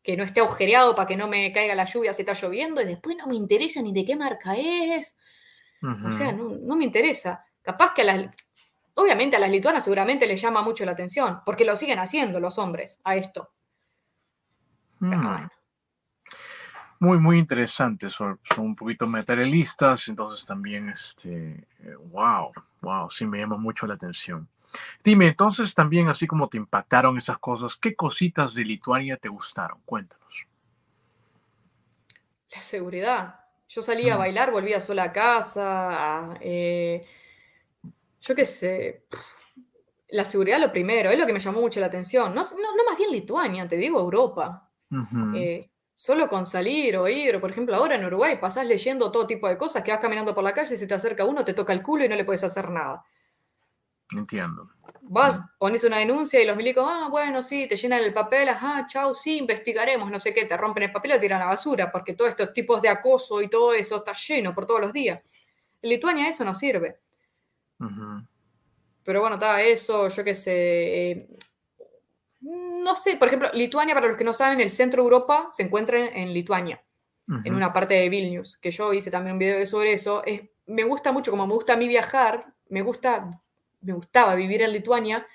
que 0.03 0.17
no 0.17 0.25
esté 0.25 0.41
agujereado 0.41 0.95
para 0.95 1.07
que 1.07 1.17
no 1.17 1.29
me 1.29 1.53
caiga 1.53 1.75
la 1.75 1.85
lluvia 1.85 2.13
si 2.13 2.23
está 2.23 2.33
lloviendo, 2.33 2.81
y 2.81 2.87
después 2.87 3.17
no 3.17 3.27
me 3.27 3.35
interesa 3.37 3.83
ni 3.83 3.93
de 3.93 4.05
qué 4.05 4.17
marca 4.17 4.57
es, 4.57 5.17
O 6.09 6.11
sea, 6.13 6.33
no, 6.33 6.77
me 6.77 6.85
interesa. 6.85 7.43
Capaz 7.63 7.95
que 7.95 8.03
a 8.03 8.05
las... 8.05 8.27
Obviamente 8.95 9.37
a 9.37 9.39
las 9.41 9.51
lituanas 9.51 9.85
seguramente 9.85 10.27
les 10.27 10.41
llama 10.43 10.63
mucho 10.63 10.85
la 10.85 10.93
atención, 10.93 11.41
porque 11.47 11.65
lo 11.65 11.75
siguen 11.77 11.99
haciendo 12.01 12.39
los 12.41 12.59
hombres 12.59 13.01
a 13.05 13.17
esto. 13.17 13.51
Mm. 15.01 15.11
Muy, 17.01 17.19
muy 17.19 17.39
interesante. 17.39 18.11
Son, 18.11 18.39
un 18.59 18.77
poquito 18.77 19.07
materialistas, 19.07 20.07
entonces 20.09 20.45
también, 20.45 20.91
este, 20.91 21.67
wow, 22.11 22.53
wow, 22.83 23.11
sí 23.11 23.27
me 23.27 23.39
llama 23.39 23.57
mucho 23.57 23.87
la 23.87 23.95
atención. 23.95 24.47
Dime, 25.03 25.29
entonces 25.29 25.75
también, 25.75 26.09
así 26.09 26.27
como 26.27 26.49
te 26.49 26.59
impactaron 26.59 27.17
esas 27.17 27.39
cosas, 27.39 27.75
¿qué 27.77 27.97
cositas 27.97 28.55
de 28.55 28.65
Lituania 28.65 29.17
te 29.17 29.31
gustaron? 29.31 29.81
Cuéntanos. 29.87 30.47
La 32.55 32.61
seguridad. 32.61 33.41
Yo 33.67 33.81
salía 33.81 34.15
a 34.15 34.19
bailar, 34.19 34.51
volvía 34.53 34.81
sola 34.81 35.05
a 35.05 35.13
casa. 35.13 36.37
Eh, 36.41 37.07
yo 38.21 38.35
qué 38.35 38.45
sé. 38.45 39.05
La 40.09 40.25
seguridad 40.27 40.61
lo 40.61 40.71
primero, 40.71 41.09
es 41.09 41.19
lo 41.19 41.25
que 41.25 41.33
me 41.33 41.41
llamó 41.41 41.61
mucho 41.61 41.81
la 41.81 41.87
atención. 41.87 42.35
No, 42.35 42.43
no, 42.43 42.85
más 42.85 42.99
bien 42.99 43.11
Lituania, 43.11 43.67
te 43.67 43.77
digo 43.77 44.01
Europa. 44.01 44.69
Eh, 45.35 45.71
solo 46.01 46.31
con 46.31 46.47
salir 46.47 46.97
o 46.97 47.07
ir, 47.09 47.39
por 47.43 47.51
ejemplo, 47.51 47.77
ahora 47.77 47.95
en 47.95 48.07
Uruguay 48.07 48.39
pasás 48.41 48.65
leyendo 48.65 49.13
todo 49.13 49.27
tipo 49.27 49.47
de 49.47 49.59
cosas, 49.59 49.85
que 49.85 49.91
vas 49.91 50.01
caminando 50.01 50.35
por 50.35 50.43
la 50.43 50.55
calle, 50.55 50.75
se 50.75 50.87
te 50.87 50.95
acerca 50.95 51.27
uno, 51.27 51.45
te 51.45 51.53
toca 51.53 51.75
el 51.75 51.83
culo 51.83 52.03
y 52.03 52.09
no 52.09 52.17
le 52.17 52.25
puedes 52.25 52.43
hacer 52.43 52.71
nada. 52.71 53.05
Entiendo. 54.11 54.71
Vas, 55.03 55.43
pones 55.59 55.85
una 55.85 55.99
denuncia 55.99 56.41
y 56.41 56.47
los 56.47 56.57
milicos, 56.57 56.87
ah, 56.89 57.09
bueno, 57.11 57.43
sí, 57.43 57.69
te 57.69 57.77
llenan 57.77 58.03
el 58.03 58.15
papel, 58.15 58.49
ajá, 58.49 58.87
chau, 58.87 59.15
sí, 59.15 59.37
investigaremos, 59.37 60.11
no 60.11 60.19
sé 60.19 60.33
qué, 60.33 60.47
te 60.47 60.57
rompen 60.57 60.85
el 60.85 60.93
papel 60.93 61.11
y 61.11 61.15
lo 61.17 61.21
tiran 61.21 61.43
a 61.43 61.45
la 61.45 61.51
basura, 61.51 61.93
porque 61.93 62.15
todos 62.15 62.31
estos 62.31 62.55
tipos 62.55 62.81
de 62.81 62.89
acoso 62.89 63.43
y 63.43 63.49
todo 63.49 63.75
eso 63.75 63.97
está 63.97 64.15
lleno 64.15 64.55
por 64.55 64.65
todos 64.65 64.81
los 64.81 64.95
días. 64.95 65.21
En 65.83 65.91
Lituania 65.91 66.31
eso 66.31 66.47
no 66.47 66.55
sirve. 66.55 66.99
Pero 69.05 69.21
bueno, 69.21 69.35
está 69.35 69.61
eso, 69.61 70.09
yo 70.09 70.25
qué 70.25 70.35
sé. 70.35 71.11
Eh, 71.11 71.29
no 72.83 72.97
sé, 72.97 73.17
por 73.17 73.29
ejemplo, 73.29 73.51
Lituania, 73.53 73.95
para 73.95 74.09
los 74.09 74.17
que 74.17 74.25
no 74.25 74.35
saben, 74.35 74.61
el 74.61 74.71
centro 74.71 75.03
de 75.03 75.07
Europa 75.07 75.51
se 75.53 75.63
encuentra 75.63 75.99
en, 75.99 76.33
Lituania, 76.33 76.83
en 77.45 77.55
una 77.55 77.73
parte 77.73 77.95
de 77.95 78.09
Vilnius, 78.09 78.59
que 78.59 78.71
yo 78.71 78.93
hice 78.93 79.11
también 79.11 79.35
un 79.35 79.39
video 79.39 79.65
sobre 79.67 79.93
eso. 79.93 80.23
Es, 80.25 80.43
me 80.67 80.85
gusta 80.85 81.13
mucho, 81.13 81.31
como 81.31 81.47
me 81.47 81.55
gusta 81.55 81.75
a 81.75 81.77
mí 81.77 81.89
viajar, 81.89 82.55
me 82.69 82.83
gusta 82.83 83.41
me 83.81 83.93
gustaba 83.93 84.35
vivir 84.35 84.63
en 84.63 84.73
Lituania 84.73 85.27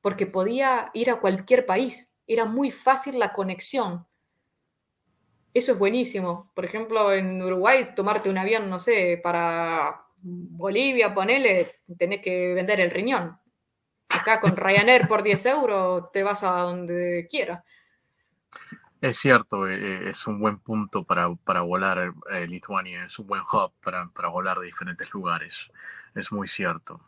porque 0.00 0.26
podía 0.26 0.90
ir 0.94 1.10
a 1.10 1.20
cualquier 1.20 1.64
país. 1.66 2.14
Era 2.26 2.44
muy 2.44 2.70
fácil 2.70 3.18
la 3.18 3.32
conexión. 3.32 4.06
Eso 5.52 5.72
es 5.72 5.78
buenísimo. 5.78 6.50
Por 6.54 6.64
ejemplo, 6.64 7.12
en 7.12 7.40
Uruguay, 7.40 7.90
tomarte 7.94 8.28
un 8.28 8.38
avión, 8.38 8.68
no 8.68 8.80
sé, 8.80 9.20
para 9.22 10.04
Bolivia, 10.16 11.14
ponele, 11.14 11.76
tenés 11.96 12.20
que 12.20 12.54
vender 12.54 12.80
el 12.80 12.90
riñón. 12.90 13.38
Acá 14.14 14.40
con 14.40 14.56
Ryanair 14.56 15.08
por 15.08 15.22
10 15.22 15.46
euros 15.46 16.12
te 16.12 16.22
vas 16.22 16.42
a 16.42 16.60
donde 16.62 17.26
quieras. 17.28 17.64
Es 19.00 19.18
cierto, 19.18 19.68
eh, 19.68 19.74
eh, 19.74 20.10
es 20.10 20.26
un 20.26 20.40
buen 20.40 20.58
punto 20.58 21.04
para, 21.04 21.26
volar 21.60 22.14
eh, 22.30 22.46
Lituania, 22.46 23.04
es 23.04 23.18
un 23.18 23.26
buen 23.26 23.42
hub 23.42 23.72
para, 23.82 24.08
para 24.08 24.28
volar 24.28 24.58
de 24.58 24.66
diferentes 24.66 25.12
lugares. 25.12 25.70
Es 26.14 26.32
muy 26.32 26.48
cierto. 26.48 27.00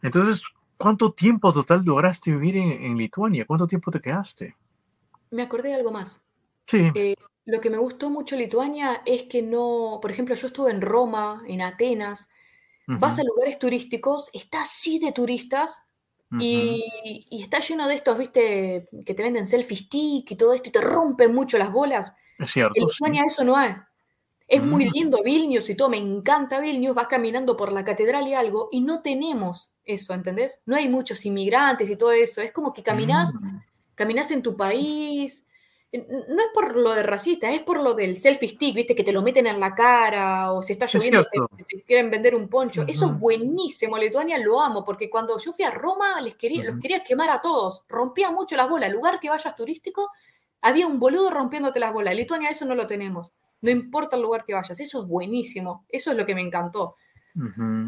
Entonces, 0.00 0.42
¿cuánto 0.76 1.12
tiempo 1.12 1.52
total 1.52 1.82
lograste 1.84 2.30
vivir 2.30 2.56
en, 2.56 2.96
Lituania? 2.96 3.44
¿Cuánto 3.46 3.66
tiempo 3.66 3.90
te 3.90 4.00
quedaste? 4.00 4.56
Me 5.30 5.42
acordé 5.42 5.68
de 5.68 5.74
algo 5.74 5.92
más. 5.92 6.20
Sí. 6.66 6.90
Eh, 6.94 7.14
lo 7.44 7.60
que 7.60 7.70
me 7.70 7.78
gustó 7.78 8.08
mucho 8.08 8.36
Lituania 8.36 9.02
es 9.04 9.24
que 9.24 9.42
no, 9.42 9.98
por 10.00 10.10
ejemplo, 10.10 10.34
yo 10.34 10.46
estuve 10.46 10.70
en 10.70 10.80
Roma, 10.80 11.42
en 11.46 11.62
Atenas, 11.62 12.30
vas 12.86 13.18
a 13.18 13.24
lugares 13.24 13.58
turísticos, 13.58 14.30
está 14.32 14.62
así 14.62 14.98
de 14.98 15.12
turistas 15.12 15.86
y, 16.38 17.26
está 17.30 17.60
lleno 17.60 17.88
de 17.88 17.94
estos, 17.94 18.16
viste, 18.16 18.88
que 19.04 19.14
te 19.14 19.22
venden 19.22 19.46
selfie 19.46 19.76
stick 19.76 20.30
y 20.30 20.36
todo 20.36 20.54
esto 20.54 20.68
y 20.68 20.72
te 20.72 20.80
rompen 20.80 21.34
mucho 21.34 21.58
las 21.58 21.70
bolas. 21.70 22.14
Es 22.38 22.50
cierto. 22.50 22.74
En 22.76 22.86
Lituania 22.86 23.24
eso 23.26 23.44
no 23.44 23.56
hay. 23.56 23.74
Es 24.48 24.62
muy 24.62 24.86
mm. 24.86 24.90
lindo 24.92 25.22
Vilnius 25.22 25.70
y 25.70 25.74
todo, 25.74 25.88
me 25.88 25.96
encanta 25.96 26.60
Vilnius, 26.60 26.94
vas 26.94 27.06
caminando 27.06 27.56
por 27.56 27.72
la 27.72 27.84
catedral 27.84 28.28
y 28.28 28.34
algo, 28.34 28.68
y 28.70 28.80
no 28.80 29.00
tenemos 29.00 29.74
eso, 29.84 30.12
¿entendés? 30.12 30.62
No 30.66 30.76
hay 30.76 30.88
muchos 30.88 31.24
inmigrantes 31.24 31.90
y 31.90 31.96
todo 31.96 32.12
eso, 32.12 32.42
es 32.42 32.52
como 32.52 32.72
que 32.72 32.82
caminas, 32.82 33.34
mm. 33.34 34.32
en 34.32 34.42
tu 34.42 34.56
país, 34.56 35.46
no 35.92 36.42
es 36.42 36.48
por 36.54 36.74
lo 36.76 36.94
de 36.94 37.02
racista, 37.02 37.52
es 37.52 37.60
por 37.60 37.82
lo 37.82 37.94
del 37.94 38.16
selfie 38.16 38.48
stick, 38.48 38.74
¿viste? 38.74 38.94
Que 38.94 39.04
te 39.04 39.12
lo 39.12 39.22
meten 39.22 39.46
en 39.46 39.60
la 39.60 39.74
cara 39.74 40.52
o 40.52 40.62
si 40.62 40.72
está 40.72 40.86
lloviendo 40.86 41.24
te, 41.24 41.38
te, 41.68 41.82
quieren 41.82 42.10
vender 42.10 42.34
un 42.34 42.48
poncho. 42.48 42.84
Eso 42.88 43.06
es 43.06 43.18
buenísimo, 43.18 43.98
Lituania 43.98 44.38
lo 44.38 44.60
amo, 44.60 44.84
porque 44.84 45.10
cuando 45.10 45.36
yo 45.38 45.52
fui 45.52 45.64
a 45.64 45.70
Roma 45.70 46.20
les 46.20 46.34
quería, 46.36 46.64
los 46.64 46.80
quería 46.80 47.04
quemar 47.04 47.30
a 47.30 47.40
todos, 47.40 47.84
rompía 47.88 48.30
mucho 48.30 48.56
las 48.56 48.68
bolas. 48.68 48.88
El 48.88 48.94
lugar 48.94 49.20
que 49.20 49.28
vayas 49.28 49.54
turístico, 49.54 50.08
había 50.62 50.86
un 50.86 50.98
boludo 50.98 51.30
rompiéndote 51.30 51.78
las 51.78 51.92
bolas. 51.92 52.14
Lituania 52.14 52.50
eso 52.50 52.64
no 52.64 52.74
lo 52.74 52.86
tenemos 52.86 53.34
no 53.62 53.70
importa 53.70 54.16
el 54.16 54.22
lugar 54.22 54.44
que 54.44 54.54
vayas. 54.54 54.78
Eso 54.78 55.02
es 55.02 55.08
buenísimo. 55.08 55.86
Eso 55.88 56.10
es 56.10 56.16
lo 56.16 56.26
que 56.26 56.34
me 56.34 56.42
encantó. 56.42 56.96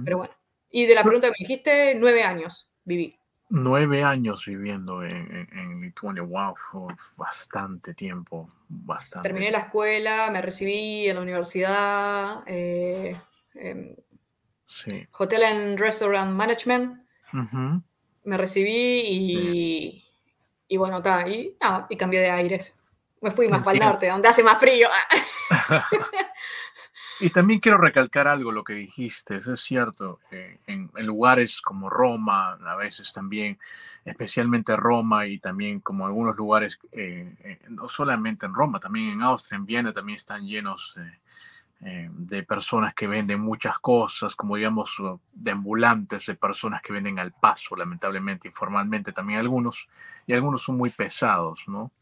Pero 0.04 0.16
bueno. 0.16 0.34
Y 0.70 0.86
de 0.86 0.94
la 0.94 1.02
pregunta 1.02 1.28
que 1.28 1.32
me 1.32 1.46
dijiste, 1.46 1.94
nueve 1.96 2.22
años 2.22 2.70
viví. 2.84 3.18
Nueve 3.50 4.02
años 4.02 4.46
viviendo 4.46 5.04
en, 5.04 5.80
Lituania. 5.80 6.22
Wow, 6.22 6.54
fue 6.56 6.94
bastante 7.16 7.94
tiempo. 7.94 8.50
Bastante. 8.68 9.28
Terminé 9.28 9.50
la 9.50 9.58
escuela, 9.58 10.30
me 10.30 10.40
recibí 10.40 11.08
en 11.08 11.16
la 11.16 11.22
universidad. 11.22 12.42
Eh, 12.46 13.20
em, 13.54 13.94
sí. 14.64 15.06
Hotel 15.18 15.42
and 15.44 15.78
Restaurant 15.78 16.32
Management. 16.32 17.00
Me 18.24 18.36
recibí 18.36 19.02
y, 19.06 20.04
y 20.68 20.76
bueno, 20.76 20.98
está. 20.98 21.28
Y, 21.28 21.56
y 21.90 21.96
cambié 21.96 22.20
de 22.20 22.30
aires. 22.30 22.76
Me 23.20 23.30
fui 23.30 23.48
más 23.48 23.62
para 23.62 23.76
el 23.76 23.84
norte, 23.84 24.08
donde 24.08 24.28
hace 24.28 24.42
más 24.42 24.58
frío. 24.58 24.88
y 27.20 27.30
también 27.30 27.60
quiero 27.60 27.78
recalcar 27.78 28.26
algo, 28.26 28.50
lo 28.50 28.64
que 28.64 28.74
dijiste, 28.74 29.36
es 29.36 29.60
cierto, 29.60 30.20
eh, 30.30 30.58
en, 30.66 30.90
lugares 31.06 31.60
como 31.60 31.88
Roma, 31.88 32.54
a 32.54 32.76
veces 32.76 33.12
también, 33.12 33.58
especialmente 34.04 34.76
Roma 34.76 35.26
y 35.26 35.38
también 35.38 35.80
como 35.80 36.06
algunos 36.06 36.36
lugares, 36.36 36.78
eh, 36.92 37.34
eh, 37.44 37.60
no 37.68 37.88
solamente 37.88 38.46
en 38.46 38.54
Roma, 38.54 38.80
también 38.80 39.10
en 39.10 39.22
Austria, 39.22 39.56
en 39.56 39.66
Viena, 39.66 39.92
también 39.92 40.16
están 40.16 40.46
llenos 40.46 40.94
de 41.80 42.42
personas 42.44 42.94
que 42.94 43.06
venden 43.06 43.40
muchas 43.40 43.78
cosas, 43.78 44.34
como 44.34 44.56
digamos, 44.56 44.96
de 45.34 45.50
ambulantes, 45.50 46.24
de 46.24 46.34
personas 46.34 46.80
que 46.80 46.94
venden 46.94 47.18
al 47.18 47.32
paso, 47.32 47.76
lamentablemente, 47.76 48.48
informalmente 48.48 49.12
también 49.12 49.40
algunos, 49.40 49.86
y 50.26 50.32
algunos 50.32 50.62
son 50.62 50.78
muy 50.78 50.88
pesados, 50.88 51.64
¿no? 51.68 51.92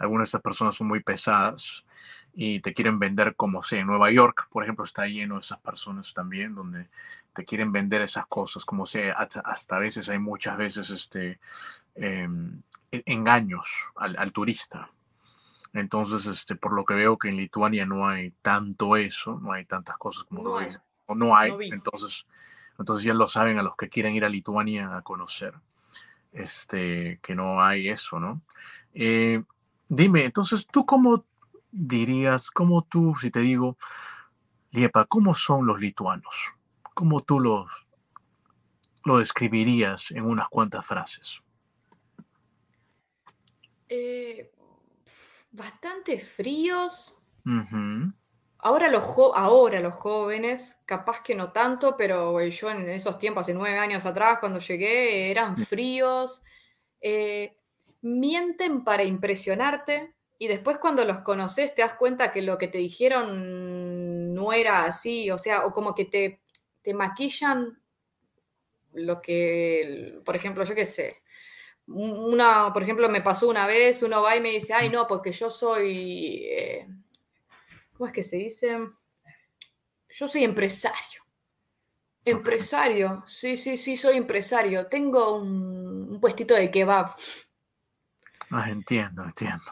Algunas 0.00 0.26
de 0.26 0.28
estas 0.30 0.42
personas 0.42 0.74
son 0.74 0.88
muy 0.88 1.00
pesadas 1.00 1.84
y 2.32 2.60
te 2.60 2.72
quieren 2.72 2.98
vender 2.98 3.36
como 3.36 3.62
sea. 3.62 3.80
En 3.80 3.86
Nueva 3.86 4.10
York, 4.10 4.48
por 4.50 4.62
ejemplo, 4.62 4.84
está 4.84 5.06
lleno 5.06 5.34
de 5.34 5.42
esas 5.42 5.60
personas 5.60 6.14
también, 6.14 6.54
donde 6.54 6.86
te 7.34 7.44
quieren 7.44 7.70
vender 7.70 8.00
esas 8.00 8.26
cosas 8.26 8.64
como 8.64 8.86
sea. 8.86 9.12
Hasta, 9.12 9.76
a 9.76 9.78
veces 9.78 10.08
hay 10.08 10.18
muchas 10.18 10.56
veces 10.56 10.88
este, 10.88 11.38
em, 11.94 12.62
e, 12.90 13.02
engaños 13.04 13.90
al, 13.94 14.32
turista. 14.32 14.90
Entonces, 15.74 16.26
este, 16.26 16.56
por 16.56 16.72
lo 16.72 16.86
que 16.86 16.94
veo 16.94 17.18
que 17.18 17.28
en 17.28 17.36
Lituania 17.36 17.84
no 17.84 18.08
hay 18.08 18.32
tanto 18.40 18.96
eso, 18.96 19.38
no 19.38 19.52
hay 19.52 19.66
tantas 19.66 19.98
cosas 19.98 20.24
como 20.24 20.42
no 20.42 20.58
hay. 20.58 20.68
o 21.06 21.14
no 21.14 21.36
hay. 21.36 21.52
entonces, 21.70 22.26
entonces 22.78 23.04
ya 23.04 23.12
lo 23.12 23.28
saben 23.28 23.58
a 23.58 23.62
los 23.62 23.76
que 23.76 23.90
quieren 23.90 24.14
ir 24.14 24.24
a 24.24 24.30
Lituania 24.30 24.96
a 24.96 25.02
conocer, 25.02 25.52
este, 26.32 27.20
que 27.22 27.34
no 27.34 27.62
hay 27.62 27.90
eso, 27.90 28.18
¿no? 28.18 28.40
Eh, 28.94 29.42
Dime, 29.92 30.24
entonces, 30.24 30.68
¿tú 30.68 30.86
cómo 30.86 31.24
dirías, 31.72 32.48
cómo 32.52 32.82
tú, 32.82 33.16
si 33.20 33.28
te 33.32 33.40
digo, 33.40 33.76
Liepa, 34.70 35.04
cómo 35.06 35.34
son 35.34 35.66
los 35.66 35.80
lituanos? 35.80 36.52
¿Cómo 36.94 37.22
tú 37.22 37.40
lo, 37.40 37.66
lo 39.04 39.18
describirías 39.18 40.12
en 40.12 40.26
unas 40.26 40.48
cuantas 40.48 40.86
frases? 40.86 41.42
Eh, 43.88 44.52
bastante 45.50 46.20
fríos. 46.20 47.18
Ahora 48.58 48.88
los, 48.88 49.04
ahora 49.34 49.80
los 49.80 49.94
jóvenes, 49.94 50.78
capaz 50.86 51.20
que 51.20 51.34
no 51.34 51.50
tanto, 51.50 51.96
pero 51.96 52.40
yo 52.40 52.70
en 52.70 52.88
esos 52.88 53.18
tiempos, 53.18 53.40
hace 53.40 53.54
nueve 53.54 53.76
años 53.76 54.06
atrás, 54.06 54.38
cuando 54.38 54.60
llegué, 54.60 55.32
eran 55.32 55.56
fríos. 55.56 56.44
Eh, 57.00 57.59
mienten 58.02 58.84
para 58.84 59.04
impresionarte 59.04 60.14
y 60.38 60.48
después 60.48 60.78
cuando 60.78 61.04
los 61.04 61.20
conoces 61.20 61.74
te 61.74 61.82
das 61.82 61.94
cuenta 61.94 62.32
que 62.32 62.42
lo 62.42 62.56
que 62.56 62.68
te 62.68 62.78
dijeron 62.78 64.32
no 64.32 64.52
era 64.52 64.84
así, 64.84 65.30
o 65.30 65.38
sea, 65.38 65.66
o 65.66 65.72
como 65.72 65.94
que 65.94 66.06
te, 66.06 66.40
te 66.82 66.94
maquillan 66.94 67.78
lo 68.94 69.20
que, 69.20 70.20
por 70.24 70.34
ejemplo, 70.34 70.64
yo 70.64 70.74
qué 70.74 70.86
sé, 70.86 71.18
una, 71.86 72.72
por 72.72 72.82
ejemplo, 72.82 73.08
me 73.08 73.20
pasó 73.20 73.48
una 73.48 73.66
vez, 73.66 74.02
uno 74.02 74.22
va 74.22 74.36
y 74.36 74.40
me 74.40 74.50
dice, 74.50 74.72
ay, 74.72 74.88
no, 74.88 75.06
porque 75.06 75.32
yo 75.32 75.50
soy, 75.50 76.44
eh, 76.44 76.86
¿cómo 77.92 78.06
es 78.06 78.12
que 78.12 78.22
se 78.22 78.36
dice? 78.36 78.78
Yo 80.08 80.28
soy 80.28 80.44
empresario. 80.44 81.24
Empresario, 82.24 83.24
sí, 83.26 83.56
sí, 83.56 83.76
sí, 83.76 83.96
soy 83.96 84.16
empresario. 84.16 84.86
Tengo 84.86 85.36
un, 85.36 86.10
un 86.10 86.20
puestito 86.20 86.54
de 86.54 86.70
kebab. 86.70 87.16
Ah, 88.50 88.68
entiendo, 88.70 89.22
entiendo. 89.22 89.64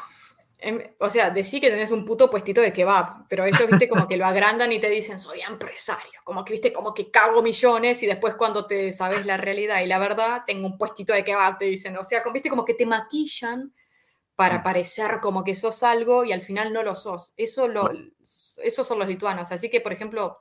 Em, 0.61 0.83
o 0.99 1.09
sea, 1.09 1.31
decís 1.31 1.61
que 1.61 1.71
tenés 1.71 1.93
un 1.93 2.05
puto 2.05 2.29
puestito 2.29 2.61
de 2.61 2.73
kebab, 2.73 3.29
pero 3.29 3.45
ellos, 3.45 3.67
viste, 3.69 3.89
como 3.89 4.09
que 4.09 4.17
lo 4.17 4.27
agrandan 4.27 4.73
y 4.73 4.81
te 4.81 4.91
dicen, 4.91 5.21
soy 5.21 5.41
empresario. 5.41 6.21
Como 6.25 6.45
que, 6.45 6.53
viste, 6.53 6.73
como 6.73 6.93
que 6.95 7.11
cago 7.13 7.43
millones 7.43 8.03
y 8.03 8.07
después 8.07 8.35
cuando 8.35 8.67
te 8.67 8.93
sabes 8.93 9.25
la 9.25 9.37
realidad 9.37 9.81
y 9.83 9.87
la 9.87 9.99
verdad, 10.01 10.43
tengo 10.47 10.67
un 10.67 10.77
puestito 10.77 11.13
de 11.13 11.23
kebab, 11.25 11.59
te 11.59 11.67
dicen. 11.67 11.97
O 11.97 12.05
sea, 12.05 12.23
viste, 12.33 12.51
como 12.51 12.65
que 12.65 12.75
te 12.75 12.87
maquillan 12.87 13.73
para 14.37 14.59
Mm. 14.59 14.63
parecer 14.65 15.21
como 15.21 15.45
que 15.45 15.55
sos 15.55 15.83
algo 15.85 16.25
y 16.25 16.33
al 16.33 16.43
final 16.43 16.73
no 16.73 16.83
lo 16.83 16.95
sos. 16.97 17.35
Eso 17.37 17.69
lo, 17.69 17.91
esos 18.63 18.87
son 18.87 18.99
los 18.99 19.09
lituanos. 19.09 19.53
Así 19.53 19.71
que, 19.71 19.81
por 19.81 19.93
ejemplo, 19.93 20.39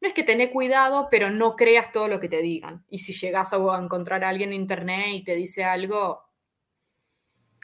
no 0.00 0.08
es 0.08 0.14
que 0.14 0.22
tener 0.24 0.50
cuidado, 0.52 1.08
pero 1.10 1.30
no 1.30 1.56
creas 1.56 1.92
todo 1.92 2.08
lo 2.08 2.20
que 2.20 2.28
te 2.28 2.42
digan. 2.42 2.84
Y 2.88 2.98
si 2.98 3.12
llegas 3.12 3.52
a 3.52 3.56
encontrar 3.78 4.24
a 4.24 4.28
alguien 4.30 4.50
en 4.52 4.60
internet 4.62 5.08
y 5.12 5.24
te 5.24 5.34
dice 5.36 5.64
algo, 5.64 6.22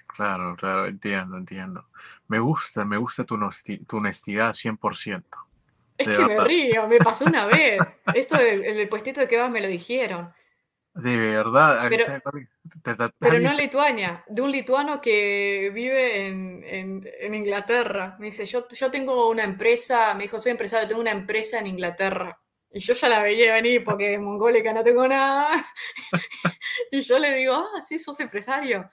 Claro, 0.07 0.57
claro, 0.57 0.87
entiendo, 0.87 1.37
entiendo. 1.37 1.87
Me 2.29 2.39
gusta, 2.39 2.85
me 2.85 2.97
gusta 2.97 3.25
tu, 3.25 3.39
tu 3.87 3.97
honestidad 3.99 4.53
100%. 4.55 5.25
es 5.99 6.09
que 6.09 6.25
me 6.27 6.41
río, 6.41 6.87
me 6.89 6.99
pasó 6.99 7.25
una 7.27 7.45
vez. 7.47 7.79
Esto 8.15 8.37
del 8.39 8.65
el 8.65 8.89
puestito 8.89 9.21
de 9.21 9.29
kebab 9.29 9.51
me 9.51 9.61
lo 9.61 9.69
dijeron. 9.69 10.33
De 10.95 11.19
verdad, 11.19 11.87
Pero- 11.91 12.05
Alicia, 12.07 12.23
te- 12.83 12.95
te- 12.95 13.09
Pero 13.19 13.33
alguien- 13.33 13.43
no 13.43 13.51
en 13.51 13.57
Lituania, 13.59 14.25
de 14.29 14.41
un 14.43 14.51
lituano 14.51 14.99
que 15.01 15.71
vive 15.75 16.27
en, 16.29 16.65
en- 16.65 17.09
en 17.21 17.35
Inglaterra. 17.35 18.17
Me 18.19 18.27
dice, 18.27 18.47
yo, 18.47 18.67
yo 18.69 18.91
tengo 18.91 19.29
una 19.29 19.45
empresa, 19.45 20.15
me 20.15 20.23
dijo, 20.23 20.39
soy 20.39 20.53
empresario, 20.53 20.89
tengo 20.89 21.03
una 21.03 21.11
empresa 21.13 21.59
en 21.59 21.67
Inglaterra. 21.67 22.39
Y 22.71 22.81
yo 22.81 22.95
ya 22.95 23.09
la 23.11 23.23
veía 23.23 23.53
venir 23.55 23.85
porque 23.85 24.09
de 24.11 24.19
mongólica 24.19 24.73
no 24.73 24.83
tengo 24.83 25.07
nada. 25.07 25.49
y 26.91 27.01
yo 27.03 27.19
le 27.19 27.35
digo, 27.37 27.55
ah, 27.55 27.83
sí, 27.83 27.99
sos 27.99 28.19
empresario. 28.21 28.89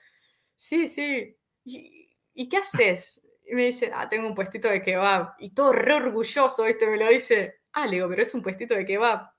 Sí, 0.66 0.88
sí. 0.88 1.36
¿Y, 1.66 2.16
y 2.32 2.48
qué 2.48 2.56
haces? 2.56 3.20
Y 3.46 3.54
me 3.54 3.66
dice, 3.66 3.90
ah, 3.94 4.08
tengo 4.08 4.26
un 4.26 4.34
puestito 4.34 4.66
de 4.68 4.80
kebab. 4.80 5.34
Y 5.38 5.50
todo 5.50 5.74
re 5.74 5.92
orgulloso, 5.96 6.64
¿viste? 6.64 6.86
Me 6.86 6.96
lo 6.96 7.06
dice. 7.10 7.60
Ah, 7.74 7.84
le 7.86 7.96
digo, 7.96 8.08
pero 8.08 8.22
es 8.22 8.32
un 8.34 8.40
puestito 8.42 8.72
de 8.74 8.86
kebab. 8.86 9.30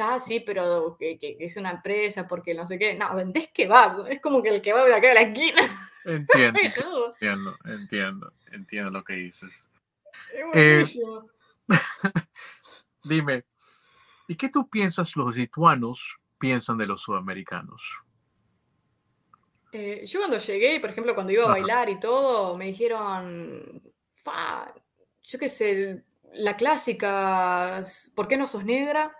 Ah, 0.00 0.18
sí, 0.18 0.40
pero 0.40 0.96
que, 0.98 1.20
que- 1.20 1.38
que 1.38 1.44
es 1.44 1.56
una 1.56 1.70
empresa 1.70 2.26
porque 2.26 2.52
no 2.52 2.66
sé 2.66 2.80
qué. 2.80 2.96
No, 2.96 3.14
vendés 3.14 3.48
kebab. 3.54 4.08
Es 4.08 4.20
como 4.20 4.42
que 4.42 4.48
el 4.48 4.60
kebab 4.60 4.86
de 4.88 4.94
acá 4.96 5.06
de 5.06 5.14
la 5.14 5.20
esquina. 5.20 5.90
Entiendo, 6.04 6.58
entiendo, 7.20 7.56
entiendo, 7.64 8.32
entiendo 8.50 8.90
lo 8.90 9.04
que 9.04 9.14
dices. 9.14 9.70
Es 10.34 10.44
Eh, 10.52 10.72
buenísimo. 10.74 11.30
Dime, 13.04 13.44
¿y 14.26 14.34
qué 14.34 14.48
tú 14.48 14.68
piensas 14.68 15.14
los 15.14 15.36
lituanos 15.36 16.16
piensan 16.38 16.76
de 16.76 16.86
los 16.86 17.02
sudamericanos? 17.02 18.00
Eh, 19.72 20.04
yo 20.06 20.20
cuando 20.20 20.38
llegué, 20.38 20.80
por 20.80 20.90
ejemplo, 20.90 21.14
cuando 21.14 21.32
iba 21.32 21.44
a 21.44 21.48
bailar 21.48 21.90
y 21.90 22.00
todo, 22.00 22.56
me 22.56 22.66
dijeron, 22.66 23.82
fa, 24.14 24.72
yo 25.22 25.38
qué 25.38 25.48
sé, 25.48 26.04
la 26.32 26.56
clásica, 26.56 27.82
¿por 28.14 28.28
qué 28.28 28.36
no 28.36 28.46
sos 28.46 28.64
negra? 28.64 29.14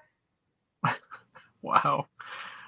Wow. 1.62 2.06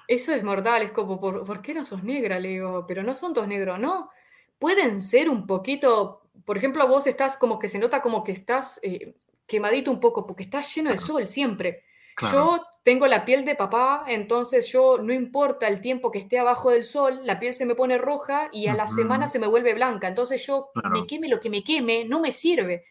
Eso 0.09 0.33
es 0.33 0.43
mortal, 0.43 0.81
es 0.81 0.91
como, 0.91 1.21
¿por, 1.21 1.45
por 1.45 1.61
qué 1.61 1.73
no 1.73 1.85
sos 1.85 2.03
negra? 2.03 2.37
Le 2.37 2.49
digo, 2.49 2.85
pero 2.85 3.01
no 3.01 3.15
son 3.15 3.33
todos 3.33 3.47
negros, 3.47 3.79
¿no? 3.79 4.09
Pueden 4.57 5.01
ser 5.01 5.29
un 5.29 5.47
poquito, 5.47 6.23
por 6.43 6.57
ejemplo, 6.57 6.85
vos 6.85 7.07
estás 7.07 7.37
como 7.37 7.59
que 7.59 7.69
se 7.69 7.79
nota 7.79 8.01
como 8.01 8.25
que 8.25 8.33
estás 8.33 8.77
eh, 8.83 9.15
quemadito 9.47 9.89
un 9.89 10.01
poco, 10.01 10.27
porque 10.27 10.43
estás 10.43 10.75
lleno 10.75 10.89
de 10.89 10.97
sol 10.97 11.29
siempre. 11.29 11.85
Claro. 12.19 12.37
Yo 12.57 12.65
tengo 12.83 13.07
la 13.07 13.23
piel 13.23 13.45
de 13.45 13.55
papá, 13.55 14.03
entonces 14.07 14.69
yo 14.71 14.97
no 14.97 15.13
importa 15.13 15.69
el 15.69 15.79
tiempo 15.79 16.11
que 16.11 16.19
esté 16.19 16.37
abajo 16.37 16.69
del 16.69 16.83
sol, 16.83 17.21
la 17.23 17.39
piel 17.39 17.53
se 17.53 17.65
me 17.65 17.75
pone 17.75 17.97
roja 17.97 18.49
y 18.51 18.67
a 18.67 18.73
la 18.75 18.85
Ujú. 18.85 18.93
semana 18.95 19.29
se 19.29 19.39
me 19.39 19.47
vuelve 19.47 19.73
blanca. 19.73 20.09
Entonces 20.09 20.45
yo 20.45 20.69
Claro. 20.73 20.89
me 20.89 21.07
queme 21.07 21.29
lo 21.29 21.39
que 21.39 21.49
me 21.49 21.63
queme, 21.63 22.03
no 22.03 22.19
me 22.19 22.33
sirve. 22.33 22.83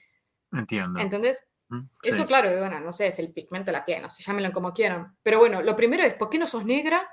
Entiendo. 0.51 0.99
¿Entendés? 0.99 1.45
Mm, 1.69 1.83
Eso, 2.03 2.25
claro, 2.25 2.49
bueno, 2.59 2.81
no 2.81 2.93
sé, 2.95 3.09
es 3.09 3.19
el 3.19 3.35
pigmento 3.35 3.67
de 3.67 3.73
la 3.73 3.85
piel, 3.85 4.01
no 4.01 4.09
sé, 4.09 4.23
llámenlo 4.23 4.51
como 4.53 4.73
quieran. 4.73 5.15
Pero 5.23 5.39
bueno, 5.41 5.61
lo 5.61 5.77
primero 5.77 6.03
es, 6.05 6.15
¿por 6.15 6.31
qué 6.31 6.39
no 6.39 6.47
sos 6.47 6.65
negra? 6.65 7.07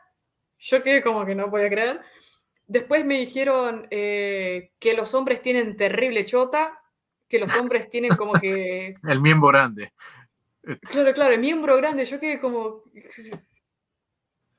Yo 0.57 0.81
quedé 0.81 1.03
como 1.03 1.25
que 1.25 1.35
no 1.35 1.51
podía 1.51 1.69
creer. 1.69 1.99
Después 2.65 3.03
me 3.03 3.17
dijeron 3.19 3.87
eh, 3.91 4.71
que 4.79 4.93
los 4.93 5.13
hombres 5.13 5.41
tienen 5.41 5.75
terrible 5.75 6.25
chota, 6.25 6.81
que 7.27 7.39
los 7.39 7.53
hombres 7.57 7.89
tienen 7.89 8.15
como 8.15 8.39
que... 8.39 8.95
El 9.03 9.19
miembro 9.19 9.49
grande. 9.49 9.91
Claro, 10.81 11.13
claro, 11.13 11.33
el 11.33 11.39
miembro 11.39 11.77
grande, 11.77 12.05
yo 12.05 12.19
quedé 12.19 12.39
como... 12.39 12.83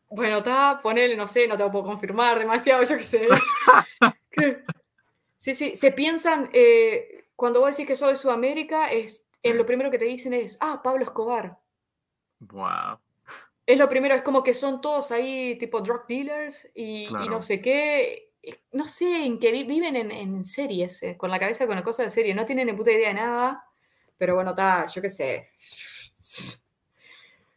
Bueno, 0.08 0.38
está, 0.38 0.78
ponele, 0.82 1.16
no 1.16 1.26
sé, 1.26 1.48
no 1.48 1.56
te 1.56 1.64
lo 1.64 1.70
puedo 1.72 1.84
confirmar 1.84 2.38
demasiado, 2.38 2.82
yo 2.84 2.96
qué 2.96 3.02
sé. 3.02 3.28
Que- 4.30 4.62
Sí, 5.38 5.54
sí, 5.54 5.76
se 5.76 5.92
piensan, 5.92 6.50
eh, 6.52 7.28
cuando 7.36 7.60
vos 7.60 7.70
decís 7.70 7.86
que 7.86 7.94
sos 7.94 8.08
de 8.08 8.16
Sudamérica, 8.16 8.90
es, 8.90 9.28
lo 9.44 9.64
primero 9.64 9.90
que 9.92 9.98
te 9.98 10.04
dicen 10.04 10.32
es, 10.32 10.56
ah, 10.60 10.80
Pablo 10.82 11.04
Escobar. 11.04 11.58
Wow. 12.40 12.98
Es 13.64 13.78
lo 13.78 13.88
primero, 13.88 14.14
es 14.14 14.22
como 14.22 14.42
que 14.42 14.54
son 14.54 14.80
todos 14.80 15.12
ahí 15.12 15.56
tipo 15.58 15.80
drug 15.80 16.06
dealers 16.08 16.68
y, 16.74 17.08
no 17.28 17.42
sé 17.42 17.60
qué. 17.60 18.32
eh, 18.42 18.60
No 18.72 18.88
sé 18.88 19.24
en 19.24 19.38
qué 19.38 19.52
vi- 19.52 19.64
viven 19.64 19.94
en, 19.96 20.10
en 20.10 20.44
series, 20.44 21.02
eh, 21.04 21.16
con 21.16 21.30
la 21.30 21.38
cabeza 21.38 21.66
con 21.66 21.76
la 21.76 21.84
cosa 21.84 22.02
de 22.02 22.10
serie. 22.10 22.34
No 22.34 22.44
tienen 22.46 22.66
ni 22.66 22.72
puta 22.72 22.90
idea 22.92 23.08
de 23.08 23.14
nada. 23.14 23.64
Pero 24.18 24.34
bueno, 24.34 24.50
está, 24.50 24.86
yo 24.86 25.00
qué 25.02 25.08
sé. 25.10 25.50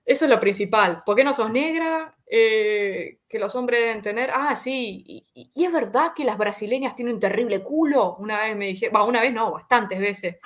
Eso 0.06 0.26
es 0.26 0.30
lo 0.32 0.40
principal. 0.40 1.04
¿Por 1.06 1.16
qué 1.16 1.24
no 1.24 1.34
sos 1.34 1.52
negra? 1.52 2.16
Eh, 2.26 3.20
que 3.28 3.40
los 3.40 3.56
hombres 3.56 3.80
deben 3.82 4.02
tener. 4.02 4.32
Ah, 4.34 4.56
sí. 4.56 5.04
Y, 5.06 5.26
y- 5.34 5.52
y 5.54 5.66
es 5.66 5.72
verdad 5.72 6.14
que 6.16 6.24
las 6.24 6.38
brasileñas 6.38 6.96
tienen 6.96 7.16
un 7.16 7.20
terrible 7.20 7.62
culo. 7.64 8.16
Una 8.18 8.40
vez 8.40 8.56
me 8.56 8.68
dije. 8.68 8.90
Va, 8.90 9.04
una 9.04 9.22
vez 9.22 9.34
no, 9.34 9.52
bastantes 9.52 10.00
veces. 10.00 10.38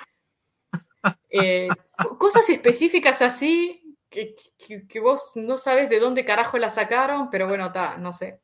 Eh, 1.28 1.68
co- 1.98 2.16
cosas 2.18 2.48
específicas 2.48 3.20
así 3.20 3.96
que, 4.08 4.34
que- 4.56 4.86
que 4.86 5.00
vos 5.00 5.32
no 5.34 5.58
sabes 5.58 5.90
de 5.90 5.98
dónde 5.98 6.24
carajo 6.24 6.56
la 6.58 6.70
sacaron, 6.70 7.28
pero 7.30 7.48
bueno, 7.48 7.66
está, 7.66 7.98
no 7.98 8.12
sé. 8.12 8.40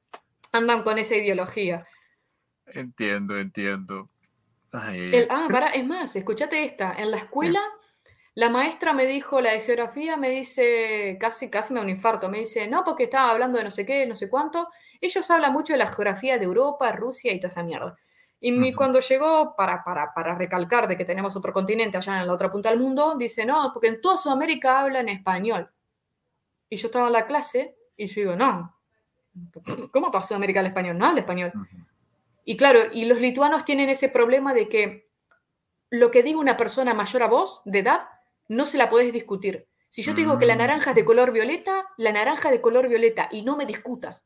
Andan 0.52 0.82
con 0.82 0.98
esa 0.98 1.14
ideología. 1.14 1.86
Entiendo, 2.66 3.38
entiendo. 3.38 4.10
Ay, 4.72 5.06
El- 5.12 5.28
ah, 5.30 5.48
pará, 5.50 5.68
es 5.68 5.86
más, 5.86 6.14
escuchate 6.16 6.64
esta. 6.64 6.94
En 6.98 7.10
la 7.12 7.18
escuela, 7.18 7.62
la 8.40 8.48
maestra 8.48 8.94
me 8.94 9.04
dijo, 9.04 9.42
la 9.42 9.52
de 9.52 9.60
geografía, 9.60 10.16
me 10.16 10.30
dice, 10.30 11.18
casi, 11.20 11.50
casi 11.50 11.74
me 11.74 11.80
da 11.80 11.84
un 11.84 11.90
infarto, 11.90 12.30
me 12.30 12.38
dice, 12.38 12.66
no, 12.68 12.84
porque 12.84 13.04
estaba 13.04 13.32
hablando 13.32 13.58
de 13.58 13.64
no 13.64 13.70
sé 13.70 13.84
qué, 13.84 14.06
no 14.06 14.16
sé 14.16 14.30
cuánto. 14.30 14.70
Ellos 14.98 15.30
hablan 15.30 15.52
mucho 15.52 15.74
de 15.74 15.78
la 15.78 15.86
geografía 15.86 16.38
de 16.38 16.46
Europa, 16.46 16.90
Rusia 16.92 17.34
y 17.34 17.38
toda 17.38 17.50
esa 17.50 17.62
mierda. 17.62 17.98
Y 18.40 18.58
Ujú. 18.58 18.74
cuando 18.74 19.00
llegó, 19.00 19.54
para, 19.54 19.84
para, 19.84 20.14
para 20.14 20.34
recalcar 20.36 20.88
de 20.88 20.96
que 20.96 21.04
tenemos 21.04 21.36
otro 21.36 21.52
continente 21.52 21.98
allá 21.98 22.18
en 22.18 22.26
la 22.28 22.32
otra 22.32 22.50
punta 22.50 22.70
del 22.70 22.78
mundo, 22.78 23.14
dice, 23.18 23.44
no, 23.44 23.72
porque 23.74 23.88
en 23.88 24.00
toda 24.00 24.16
Sudamérica 24.16 24.80
hablan 24.80 25.10
español. 25.10 25.70
Y 26.70 26.78
yo 26.78 26.86
estaba 26.86 27.08
en 27.08 27.12
la 27.12 27.26
clase 27.26 27.76
y 27.94 28.06
yo 28.06 28.22
digo, 28.22 28.36
no, 28.36 28.74
¿cómo 29.92 30.10
para 30.10 30.24
Sudamérica 30.24 30.60
el 30.60 30.66
español? 30.68 30.96
No 30.96 31.04
habla 31.04 31.20
español. 31.20 31.52
Y 32.46 32.56
claro, 32.56 32.80
y 32.90 33.04
los 33.04 33.20
lituanos 33.20 33.66
tienen 33.66 33.90
ese 33.90 34.08
problema 34.08 34.54
de 34.54 34.66
que 34.70 35.10
lo 35.90 36.10
que 36.10 36.22
diga 36.22 36.38
una 36.38 36.56
persona 36.56 36.94
mayor 36.94 37.22
a 37.22 37.26
vos, 37.26 37.60
de 37.66 37.80
edad, 37.80 38.08
no 38.50 38.66
se 38.66 38.78
la 38.78 38.90
podés 38.90 39.12
discutir. 39.12 39.66
Si 39.88 40.02
yo 40.02 40.14
te 40.14 40.20
digo 40.22 40.38
que 40.38 40.46
la 40.46 40.54
Mm. 40.54 40.58
naranja 40.58 40.90
es 40.90 40.96
de 40.96 41.04
color 41.04 41.32
violeta, 41.32 41.86
la 41.96 42.12
naranja 42.12 42.48
es 42.48 42.52
de 42.52 42.60
color 42.60 42.88
violeta 42.88 43.28
y 43.32 43.42
no 43.42 43.56
me 43.56 43.64
discutas. 43.66 44.24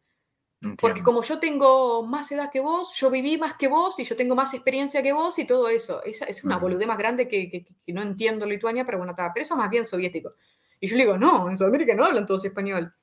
Porque 0.81 1.03
como 1.03 1.23
yo 1.23 1.39
tengo 1.39 2.07
más 2.07 2.33
edad 2.33 2.51
que 2.51 2.61
vos, 2.61 2.97
yo 2.97 3.11
viví 3.11 3.37
más 3.37 3.55
que 3.59 3.69
vos 3.69 3.99
y 3.99 4.05
yo 4.05 4.17
tengo 4.17 4.35
más 4.35 4.55
experiencia 4.55 5.03
que 5.03 5.13
vos 5.13 5.39
y 5.39 5.45
todo 5.45 5.69
eso. 5.69 6.03
Esa 6.05 6.25
es 6.25 6.43
una 6.43 6.57
Ujú. 6.57 6.65
boludez 6.67 6.87
más 6.87 6.97
grande 6.97 7.29
que, 7.29 7.51
que- 7.51 7.65
que 7.65 7.93
no 7.93 8.01
entiendo 8.01 8.47
Lituania, 8.47 8.85
pero 8.87 8.97
bueno, 8.97 9.13
está. 9.13 9.31
Pero 9.35 9.43
eso 9.43 9.55
es 9.55 9.59
más 9.59 9.69
bien 9.69 9.85
soviético. 9.85 10.33
Y 10.81 10.87
yo 10.87 10.97
le 10.97 11.05
digo, 11.05 11.19
no, 11.19 11.51
en 11.51 11.57
Sudamérica 11.59 11.95
no 11.95 12.05
hablan 12.07 12.25
todos 12.25 12.45
español. 12.47 12.95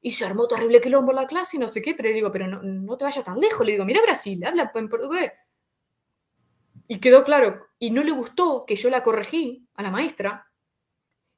Y 0.00 0.10
se 0.10 0.24
armó 0.26 0.48
terrible 0.48 0.80
quilombo 0.80 1.12
en 1.12 1.16
la 1.16 1.26
clase 1.28 1.56
y 1.56 1.60
no 1.60 1.68
sé 1.68 1.80
qué, 1.80 1.94
pero 1.94 2.08
le 2.08 2.14
digo, 2.16 2.32
pero 2.32 2.48
no, 2.48 2.60
no 2.62 2.96
te 2.96 3.04
vayas 3.04 3.24
tan 3.24 3.38
lejos. 3.38 3.64
Le 3.64 3.72
digo, 3.72 3.84
mira 3.84 4.02
Brasil, 4.02 4.44
habla 4.44 4.72
en 4.74 4.88
portugués. 4.88 5.30
Y 6.88 6.98
quedó 7.00 7.22
claro. 7.24 7.66
Y 7.78 7.90
no 7.90 8.02
le 8.02 8.10
gustó 8.10 8.64
que 8.66 8.76
yo 8.76 8.90
la 8.90 9.02
corregí 9.04 9.66
a 9.74 9.82
la 9.84 9.90
maestra. 9.90 10.46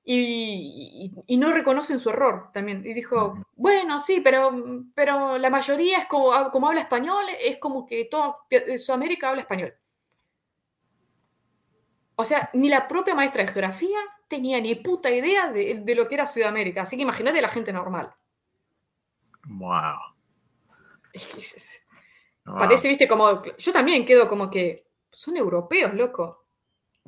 Y, 0.09 1.13
y- 1.17 1.35
y 1.35 1.37
no 1.37 1.53
reconocen 1.53 1.99
su 1.99 2.11
error 2.11 2.51
también. 2.55 2.87
Y 2.87 2.95
dijo, 2.95 3.45
bueno, 3.57 3.99
sí, 3.99 4.21
pero, 4.23 4.53
pero 4.95 5.37
la 5.37 5.51
mayoría 5.51 5.99
es 5.99 6.07
como, 6.07 6.31
como 6.53 6.69
habla 6.69 6.83
español, 6.83 7.25
es 7.41 7.59
como 7.59 7.85
que 7.85 8.05
toda 8.07 8.37
Pi- 8.49 8.79
Sudamérica 8.79 9.31
habla 9.31 9.43
español. 9.43 9.75
O 12.17 12.25
sea, 12.25 12.51
ni 12.55 12.69
la 12.69 12.89
propia 12.89 13.15
maestra 13.15 13.43
de 13.45 13.53
geografía 13.53 13.99
tenía 14.29 14.61
ni 14.61 14.75
puta 14.77 15.11
idea 15.11 15.51
de, 15.53 15.81
de 15.85 15.95
lo 15.95 16.09
que 16.09 16.15
era 16.15 16.27
Sudamérica. 16.27 16.83
Así 16.83 16.97
que 16.97 17.03
imagínate 17.03 17.41
la 17.43 17.49
gente 17.49 17.73
normal. 17.73 18.15
Wow. 19.49 19.97
Wow. 22.45 22.59
Parece, 22.59 22.89
viste, 22.89 23.09
como. 23.09 23.43
Yo 23.59 23.73
también 23.73 24.05
quedo 24.07 24.29
como 24.29 24.51
que. 24.51 24.87
Son 25.11 25.37
europeos, 25.37 25.95
loco. 25.95 26.46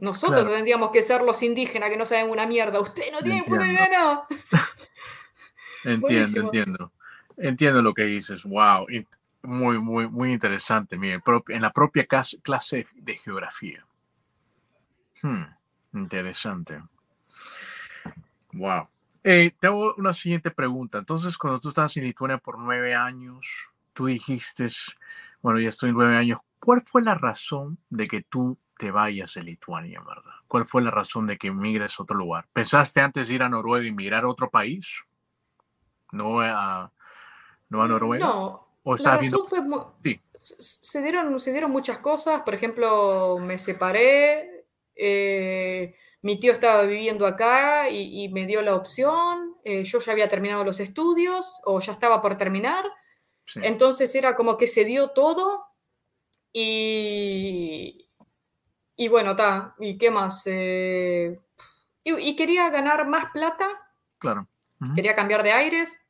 Nosotros 0.00 0.40
Claro. 0.40 0.54
tendríamos 0.54 0.90
que 0.90 1.02
ser 1.02 1.22
los 1.22 1.42
indígenas 1.42 1.90
que 1.90 1.96
no 1.96 2.06
saben 2.06 2.30
una 2.30 2.46
mierda. 2.46 2.80
Usted 2.80 3.12
no 3.12 3.20
tiene 3.20 3.42
puta 3.42 3.66
idea. 3.66 4.22
Entiendo, 5.84 6.40
entiendo. 6.40 6.92
Entiendo 7.36 7.82
lo 7.82 7.94
que 7.94 8.04
dices. 8.04 8.42
Wow. 8.44 8.86
Muy, 9.42 9.78
muy, 9.78 10.08
muy 10.08 10.32
interesante. 10.32 10.98
Mire, 10.98 11.20
en 11.48 11.62
la 11.62 11.72
propia 11.72 12.06
clase 12.06 12.86
de 12.94 13.16
geografía. 13.16 13.86
Hmm, 15.22 15.44
interesante. 15.94 16.82
Wow. 18.52 18.88
Eh, 19.22 19.52
te 19.58 19.66
hago 19.66 19.94
una 19.96 20.12
siguiente 20.12 20.50
pregunta. 20.50 20.98
Entonces, 20.98 21.36
cuando 21.38 21.60
tú 21.60 21.68
estabas 21.68 21.96
en 21.96 22.04
Lituania 22.04 22.38
por 22.38 22.58
nueve 22.58 22.94
años, 22.94 23.46
tú 23.92 24.06
dijiste, 24.06 24.66
bueno, 25.42 25.60
ya 25.60 25.68
estoy 25.68 25.92
nueve 25.92 26.16
años. 26.16 26.40
¿Cuál 26.58 26.82
fue 26.84 27.02
la 27.02 27.14
razón 27.14 27.78
de 27.88 28.06
que 28.06 28.22
tú 28.22 28.58
te 28.78 28.90
vayas 28.90 29.34
de 29.34 29.42
Lituania, 29.42 30.00
verdad? 30.00 30.32
¿Cuál 30.46 30.64
fue 30.64 30.80
la 30.80 30.90
razón 30.90 31.26
de 31.26 31.36
que 31.36 31.48
emigres 31.48 31.98
a 31.98 32.02
otro 32.02 32.16
lugar? 32.16 32.46
¿Pensaste 32.52 33.00
antes 33.00 33.28
de 33.28 33.34
ir 33.34 33.42
a 33.42 33.48
Noruega 33.48 33.84
y 33.84 33.88
emigrar 33.88 34.24
a 34.24 34.28
otro 34.28 34.50
país? 34.50 35.02
¿No 36.12 36.40
a, 36.40 36.90
no 37.68 37.82
a 37.82 37.86
mm, 37.86 37.88
Noruega? 37.90 38.26
No. 38.26 38.68
¿O 38.84 38.96
la 38.96 39.18
razón 39.18 39.46
fue 39.46 39.58
sí. 40.02 40.20
se, 40.38 41.02
dieron, 41.02 41.38
se 41.40 41.50
dieron 41.50 41.70
muchas 41.70 41.98
cosas. 41.98 42.40
Por 42.42 42.54
ejemplo, 42.54 43.38
me 43.38 43.58
separé. 43.58 44.64
Eh, 44.94 45.94
mi 46.22 46.40
tío 46.40 46.52
estaba 46.52 46.84
viviendo 46.84 47.26
acá 47.26 47.90
y, 47.90 48.28
me 48.30 48.46
dio 48.46 48.62
la 48.62 48.74
opción. 48.74 49.56
Eh, 49.64 49.84
yo 49.84 49.98
ya 49.98 50.12
había 50.12 50.28
terminado 50.28 50.64
los 50.64 50.80
estudios 50.80 51.60
o 51.64 51.80
ya 51.80 51.92
estaba 51.92 52.22
por 52.22 52.38
terminar. 52.38 52.84
Entonces 53.56 54.14
era 54.14 54.36
como 54.36 54.56
que 54.56 54.66
se 54.66 54.84
dio 54.84 55.10
todo 55.10 55.64
y, 56.52 58.07
y 59.00 59.06
bueno, 59.06 59.30
está. 59.30 59.76
¿Y 59.78 59.96
qué 59.96 60.10
más? 60.10 60.42
Eh, 60.46 61.38
y, 62.02 62.34
quería 62.34 62.68
ganar 62.68 63.06
más 63.06 63.26
plata. 63.32 63.68
Claro. 64.18 64.48
Quería 64.94 65.14
cambiar 65.14 65.44
de 65.44 65.52
aires 65.52 66.00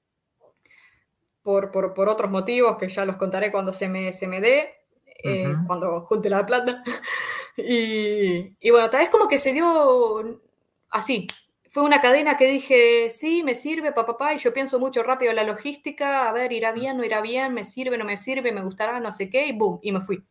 por, 1.42 1.70
por, 1.70 2.08
otros 2.08 2.30
motivos 2.30 2.78
que 2.78 2.88
ya 2.88 3.04
los 3.04 3.16
contaré 3.16 3.52
cuando 3.52 3.74
se 3.74 3.88
me, 3.88 4.12
se 4.14 4.26
me 4.26 4.40
dé, 4.40 4.74
eh, 5.22 5.54
cuando 5.66 6.00
junte 6.00 6.30
la 6.30 6.46
plata. 6.46 6.82
y, 7.58 8.56
y 8.58 8.70
bueno, 8.70 8.88
tal 8.88 9.00
vez 9.00 9.10
como 9.10 9.28
que 9.28 9.38
se 9.38 9.52
dio 9.52 10.40
así, 10.88 11.26
fue 11.68 11.82
una 11.82 12.00
cadena 12.00 12.38
que 12.38 12.46
dije, 12.46 13.10
sí, 13.10 13.42
me 13.42 13.54
sirve, 13.54 13.92
papá, 13.92 14.18
papá, 14.18 14.34
y 14.34 14.38
yo 14.38 14.54
pienso 14.54 14.78
mucho 14.80 15.02
rápido 15.02 15.30
en 15.30 15.36
la 15.36 15.44
logística, 15.44 16.28
a 16.28 16.32
ver, 16.32 16.52
irá 16.52 16.72
bien, 16.72 16.96
no 16.96 17.04
irá 17.04 17.20
bien, 17.20 17.52
me 17.52 17.66
sirve, 17.66 17.98
no 17.98 18.06
me 18.06 18.16
sirve, 18.16 18.52
me 18.52 18.62
gustará, 18.62 18.98
no 18.98 19.12
sé 19.12 19.28
qué, 19.28 19.46
y 19.46 19.52
boom, 19.52 19.78
y 19.82 19.92
me 19.92 20.00
fui. 20.00 20.24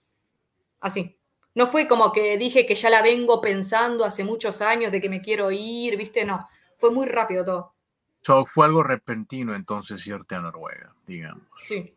Así. 0.80 1.16
No 1.58 1.65
fue 1.65 1.88
como 1.88 2.12
que 2.12 2.38
dije 2.38 2.67
que 2.67 2.76
ya 2.76 2.91
la 2.91 3.02
vengo 3.02 3.41
pensando 3.41 4.06
hace 4.06 4.24
muchos 4.24 4.62
años 4.62 4.91
de 4.91 5.02
que 5.02 5.10
me 5.10 5.24
quiero 5.24 5.50
ir, 5.50 5.98
viste, 5.98 6.24
no. 6.24 6.48
Fue 6.76 6.91
muy 6.91 7.08
rápido 7.08 7.43
todo. 7.43 7.74
So, 8.22 8.46
fue 8.46 8.67
algo 8.67 8.84
repentino 8.84 9.56
entonces 9.56 10.06
irte 10.06 10.36
a 10.36 10.41
Noruega, 10.41 10.93
digamos. 11.08 11.48
Sí. 11.65 11.96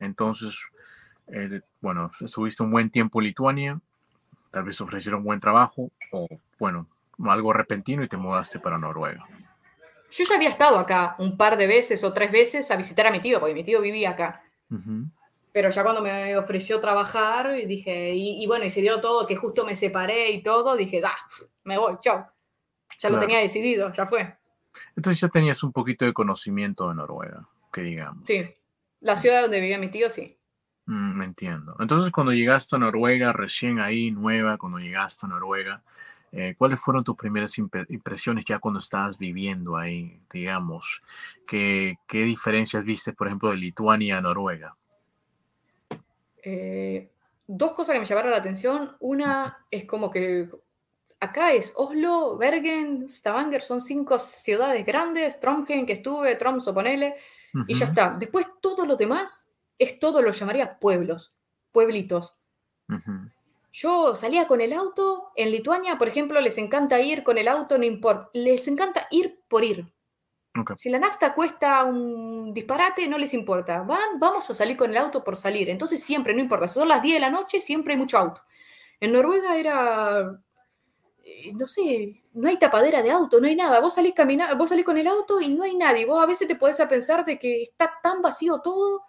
Entonces, 0.00 0.60
eh, 1.28 1.60
bueno, 1.80 2.10
estuviste 2.18 2.64
un 2.64 2.72
buen 2.72 2.90
tiempo 2.90 3.20
en 3.20 3.26
Lituania, 3.26 3.80
tal 4.50 4.64
vez 4.64 4.80
ofrecieron 4.80 5.20
un 5.20 5.26
buen 5.26 5.38
trabajo, 5.38 5.92
o 6.10 6.26
bueno, 6.58 6.88
algo 7.24 7.52
repentino 7.52 8.02
y 8.02 8.08
te 8.08 8.16
mudaste 8.16 8.58
para 8.58 8.78
Noruega. 8.78 9.24
Yo 10.10 10.24
ya 10.24 10.34
había 10.34 10.48
estado 10.48 10.76
acá 10.76 11.14
un 11.20 11.36
par 11.36 11.56
de 11.56 11.68
veces 11.68 12.02
o 12.02 12.12
tres 12.12 12.32
veces 12.32 12.68
a 12.72 12.76
visitar 12.76 13.06
a 13.06 13.12
mi 13.12 13.20
tío, 13.20 13.38
porque 13.38 13.54
mi 13.54 13.62
tío 13.62 13.80
vivía 13.80 14.10
acá. 14.10 14.42
Pero 15.58 15.70
ya 15.70 15.82
cuando 15.82 16.02
me 16.02 16.36
ofreció 16.36 16.80
trabajar, 16.80 17.52
dije, 17.66 18.14
y, 18.14 18.46
bueno, 18.46 18.64
y 18.64 18.70
se 18.70 18.80
dio 18.80 19.00
todo, 19.00 19.26
que 19.26 19.34
justo 19.34 19.66
me 19.66 19.74
separé 19.74 20.30
y 20.30 20.40
todo, 20.40 20.76
dije, 20.76 21.02
ah, 21.04 21.16
me 21.64 21.76
voy, 21.76 21.96
chao. 22.00 22.28
Ya 23.00 23.10
lo 23.10 23.18
tenía 23.18 23.40
decidido, 23.40 23.92
ya 23.92 24.06
fue. 24.06 24.38
Entonces 24.94 25.20
ya 25.20 25.26
tenías 25.26 25.60
un 25.64 25.72
poquito 25.72 26.04
de 26.04 26.12
conocimiento 26.12 26.88
de 26.88 26.94
Noruega, 26.94 27.48
que 27.72 27.80
digamos. 27.80 28.22
Sí, 28.24 28.54
la 29.00 29.16
ciudad 29.16 29.42
donde 29.42 29.60
vivía 29.60 29.78
mi 29.78 29.88
tío, 29.88 30.08
sí. 30.08 30.38
Mm, 30.86 31.18
me 31.18 31.24
entiendo. 31.24 31.74
Entonces 31.80 32.12
cuando 32.12 32.32
llegaste 32.32 32.76
a 32.76 32.78
Noruega, 32.78 33.32
recién 33.32 33.80
ahí, 33.80 34.12
nueva, 34.12 34.58
cuando 34.58 34.78
llegaste 34.78 35.26
a 35.26 35.28
Noruega, 35.28 35.82
eh, 36.30 36.54
¿Cuáles 36.56 36.78
fueron 36.78 37.02
tus 37.02 37.16
primeras 37.16 37.58
impresiones 37.58 38.44
ya 38.44 38.60
cuando 38.60 38.78
estabas 38.78 39.18
viviendo 39.18 39.76
ahí, 39.76 40.20
digamos? 40.32 41.02
¿Qué, 41.48 41.96
qué 42.06 42.22
diferencias 42.22 42.84
viste, 42.84 43.12
por 43.12 43.26
ejemplo, 43.26 43.50
de 43.50 43.56
Lituania 43.56 44.18
a 44.18 44.20
Noruega? 44.20 44.76
Eh, 46.42 47.10
dos 47.46 47.72
cosas 47.72 47.94
que 47.94 48.00
me 48.00 48.06
llamaron 48.06 48.30
la 48.30 48.38
atención. 48.38 48.96
Una 49.00 49.66
es 49.70 49.84
como 49.84 50.10
que 50.10 50.48
acá 51.20 51.52
es 51.52 51.72
Oslo, 51.76 52.36
Bergen, 52.36 53.08
Stavanger, 53.08 53.62
son 53.62 53.80
cinco 53.80 54.18
ciudades 54.18 54.84
grandes, 54.86 55.40
Trondheim, 55.40 55.86
que 55.86 55.94
estuve, 55.94 56.36
Tromsø, 56.36 56.72
ponele, 56.72 57.16
y 57.66 57.74
ya 57.74 57.86
está. 57.86 58.16
Después 58.18 58.46
todo 58.60 58.86
lo 58.86 58.96
demás 58.96 59.48
es 59.78 59.98
todo 59.98 60.22
lo 60.22 60.32
llamaría 60.32 60.78
pueblos, 60.78 61.34
pueblitos. 61.72 62.36
Yo 63.72 64.14
salía 64.14 64.46
con 64.46 64.60
el 64.60 64.72
auto, 64.72 65.30
en 65.36 65.50
Lituania, 65.50 65.98
por 65.98 66.08
ejemplo, 66.08 66.40
les 66.40 66.58
encanta 66.58 67.00
ir 67.00 67.22
con 67.22 67.38
el 67.38 67.48
auto, 67.48 67.78
no 67.78 67.84
importa, 67.84 68.30
les 68.32 68.66
encanta 68.68 69.06
ir 69.10 69.40
por 69.48 69.64
ir. 69.64 69.92
Si 70.76 70.90
la 70.90 70.98
nafta 70.98 71.34
cuesta 71.34 71.84
un 71.84 72.52
disparate, 72.52 73.06
no 73.08 73.18
les 73.18 73.34
importa. 73.34 73.82
Van, 73.82 74.18
vamos 74.18 74.48
a 74.50 74.54
salir 74.54 74.76
con 74.76 74.90
el 74.90 74.96
auto 74.96 75.22
por 75.22 75.36
salir. 75.36 75.68
Entonces 75.70 76.02
siempre, 76.02 76.34
no 76.34 76.40
importa, 76.40 76.68
son 76.68 76.88
las 76.88 77.02
10 77.02 77.16
de 77.16 77.20
la 77.20 77.30
noche, 77.30 77.60
siempre 77.60 77.94
hay 77.94 77.98
mucho 77.98 78.18
auto. 78.18 78.42
En 79.00 79.12
Noruega 79.12 79.56
era, 79.56 80.40
eh, 81.24 81.52
no 81.54 81.66
sé, 81.66 82.22
no 82.34 82.48
hay 82.48 82.58
tapadera 82.58 83.02
de 83.02 83.10
auto, 83.10 83.40
no 83.40 83.46
hay 83.46 83.56
nada. 83.56 83.80
Vos 83.80 83.94
salís, 83.94 84.14
caminando, 84.14 84.56
vos 84.56 84.68
salís 84.68 84.84
con 84.84 84.98
el 84.98 85.06
auto 85.06 85.40
y 85.40 85.48
no 85.48 85.64
hay 85.64 85.76
nadie. 85.76 86.06
Vos 86.06 86.22
a 86.22 86.26
veces 86.26 86.48
te 86.48 86.56
podés 86.56 86.80
pensar 86.88 87.24
de 87.24 87.38
que 87.38 87.62
está 87.62 87.92
tan 88.02 88.22
vacío 88.22 88.60
todo 88.60 89.08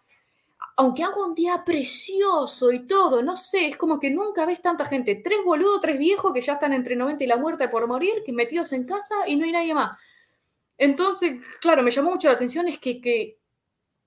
aunque 0.79 1.03
haga 1.03 1.25
un 1.25 1.35
día 1.35 1.62
precioso 1.65 2.71
y 2.71 2.88
todo, 2.88 3.21
no 3.21 3.35
sé, 3.35 3.67
es 3.67 3.75
como 3.75 3.99
que 3.99 4.09
nunca 4.09 4.45
ves 4.45 4.62
tanta 4.62 4.85
gente. 4.85 5.15
Tres 5.15 5.39
boludos, 5.43 5.81
tres 5.81 5.99
viejos 5.99 6.31
que 6.31 6.39
ya 6.39 6.53
están 6.53 6.71
entre 6.71 6.95
90 6.95 7.21
y 7.21 7.27
la 7.27 7.35
muerte 7.35 7.67
por 7.67 7.85
morir, 7.85 8.23
que 8.25 8.31
metidos 8.31 8.71
en 8.71 8.85
casa 8.85 9.27
y 9.27 9.35
no 9.35 9.43
hay 9.43 9.51
nadie 9.51 9.73
más. 9.73 9.97
Entonces, 10.79 11.41
claro, 11.59 11.83
me 11.83 11.91
llamó 11.91 12.11
mucho 12.11 12.29
la 12.29 12.35
atención 12.35 12.69
es 12.69 12.79
que, 12.79 13.37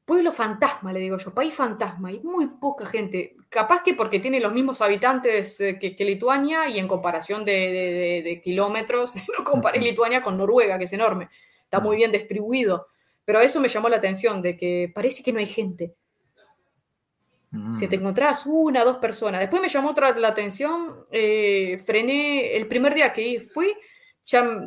pueblo 0.07 0.33
fantasma, 0.33 0.91
le 0.93 1.01
digo 1.01 1.19
yo, 1.19 1.33
país 1.33 1.55
fantasma, 1.55 2.11
y 2.11 2.19
muy 2.21 2.49
poca 2.59 2.87
gente. 2.87 3.37
Capaz 3.51 3.83
que 3.83 3.93
porque 3.93 4.21
tiene 4.21 4.41
los 4.41 4.55
mismos 4.55 4.81
habitantes 4.81 5.61
eh, 5.61 5.79
que, 5.79 6.05
Lituania 6.05 6.69
y 6.69 6.79
en 6.79 6.89
comparación 6.89 7.45
de, 7.45 8.41
kilómetros, 8.43 9.15
no 9.39 9.45
comparé 9.45 9.81
Lituania 9.81 10.23
con 10.23 10.39
Noruega, 10.39 10.79
que 10.79 10.85
es 10.85 10.93
enorme, 10.95 11.29
está 11.63 11.79
muy 11.79 11.97
bien 11.97 12.11
distribuido. 12.11 12.89
Pero 13.25 13.41
eso 13.41 13.61
me 13.61 13.69
llamó 13.69 13.91
la 13.91 13.99
atención, 13.99 14.41
de 14.41 14.57
que 14.57 14.91
parece 14.93 15.23
que 15.23 15.33
no 15.33 15.41
hay 15.41 15.47
gente. 15.47 15.95
Si 17.79 17.87
te 17.87 17.99
mm. 17.99 18.01
encontrás 18.01 18.47
una, 18.47 18.83
dos 18.83 18.97
personas. 18.97 19.41
Después 19.41 19.61
me 19.61 19.69
llamó 19.69 19.91
otra 19.91 20.11
la 20.19 20.29
atención, 20.29 21.05
eh, 21.11 21.79
frené 21.85 22.57
el 22.57 22.67
primer 22.67 22.95
día 22.95 23.13
que 23.13 23.47
fui, 23.53 23.75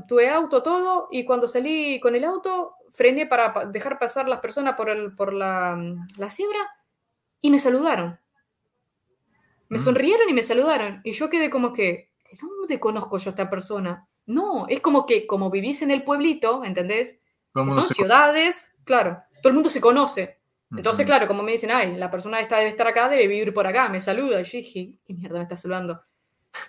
tuve 0.07 0.29
auto 0.29 0.61
todo 0.63 1.07
y 1.11 1.25
cuando 1.25 1.47
salí 1.47 1.99
con 1.99 2.15
el 2.15 2.23
auto, 2.25 2.75
frené 2.89 3.25
para 3.25 3.65
dejar 3.65 3.99
pasar 3.99 4.27
las 4.27 4.39
personas 4.39 4.75
por, 4.75 4.89
el, 4.89 5.15
por 5.15 5.33
la, 5.33 5.77
la 6.17 6.29
cebra 6.29 6.59
y 7.41 7.49
me 7.49 7.59
saludaron. 7.59 8.19
Me 9.69 9.77
mm. 9.77 9.81
sonrieron 9.81 10.29
y 10.29 10.33
me 10.33 10.43
saludaron. 10.43 11.01
Y 11.03 11.13
yo 11.13 11.29
quedé 11.29 11.49
como 11.49 11.73
que, 11.73 12.11
¿de 12.31 12.37
dónde 12.39 12.79
conozco 12.79 13.17
yo 13.17 13.29
a 13.29 13.31
esta 13.31 13.49
persona? 13.49 14.07
No, 14.25 14.67
es 14.67 14.81
como 14.81 15.05
que 15.05 15.27
como 15.27 15.49
vivís 15.49 15.81
en 15.81 15.91
el 15.91 16.03
pueblito, 16.03 16.63
¿entendés? 16.63 17.19
Son 17.53 17.87
ciudades, 17.87 18.75
claro, 18.83 19.21
todo 19.41 19.49
el 19.49 19.53
mundo 19.53 19.69
se 19.69 19.79
conoce. 19.79 20.39
Entonces, 20.75 21.05
claro, 21.05 21.27
como 21.27 21.41
me 21.41 21.53
dicen, 21.53 21.71
ay, 21.71 21.95
la 21.95 22.11
persona 22.11 22.41
esta 22.41 22.57
debe 22.57 22.71
estar 22.71 22.87
acá, 22.87 23.07
debe 23.07 23.27
vivir 23.27 23.53
por 23.53 23.65
acá, 23.65 23.87
me 23.87 24.01
saluda. 24.01 24.41
Y 24.41 24.43
yo 24.43 24.57
dije, 24.57 24.99
¿qué 25.05 25.13
mierda 25.13 25.37
me 25.37 25.43
está 25.43 25.55
saludando? 25.55 26.01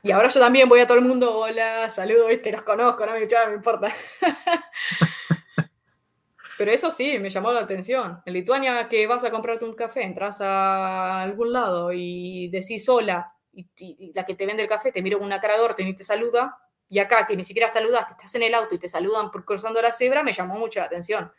Y 0.03 0.11
ahora 0.11 0.29
yo 0.29 0.40
también 0.40 0.68
voy 0.68 0.81
a 0.81 0.87
todo 0.87 0.99
el 0.99 1.05
mundo, 1.05 1.37
hola, 1.37 1.88
saludo, 1.90 2.29
viste, 2.29 2.53
los 2.53 2.62
conozco, 2.62 3.05
no 3.07 3.12
me, 3.12 3.20
me 3.20 3.55
importa. 3.55 3.92
Pero 6.59 6.70
eso 6.70 6.90
sí, 6.90 7.18
me 7.18 7.29
llamó 7.29 7.53
la 7.53 7.61
atención. 7.61 8.22
En 8.25 8.33
Lituania, 8.33 8.88
que 8.88 9.07
vas 9.07 9.25
a 9.25 9.31
comprarte 9.31 9.64
un 9.64 9.75
café, 9.75 10.03
entras 10.03 10.40
a 10.40 11.22
algún 11.22 11.53
lado 11.53 11.92
y 11.92 12.49
decís 12.49 12.88
hola, 12.88 13.35
y, 13.53 14.12
la 14.14 14.25
que 14.25 14.35
te 14.35 14.46
vende 14.46 14.62
el 14.62 14.68
café 14.68 14.92
te 14.92 15.03
mira 15.03 15.16
con 15.16 15.27
una 15.27 15.40
cara 15.40 15.57
de 15.57 15.62
orto 15.62 15.83
y 15.83 15.94
te 15.94 16.05
saluda, 16.05 16.59
y 16.88 16.99
acá, 16.99 17.27
que 17.27 17.37
ni 17.37 17.44
siquiera 17.44 17.68
saludas, 17.68 18.07
que 18.07 18.12
estás 18.12 18.35
en 18.37 18.42
el 18.42 18.55
auto 18.55 18.75
y 18.75 18.79
te 18.79 18.88
saludan 18.88 19.31
por 19.31 19.44
cruzando 19.44 19.83
la 19.83 19.92
cebra, 19.92 20.22
me 20.22 20.33
llamó 20.33 20.59
mucho 20.59 20.81
la 20.81 20.87
atención. 20.87 21.33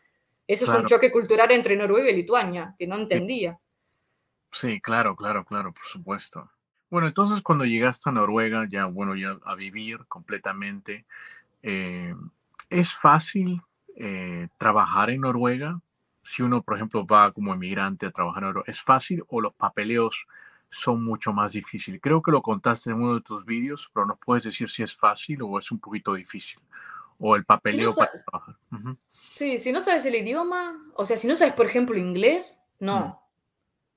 Eso 0.45 0.65
es 0.65 0.79
un 0.79 0.85
choque 0.85 1.11
cultural 1.11 1.51
entre 1.51 1.75
Noruega 1.75 2.09
y 2.09 2.15
Lituania, 2.15 2.75
que 2.77 2.87
no 2.87 2.95
entendía. 2.95 3.59
Sí, 4.51 4.79
claro, 4.79 5.15
claro, 5.15 5.43
claro, 5.43 5.73
por 5.73 5.85
supuesto. 5.85 6.49
Bueno, 6.89 7.07
entonces 7.07 7.41
cuando 7.41 7.65
llegaste 7.65 8.09
a 8.09 8.13
Noruega, 8.13 8.65
ya, 8.69 8.85
bueno, 8.85 9.15
ya 9.15 9.37
a 9.43 9.55
vivir 9.55 10.05
completamente, 10.07 11.05
eh, 11.63 12.15
¿es 12.69 12.93
fácil 12.95 13.61
eh, 13.95 14.47
trabajar 14.57 15.09
en 15.09 15.21
Noruega? 15.21 15.81
Si 16.23 16.43
uno, 16.43 16.61
por 16.61 16.75
ejemplo, 16.75 17.05
va 17.05 17.31
como 17.31 17.53
emigrante 17.53 18.05
a 18.05 18.11
trabajar 18.11 18.43
en 18.43 18.49
Noruega, 18.49 18.71
¿es 18.71 18.81
fácil 18.81 19.23
o 19.27 19.41
los 19.41 19.53
papeleos 19.53 20.27
son 20.69 21.03
mucho 21.03 21.33
más 21.33 21.53
difíciles? 21.53 21.99
Creo 22.01 22.21
que 22.21 22.31
lo 22.31 22.41
contaste 22.41 22.91
en 22.91 22.97
uno 22.97 23.15
de 23.15 23.21
tus 23.21 23.45
vídeos, 23.45 23.89
pero 23.93 24.05
nos 24.05 24.19
puedes 24.19 24.43
decir 24.43 24.69
si 24.69 24.83
es 24.83 24.95
fácil 24.95 25.41
o 25.41 25.59
es 25.59 25.71
un 25.71 25.79
poquito 25.79 26.13
difícil 26.13 26.59
o 27.19 27.35
el 27.35 27.45
papeleo 27.45 27.91
Si 27.91 27.99
no 27.99 28.07
para 28.07 28.11
trabajar. 28.23 28.55
Ujú, 28.71 28.97
Sí, 29.35 29.59
si 29.59 29.71
no 29.71 29.81
sabes 29.81 30.05
el 30.05 30.15
idioma, 30.15 30.91
o 30.95 31.05
sea, 31.05 31.17
si 31.17 31.27
no 31.27 31.35
sabes, 31.35 31.53
por 31.53 31.67
ejemplo, 31.67 31.97
inglés, 31.97 32.59
no. 32.79 33.26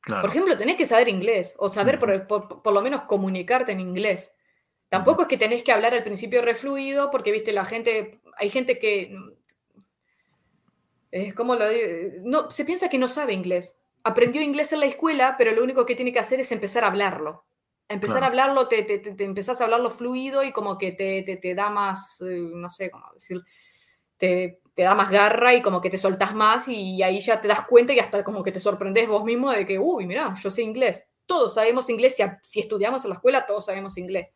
Claro, 0.01 0.23
Por 0.23 0.31
ejemplo, 0.31 0.57
tenés 0.57 0.77
que 0.77 0.87
saber 0.87 1.09
inglés 1.09 1.55
o 1.59 1.69
saber 1.69 1.99
por, 1.99 2.27
por- 2.27 2.63
por 2.63 2.73
lo 2.73 2.83
menos 2.83 3.03
comunicarte 3.03 3.73
en 3.73 3.81
inglés. 3.81 4.35
Tampoco 4.89 5.23
es 5.23 5.29
que 5.29 5.37
tenés 5.39 5.63
que 5.63 5.73
hablar 5.73 5.95
al 5.95 6.03
principio 6.03 6.43
refluido 6.43 7.11
porque, 7.11 7.33
viste, 7.33 7.53
la 7.53 7.65
gente, 7.65 8.21
hay 8.37 8.51
gente 8.51 8.79
que, 8.79 9.15
es 11.11 11.35
como 11.35 11.55
lo 11.57 11.69
digo, 11.69 11.87
no, 12.23 12.51
se 12.51 12.65
piensa 12.65 12.89
que 12.89 12.99
no 12.99 13.09
sabe 13.09 13.33
inglés. 13.33 13.83
Aprendió 14.05 14.41
inglés 14.43 14.73
en 14.73 14.81
la 14.81 14.87
escuela, 14.87 15.35
pero 15.37 15.53
lo 15.53 15.63
único 15.63 15.85
que 15.85 15.95
tiene 15.97 16.13
que 16.13 16.19
hacer 16.21 16.41
es 16.41 16.53
empezar 16.53 16.85
a 16.85 16.89
hablarlo. 16.89 17.45
Empezar 17.89 18.19
Claro. 18.19 18.25
a 18.27 18.29
hablarlo, 18.29 18.69
te, 18.69 18.83
te, 18.85 18.99
te- 18.99 19.13
te 19.15 19.25
empezás 19.25 19.61
a 19.61 19.65
hablarlo 19.65 19.91
fluido 19.91 20.43
y 20.45 20.53
como 20.53 20.79
que 20.79 20.93
te 20.93 21.55
da 21.55 21.71
más, 21.71 22.21
eh, 22.23 22.39
no 22.41 22.71
sé 22.71 22.91
cómo 22.91 23.13
decir, 23.13 23.41
te, 24.17 24.61
te 24.81 24.85
da 24.85 24.95
más 24.95 25.11
garra 25.11 25.53
y 25.53 25.61
como 25.61 25.79
que 25.83 25.91
te 25.91 25.99
soltás 25.99 26.35
más 26.35 26.67
y 26.67 27.03
ahí 27.03 27.21
ya 27.21 27.39
te 27.39 27.49
das 27.49 27.67
cuenta 27.67 27.93
y 27.93 27.99
hasta 27.99 28.25
como 28.25 28.43
que 28.43 28.51
te 28.51 28.59
sorprendes 28.59 29.07
vos 29.09 29.23
mismo 29.25 29.53
de 29.53 29.67
que, 29.67 29.79
uy, 29.79 30.07
mira, 30.07 30.33
yo 30.43 30.51
sé 30.51 30.63
inglés. 30.63 31.07
Todos 31.27 31.53
sabemos 31.53 31.91
inglés, 31.91 32.17
si, 32.17 32.23
a- 32.23 32.41
si 32.43 32.61
estudiamos 32.61 33.05
en 33.05 33.11
la 33.11 33.17
escuela, 33.17 33.45
todos 33.45 33.67
sabemos 33.67 33.99
inglés. 33.99 34.33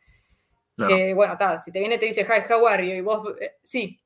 claro. 0.77 0.95
Que, 0.95 1.15
bueno, 1.15 1.39
ta, 1.39 1.59
si 1.59 1.73
te 1.73 1.79
viene 1.79 1.95
y 1.95 1.99
te 1.99 2.05
dice, 2.05 2.27
hi, 2.29 2.53
how 2.53 2.67
are 2.67 2.87
you? 2.87 2.93
Y 2.93 3.01
vos, 3.01 3.27
eh, 3.41 3.53
sí, 3.63 3.99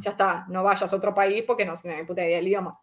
ya 0.00 0.12
está, 0.12 0.46
no 0.48 0.62
vayas 0.62 0.90
a 0.90 0.96
otro 0.96 1.14
país 1.14 1.44
porque 1.46 1.66
no 1.66 1.74
tienes 1.76 2.06
puta 2.06 2.24
idea 2.24 2.36
del 2.38 2.48
idioma. 2.48 2.80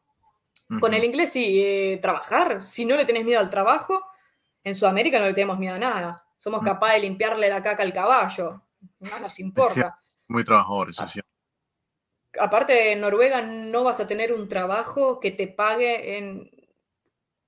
Con 0.80 0.94
el 0.94 1.04
inglés 1.04 1.32
sí, 1.32 1.60
eh, 1.64 1.98
trabajar. 2.00 2.62
Si 2.62 2.86
no 2.86 2.96
le 2.96 3.06
tenés 3.06 3.26
miedo 3.26 3.40
al 3.40 3.50
trabajo, 3.50 4.00
en 4.64 4.76
Sudamérica 4.76 5.18
no 5.18 5.26
le 5.26 5.34
tenemos 5.34 5.58
miedo 5.58 5.74
a 5.74 5.80
nada. 5.80 6.24
Somos 6.38 6.62
Mm. 6.62 6.66
capaces 6.66 6.96
de 7.02 7.08
limpiarle 7.08 7.50
la 7.50 7.64
caca 7.64 7.82
al 7.82 7.92
caballo. 7.92 8.62
No 9.00 9.20
nos 9.20 9.40
importa. 9.40 10.00
Muy 10.28 10.44
trabajadores, 10.44 10.96
Ah. 11.00 11.06
es 11.06 11.12
cierto. 11.14 11.29
Aparte, 12.40 12.92
en 12.92 13.02
Noruega 13.02 13.42
no 13.42 13.84
vas 13.84 14.00
a 14.00 14.08
tener 14.08 14.34
un 14.34 14.48
trabajo 14.50 15.20
que 15.20 15.32
te 15.32 15.48
pague 15.48 16.18
en 16.18 16.52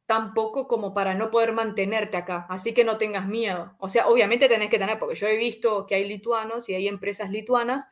tan 0.05 0.33
poco 0.33 0.67
como 0.67 0.93
para 0.93 1.13
no 1.13 1.31
poder 1.31 1.53
mantenerte 1.53 2.17
acá. 2.17 2.45
Así 2.49 2.73
que 2.73 2.83
no 2.83 2.97
tengas 2.97 3.27
miedo. 3.27 3.75
O 3.79 3.89
sea, 3.89 4.07
obviamente 4.07 4.49
tenés 4.49 4.69
que 4.69 4.79
tener, 4.79 4.99
porque 4.99 5.15
yo 5.15 5.27
he 5.27 5.37
visto 5.37 5.85
que 5.87 5.95
hay 5.95 6.07
lituanos 6.07 6.67
y 6.67 6.75
hay 6.75 6.87
empresas 6.87 7.29
lituanas 7.31 7.87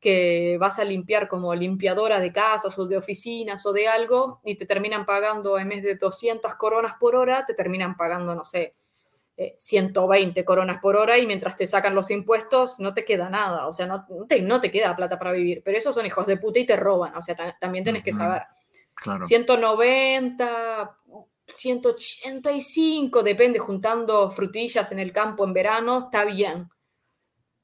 que 0.00 0.56
vas 0.58 0.78
a 0.78 0.84
limpiar 0.84 1.28
como 1.28 1.54
limpiadora 1.54 2.18
de 2.20 2.32
casas 2.32 2.76
o 2.78 2.86
de 2.86 2.96
oficinas 2.96 3.64
o 3.66 3.72
de 3.72 3.86
algo 3.86 4.40
y 4.44 4.56
te 4.56 4.66
terminan 4.66 5.06
pagando 5.06 5.58
en 5.58 5.68
vez 5.68 5.82
de 5.82 5.94
200 5.94 6.54
coronas 6.56 6.94
por 6.98 7.14
hora, 7.14 7.44
te 7.46 7.54
terminan 7.54 7.96
pagando, 7.96 8.34
no 8.34 8.44
sé, 8.44 8.74
eh, 9.42 9.54
120 9.56 10.44
coronas 10.44 10.80
por 10.82 10.96
hora 10.96 11.16
y 11.16 11.26
mientras 11.26 11.56
te 11.56 11.66
sacan 11.66 11.94
los 11.94 12.10
impuestos 12.10 12.78
no 12.78 12.92
te 12.92 13.06
queda 13.06 13.30
nada, 13.30 13.68
o 13.68 13.72
sea, 13.72 13.86
no, 13.86 14.04
te, 14.28 14.42
no 14.42 14.60
te 14.60 14.70
queda 14.70 14.94
plata 14.94 15.18
para 15.18 15.32
vivir, 15.32 15.62
pero 15.64 15.78
esos 15.78 15.94
son 15.94 16.04
hijos 16.04 16.26
de 16.26 16.36
puta 16.36 16.58
y 16.58 16.66
te 16.66 16.76
roban, 16.76 17.16
o 17.16 17.22
sea, 17.22 17.34
ta- 17.34 17.56
también 17.58 17.82
tenés 17.82 18.02
que 18.04 18.12
saber. 18.12 18.42
Claro. 18.94 19.24
190, 19.24 20.98
185, 21.46 23.22
depende, 23.22 23.58
juntando 23.58 24.28
frutillas 24.30 24.92
en 24.92 24.98
el 24.98 25.10
campo 25.10 25.44
en 25.44 25.54
verano, 25.54 26.00
está 26.04 26.24
bien. 26.26 26.68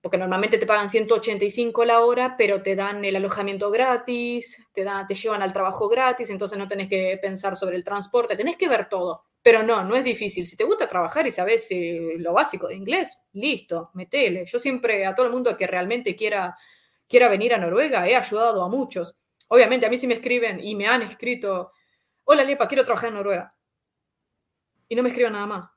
Porque 0.00 0.16
normalmente 0.16 0.56
te 0.56 0.66
pagan 0.66 0.88
185 0.88 1.84
la 1.84 2.00
hora, 2.00 2.36
pero 2.38 2.62
te 2.62 2.74
dan 2.74 3.04
el 3.04 3.16
alojamiento 3.16 3.70
gratis, 3.70 4.66
te, 4.72 4.86
te 5.06 5.14
llevan 5.14 5.42
al 5.42 5.52
trabajo 5.52 5.88
gratis, 5.88 6.30
entonces 6.30 6.56
no 6.56 6.66
tenés 6.68 6.88
que 6.88 7.18
pensar 7.20 7.54
sobre 7.54 7.76
el 7.76 7.84
transporte, 7.84 8.34
tenés 8.34 8.56
que 8.56 8.68
ver 8.68 8.88
todo. 8.88 9.25
Pero 9.46 9.62
no, 9.62 9.84
no 9.84 9.94
es 9.94 10.02
difícil. 10.02 10.44
Si 10.44 10.56
te 10.56 10.64
gusta 10.64 10.88
trabajar 10.88 11.24
y 11.24 11.30
sabes 11.30 11.68
eh, 11.70 12.14
lo 12.18 12.32
básico 12.32 12.66
de 12.66 12.74
inglés, 12.74 13.16
listo, 13.34 13.92
metele. 13.94 14.44
Yo 14.44 14.58
siempre, 14.58 15.06
a 15.06 15.14
todo 15.14 15.26
el 15.26 15.32
mundo 15.32 15.56
que 15.56 15.68
realmente 15.68 16.16
quiera, 16.16 16.58
quiera 17.08 17.28
venir 17.28 17.54
a 17.54 17.58
Noruega, 17.58 18.08
he 18.08 18.16
ayudado 18.16 18.64
a 18.64 18.68
muchos. 18.68 19.14
Obviamente, 19.46 19.86
a 19.86 19.88
mí 19.88 19.98
sí 19.98 20.08
me 20.08 20.14
escriben 20.14 20.58
y 20.58 20.74
me 20.74 20.88
han 20.88 21.02
escrito, 21.02 21.70
hola 22.24 22.42
Lepa, 22.42 22.66
quiero 22.66 22.84
trabajar 22.84 23.10
en 23.10 23.14
Noruega. 23.14 23.54
Y 24.88 24.96
no 24.96 25.04
me 25.04 25.10
escriben 25.10 25.34
nada 25.34 25.46
más. 25.46 25.70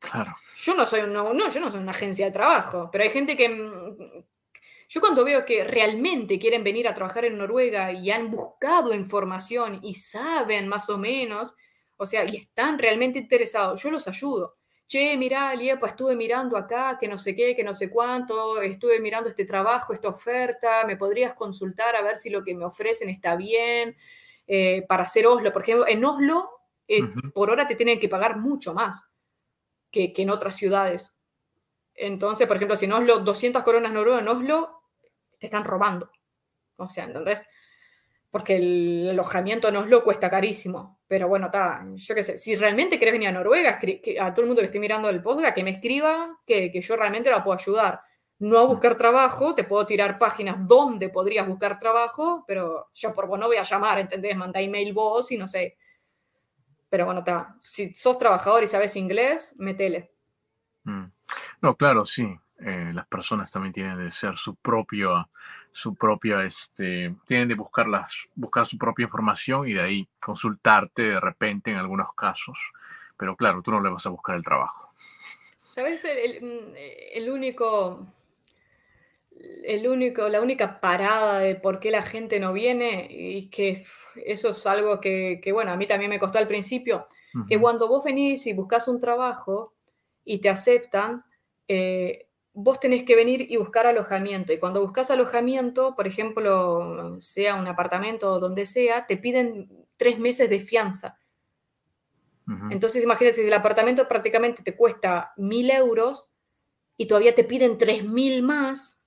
Claro. 0.00 0.34
Yo 0.64 0.74
no 0.74 0.84
soy 0.84 1.02
una, 1.02 1.22
no, 1.22 1.48
yo 1.48 1.60
no 1.60 1.70
soy 1.70 1.78
una 1.78 1.92
agencia 1.92 2.26
de 2.26 2.32
trabajo, 2.32 2.88
pero 2.90 3.04
hay 3.04 3.10
gente 3.10 3.36
que 3.36 3.48
mm, 3.48 4.24
yo 4.88 5.00
cuando 5.00 5.24
veo 5.24 5.46
que 5.46 5.62
realmente 5.62 6.40
quieren 6.40 6.64
venir 6.64 6.88
a 6.88 6.94
trabajar 6.96 7.24
en 7.24 7.38
Noruega 7.38 7.92
y 7.92 8.10
han 8.10 8.32
buscado 8.32 8.92
información 8.92 9.78
y 9.84 9.94
saben 9.94 10.66
más 10.66 10.90
o 10.90 10.98
menos, 10.98 11.54
o 11.96 12.06
sea, 12.06 12.24
y 12.24 12.36
están 12.36 12.78
realmente 12.78 13.18
interesados, 13.18 13.82
yo 13.82 13.90
los 13.90 14.06
ayudo. 14.08 14.56
Che, 14.86 15.16
mirá, 15.16 15.52
Liepa, 15.54 15.88
estuve 15.88 16.14
mirando 16.14 16.56
acá, 16.56 16.96
que 16.98 17.08
no 17.08 17.18
sé 17.18 17.34
qué, 17.34 17.56
que 17.56 17.64
no 17.64 17.74
sé 17.74 17.90
cuánto, 17.90 18.60
estuve 18.62 19.00
mirando 19.00 19.28
este 19.28 19.44
trabajo, 19.44 19.92
esta 19.92 20.08
oferta, 20.08 20.84
me 20.86 20.96
podrías 20.96 21.34
consultar 21.34 21.96
a 21.96 22.02
ver 22.02 22.18
si 22.18 22.30
lo 22.30 22.44
que 22.44 22.54
me 22.54 22.64
ofrecen 22.64 23.08
está 23.08 23.34
bien 23.34 23.96
eh, 24.46 24.84
para 24.88 25.02
hacer 25.02 25.26
Oslo. 25.26 25.52
Por 25.52 25.62
ejemplo, 25.62 25.88
en 25.88 26.04
Oslo, 26.04 26.50
eh, 26.86 27.02
por 27.34 27.50
hora 27.50 27.66
te 27.66 27.74
tienen 27.74 27.98
que 27.98 28.08
pagar 28.08 28.38
mucho 28.38 28.74
más 28.74 29.10
que, 29.90 30.12
que 30.12 30.22
en 30.22 30.30
otras 30.30 30.54
ciudades. 30.54 31.18
Entonces, 31.92 32.46
por 32.46 32.56
ejemplo, 32.56 32.76
si 32.76 32.84
en 32.84 32.92
Oslo, 32.92 33.18
200 33.18 33.64
coronas 33.64 33.92
noruegas 33.92 34.22
en 34.22 34.28
Oslo, 34.28 34.82
te 35.38 35.46
están 35.46 35.64
robando. 35.64 36.10
O 36.76 36.88
sea, 36.88 37.04
¿entendés? 37.04 37.42
Porque 38.36 38.56
el 38.56 39.08
alojamiento 39.12 39.66
en 39.66 39.76
Oslo 39.76 40.04
cuesta 40.04 40.28
carísimo. 40.28 41.00
Pero 41.08 41.26
bueno, 41.26 41.46
está, 41.46 41.82
yo 41.94 42.14
qué 42.14 42.22
sé, 42.22 42.36
si 42.36 42.54
realmente 42.54 42.98
querés 42.98 43.14
venir 43.14 43.28
a 43.28 43.32
Noruega, 43.32 43.80
a 44.20 44.34
todo 44.34 44.42
el 44.42 44.48
mundo 44.48 44.60
que 44.60 44.66
esté 44.66 44.78
mirando 44.78 45.08
el 45.08 45.22
podcast, 45.22 45.54
que 45.54 45.64
me 45.64 45.70
escriba, 45.70 46.38
que, 46.46 46.70
que 46.70 46.82
yo 46.82 46.96
realmente 46.96 47.30
la 47.30 47.42
puedo 47.42 47.58
ayudar. 47.58 48.02
No 48.40 48.58
a 48.58 48.66
buscar 48.66 48.98
trabajo, 48.98 49.54
te 49.54 49.64
puedo 49.64 49.86
tirar 49.86 50.18
páginas 50.18 50.68
donde 50.68 51.08
podrías 51.08 51.48
buscar 51.48 51.78
trabajo, 51.78 52.44
pero 52.46 52.90
yo 52.92 53.14
por 53.14 53.26
vos 53.26 53.40
no 53.40 53.46
voy 53.46 53.56
a 53.56 53.62
llamar, 53.62 54.00
¿entendés? 54.00 54.36
Mandá 54.36 54.60
email 54.60 54.92
vos 54.92 55.32
y 55.32 55.38
no 55.38 55.48
sé. 55.48 55.78
Pero 56.90 57.06
bueno, 57.06 57.20
está. 57.20 57.56
Si 57.58 57.94
sos 57.94 58.18
trabajador 58.18 58.64
y 58.64 58.68
sabes 58.68 58.96
inglés, 58.96 59.54
metele. 59.56 60.12
Mm. 60.84 61.06
No, 61.62 61.74
claro, 61.74 62.04
sí. 62.04 62.38
Eh, 62.58 62.92
las 62.94 63.06
personas 63.06 63.50
también 63.52 63.72
tienen 63.72 63.98
de 63.98 64.10
ser 64.10 64.34
su 64.36 64.54
propio, 64.56 65.28
su 65.72 65.94
propia, 65.94 66.42
este, 66.44 67.14
tienen 67.26 67.48
de 67.48 67.54
buscar, 67.54 67.86
las, 67.86 68.28
buscar 68.34 68.66
su 68.66 68.78
propia 68.78 69.04
información 69.04 69.68
y 69.68 69.74
de 69.74 69.82
ahí 69.82 70.08
consultarte 70.20 71.02
de 71.02 71.20
repente 71.20 71.70
en 71.70 71.76
algunos 71.76 72.12
casos. 72.14 72.58
Pero 73.16 73.36
claro, 73.36 73.62
tú 73.62 73.70
no 73.72 73.80
le 73.80 73.90
vas 73.90 74.06
a 74.06 74.10
buscar 74.10 74.36
el 74.36 74.44
trabajo. 74.44 74.90
¿Sabes? 75.62 76.04
El, 76.04 76.18
el- 76.18 76.74
el 77.14 77.30
único. 77.30 78.06
El 79.64 79.86
único, 79.86 80.28
la 80.28 80.40
única 80.40 80.80
parada 80.80 81.40
de 81.40 81.56
por 81.56 81.78
qué 81.78 81.90
la 81.90 82.02
gente 82.02 82.40
no 82.40 82.52
viene, 82.54 83.06
y 83.10 83.48
que 83.50 83.84
eso 84.24 84.50
es 84.50 84.64
algo 84.66 85.00
que, 85.00 85.40
que, 85.42 85.52
bueno, 85.52 85.72
a 85.72 85.76
mí 85.76 85.86
también 85.86 86.08
me 86.10 86.18
costó 86.18 86.38
al 86.38 86.48
principio, 86.48 87.06
que 87.46 87.60
cuando 87.60 87.86
vos 87.88 88.02
venís 88.04 88.46
y 88.46 88.54
buscas 88.54 88.88
un 88.88 88.98
trabajo 89.00 89.74
y 90.24 90.38
te 90.40 90.48
aceptan, 90.48 91.24
eh, 91.68 92.25
vos 92.58 92.80
tenés 92.80 93.04
que 93.04 93.14
venir 93.14 93.46
y 93.50 93.58
buscar 93.58 93.86
alojamiento. 93.86 94.50
Y 94.50 94.58
cuando 94.58 94.80
buscas 94.80 95.10
alojamiento, 95.10 95.94
por 95.94 96.06
ejemplo, 96.06 97.20
sea 97.20 97.54
un 97.54 97.66
apartamento 97.66 98.32
o 98.32 98.40
donde 98.40 98.64
sea, 98.64 99.06
te 99.06 99.18
piden 99.18 99.68
tres 99.98 100.18
meses 100.18 100.48
de 100.48 100.60
fianza. 100.60 101.18
Entonces, 102.70 103.04
imagínate, 103.04 103.34
si 103.34 103.42
el 103.42 103.52
apartamento 103.52 104.08
prácticamente 104.08 104.62
te 104.62 104.74
cuesta 104.74 105.32
mil 105.36 105.70
euros 105.70 106.28
y 106.96 107.06
todavía 107.06 107.34
te 107.34 107.44
piden 107.44 107.76
tres 107.76 108.04
mil 108.04 108.42
más 108.42 109.00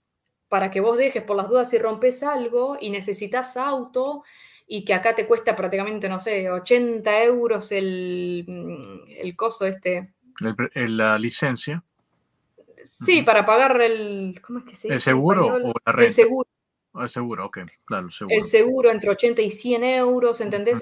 para 0.47 0.69
que 0.69 0.81
vos 0.81 0.97
dejes 0.97 1.23
por 1.23 1.35
las 1.35 1.49
dudas 1.49 1.69
si 1.69 1.79
rompes 1.79 2.21
algo 2.21 2.77
y 2.79 2.89
necesitas 2.91 3.57
auto 3.57 4.23
y 4.67 4.85
que 4.85 4.93
acá 4.93 5.15
te 5.15 5.25
cuesta 5.25 5.55
prácticamente, 5.55 6.07
no 6.07 6.19
sé, 6.19 6.51
80 6.51 7.23
euros 7.23 7.71
el, 7.71 8.45
mm, 8.47 9.09
el 9.21 9.35
coso 9.35 9.65
este. 9.65 10.13
El 10.41 10.55
el- 10.73 10.97
la 10.97 11.17
licencia, 11.17 11.83
Sí, 12.83 13.21
para 13.21 13.45
pagar 13.45 13.81
el. 13.81 14.39
¿Cómo 14.45 14.59
es 14.59 14.65
que 14.65 14.75
se 14.75 14.87
¿El 14.87 14.95
dice 14.95 15.09
en 15.11 15.15
seguro 15.15 15.47
o 15.47 15.73
la 15.85 15.91
El 15.93 15.93
renta? 15.93 16.13
seguro. 16.13 16.49
Ah, 16.93 17.03
el 17.03 17.09
seguro, 17.09 17.45
ok, 17.45 17.59
claro, 17.85 18.07
el 18.07 18.11
seguro. 18.13 18.35
El 18.35 18.45
seguro 18.45 18.89
entre 18.89 19.09
80 19.11 19.41
y 19.41 19.49
100 19.51 19.83
euros, 19.83 20.41
¿entendés? 20.41 20.81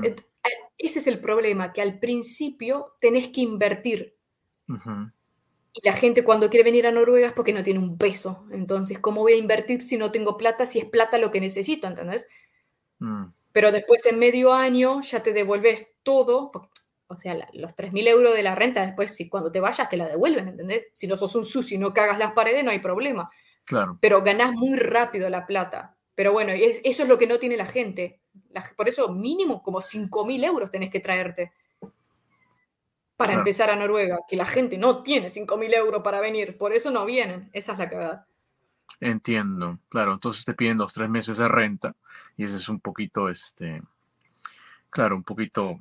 Ese 0.78 1.00
es 1.00 1.08
el 1.08 1.20
problema, 1.20 1.74
que 1.74 1.82
al 1.82 2.00
principio 2.00 2.96
tenés 3.02 3.30
que 3.30 3.42
invertir. 3.42 4.16
Y 5.74 5.86
la 5.86 5.94
gente 5.94 6.24
cuando 6.24 6.50
quiere 6.50 6.64
venir 6.64 6.88
a 6.88 6.92
Noruega 6.92 7.28
es 7.28 7.34
porque 7.34 7.54
no 7.54 7.64
tiene 7.64 7.80
un 7.80 7.98
peso. 7.98 8.46
Entonces, 8.52 9.00
¿cómo 9.00 9.22
voy 9.22 9.34
a 9.34 9.38
invertir 9.38 9.82
si 9.82 9.98
no 9.98 10.12
tengo 10.12 10.38
plata, 10.38 10.66
si 10.66 10.80
es 10.80 10.86
plata 10.86 11.18
lo 11.18 11.32
que 11.32 11.40
necesito, 11.40 11.88
¿entendés? 11.88 12.28
mm, 13.00 13.32
Pero 13.52 13.72
después 13.72 14.06
en 14.06 14.20
medio 14.20 14.54
año 14.54 15.02
ya 15.02 15.24
te 15.24 15.34
devuelves 15.34 15.88
todo, 16.04 16.52
porque, 16.52 16.70
o 17.08 17.18
sea, 17.20 17.34
la- 17.36 17.50
los 17.54 17.76
3.000 17.76 18.08
euros 18.08 18.34
de 18.36 18.44
la 18.44 18.56
renta, 18.56 18.86
después 18.86 19.14
si 19.16 19.30
cuando 19.30 19.52
te 19.52 19.60
vayas 19.60 19.90
te 19.90 19.98
la 19.98 20.08
devuelven, 20.08 20.50
¿entendés? 20.50 20.88
Si 20.94 21.08
no 21.08 21.16
sos 21.18 21.36
un 21.36 21.46
sucio 21.46 21.76
y 21.76 21.80
no 21.80 21.94
cagas 21.94 22.18
las 22.20 22.34
paredes, 22.34 22.64
no 22.64 22.72
hay 22.72 22.80
problema. 22.80 23.30
Claro, 23.66 23.98
Pero 24.02 24.22
ganás 24.22 24.54
muy 24.54 24.78
rápido 24.78 25.30
la 25.30 25.46
plata. 25.46 25.96
Pero 26.16 26.32
bueno, 26.32 26.52
es- 26.52 26.82
eso 26.84 27.04
es 27.04 27.10
lo 27.10 27.18
que 27.18 27.28
no 27.28 27.38
tiene 27.40 27.58
la 27.58 27.66
gente. 27.68 28.20
La- 28.52 28.70
por 28.76 28.88
eso 28.90 29.10
mínimo 29.14 29.62
como 29.62 29.82
5.000 29.82 30.44
euros 30.44 30.72
tenés 30.72 30.90
que 30.90 31.00
traerte 31.00 31.52
para 33.16 33.30
Claro. 33.30 33.40
empezar 33.42 33.70
a 33.70 33.76
Noruega, 33.76 34.20
que 34.28 34.36
la 34.36 34.46
gente 34.46 34.78
no 34.78 35.02
tiene 35.04 35.30
5.000 35.30 35.74
euros 35.74 36.04
para 36.04 36.20
venir, 36.20 36.58
por 36.58 36.72
eso 36.74 36.92
no 36.92 37.06
vienen, 37.06 37.50
esa 37.54 37.74
es 37.74 37.80
la 37.80 37.90
cagada. 37.90 38.28
Entiendo, 39.00 39.80
claro. 39.90 40.14
Entonces 40.14 40.44
te 40.46 40.54
piden 40.54 40.78
los 40.78 40.94
tres 40.94 41.10
meses 41.10 41.38
de 41.38 41.48
renta 41.48 41.96
y 42.36 42.46
ese 42.46 42.58
es 42.58 42.70
un 42.70 42.80
poquito, 42.80 43.30
este, 43.30 43.82
claro, 44.90 45.16
un 45.16 45.24
poquito 45.24 45.80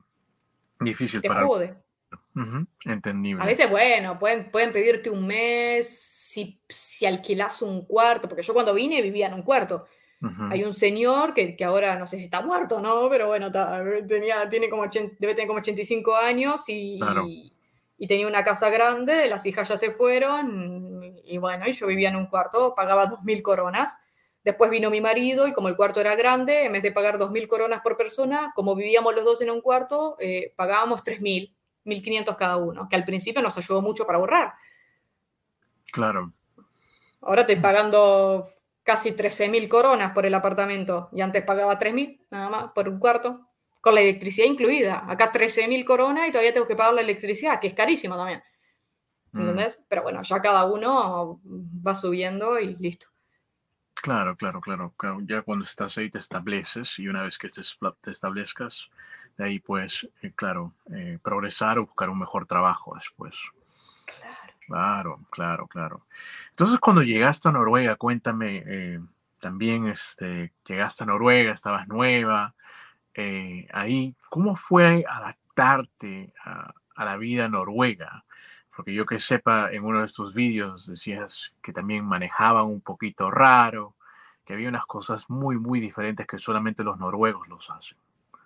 difícil 0.80 1.20
Te 1.20 1.28
para... 1.28 1.46
jode. 1.46 1.74
Ujú, 2.34 2.66
entendible. 2.84 3.42
A 3.42 3.46
veces, 3.46 3.68
bueno, 3.70 4.18
pueden, 4.18 4.50
pueden 4.50 4.72
pedirte 4.72 5.10
un 5.10 5.26
mes 5.26 5.88
si, 5.88 6.60
si 6.68 7.06
alquilas 7.06 7.62
un 7.62 7.84
cuarto, 7.86 8.28
porque 8.28 8.42
yo 8.42 8.52
cuando 8.54 8.74
vine 8.74 9.02
vivía 9.02 9.26
en 9.26 9.34
un 9.34 9.42
cuarto. 9.42 9.86
Ujú, 10.22 10.44
Hay 10.50 10.64
un 10.64 10.72
señor 10.72 11.34
que, 11.34 11.56
que 11.56 11.64
ahora 11.64 11.96
no 11.98 12.06
sé 12.06 12.18
si 12.18 12.24
está 12.24 12.40
muerto 12.40 12.76
o 12.76 12.80
no, 12.80 13.08
pero 13.10 13.26
bueno, 13.28 13.50
tenía, 14.06 14.48
tiene 14.48 14.70
como 14.70 14.82
80 14.82 15.16
debe 15.18 15.34
tener 15.34 15.46
como 15.46 15.58
85 15.60 16.16
años 16.16 16.64
y, 16.68 16.98
Claro. 16.98 17.24
y, 17.26 17.52
y 17.98 18.06
tenía 18.06 18.26
una 18.26 18.44
casa 18.44 18.70
grande, 18.70 19.28
las 19.28 19.44
hijas 19.46 19.68
ya 19.68 19.76
se 19.76 19.90
fueron 19.90 21.02
y 21.24 21.38
bueno, 21.38 21.66
y 21.66 21.72
yo 21.72 21.86
vivía 21.86 22.08
en 22.08 22.16
un 22.16 22.26
cuarto, 22.26 22.74
pagaba 22.74 23.06
2.000 23.06 23.42
coronas. 23.42 23.98
Después 24.46 24.70
vino 24.70 24.90
mi 24.90 25.00
marido 25.00 25.48
y 25.48 25.52
como 25.52 25.66
el 25.66 25.74
cuarto 25.74 26.00
era 26.00 26.14
grande, 26.14 26.66
en 26.66 26.72
vez 26.72 26.80
de 26.80 26.92
pagar 26.92 27.18
2.000 27.18 27.48
coronas 27.48 27.80
por 27.80 27.96
persona, 27.96 28.52
como 28.54 28.76
vivíamos 28.76 29.12
los 29.12 29.24
dos 29.24 29.40
en 29.40 29.50
un 29.50 29.60
cuarto, 29.60 30.16
eh, 30.20 30.52
pagábamos 30.54 31.02
3.000, 31.02 31.52
1.500 31.84 32.36
cada 32.36 32.56
uno, 32.56 32.86
que 32.88 32.94
al 32.94 33.04
principio 33.04 33.42
nos 33.42 33.58
ayudó 33.58 33.82
mucho 33.82 34.06
para 34.06 34.18
ahorrar. 34.18 34.52
Claro, 35.90 36.32
Ahora 37.22 37.40
estoy 37.40 37.56
pagando 37.56 38.52
casi 38.84 39.10
13.000 39.10 39.68
coronas 39.68 40.12
por 40.12 40.26
el 40.26 40.34
apartamento 40.34 41.08
y 41.10 41.22
antes 41.22 41.42
pagaba 41.42 41.76
3.000 41.76 42.20
nada 42.30 42.48
más 42.48 42.72
por 42.72 42.88
un 42.88 43.00
cuarto, 43.00 43.48
con 43.80 43.96
la 43.96 44.00
electricidad 44.00 44.46
incluida. 44.46 45.06
Acá 45.08 45.32
13.000 45.32 45.84
coronas 45.84 46.28
y 46.28 46.30
todavía 46.30 46.54
tengo 46.54 46.68
que 46.68 46.76
pagar 46.76 46.94
la 46.94 47.00
electricidad, 47.00 47.58
que 47.58 47.66
es 47.66 47.74
carísima 47.74 48.16
también. 48.16 48.44
mm, 49.32 49.40
¿Entendés? 49.40 49.84
Pero 49.88 50.04
bueno, 50.04 50.22
ya 50.22 50.40
cada 50.40 50.66
uno 50.66 51.40
va 51.84 51.96
subiendo 51.96 52.60
y 52.60 52.76
listo. 52.76 53.08
Claro, 54.02 54.36
claro, 54.36 54.60
claro, 54.60 54.92
claro. 54.96 55.20
Ya 55.22 55.42
cuando 55.42 55.64
estás 55.64 55.98
ahí 55.98 56.10
te 56.10 56.18
estableces 56.18 56.98
y 56.98 57.08
una 57.08 57.22
vez 57.22 57.38
que 57.38 57.48
te, 57.48 57.62
te 58.00 58.10
establezcas, 58.10 58.88
de 59.36 59.44
ahí 59.44 59.58
puedes, 59.58 60.08
eh, 60.22 60.32
claro, 60.34 60.72
eh, 60.92 61.18
progresar 61.22 61.78
o 61.78 61.86
buscar 61.86 62.08
un 62.10 62.18
mejor 62.18 62.46
trabajo 62.46 62.94
después. 62.94 63.36
Claro. 64.06 64.52
Claro, 64.66 65.20
claro, 65.30 65.66
claro. 65.68 66.06
Entonces, 66.50 66.78
cuando 66.80 67.02
llegaste 67.02 67.48
a 67.48 67.52
Noruega, 67.52 67.96
cuéntame, 67.96 68.62
eh, 68.66 69.00
también 69.38 69.86
este, 69.86 70.52
llegaste 70.66 71.04
a 71.04 71.06
Noruega, 71.06 71.52
estabas 71.52 71.86
nueva, 71.88 72.54
ahí, 73.72 74.14
¿cómo 74.28 74.56
fue 74.56 75.04
adaptarte 75.08 76.34
a, 76.44 76.72
a 76.96 77.04
la 77.04 77.16
vida 77.16 77.48
noruega? 77.48 78.25
Porque 78.76 78.92
yo 78.92 79.06
que 79.06 79.18
sepa, 79.18 79.72
en 79.72 79.84
uno 79.84 80.00
de 80.00 80.06
estos 80.06 80.34
vídeos 80.34 80.86
decías 80.86 81.54
que 81.62 81.72
también 81.72 82.04
manejaban 82.04 82.66
un 82.66 82.82
poquito 82.82 83.30
raro, 83.30 83.94
que 84.44 84.52
había 84.52 84.68
unas 84.68 84.84
cosas 84.84 85.28
muy, 85.30 85.58
muy 85.58 85.80
diferentes 85.80 86.26
que 86.26 86.36
solamente 86.38 86.84
los 86.84 86.98
noruegos 86.98 87.48
los 87.48 87.70
hacen. 87.70 87.96